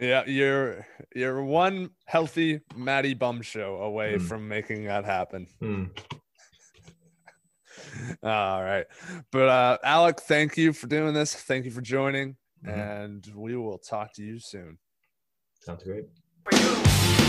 yeah, 0.00 0.22
you're 0.26 0.86
you're 1.12 1.42
one 1.42 1.90
healthy 2.06 2.60
Matty 2.76 3.14
Bum 3.14 3.42
show 3.42 3.76
away 3.78 4.18
Hmm. 4.18 4.24
from 4.26 4.46
making 4.46 4.84
that 4.84 5.04
happen. 5.04 5.48
Hmm. 5.60 5.84
All 8.22 8.62
right. 8.62 8.86
But 9.30 9.48
uh 9.48 9.78
Alec, 9.84 10.20
thank 10.20 10.56
you 10.56 10.72
for 10.72 10.86
doing 10.86 11.14
this. 11.14 11.34
Thank 11.34 11.64
you 11.64 11.70
for 11.70 11.80
joining. 11.80 12.36
Mhm. 12.64 13.04
And 13.04 13.26
we 13.34 13.56
will 13.56 13.78
talk 13.78 14.12
to 14.14 14.22
you 14.22 14.38
soon. 14.38 14.78
Sounds 15.60 15.82
great. 15.84 16.04
For 16.44 16.56
you. 16.56 17.23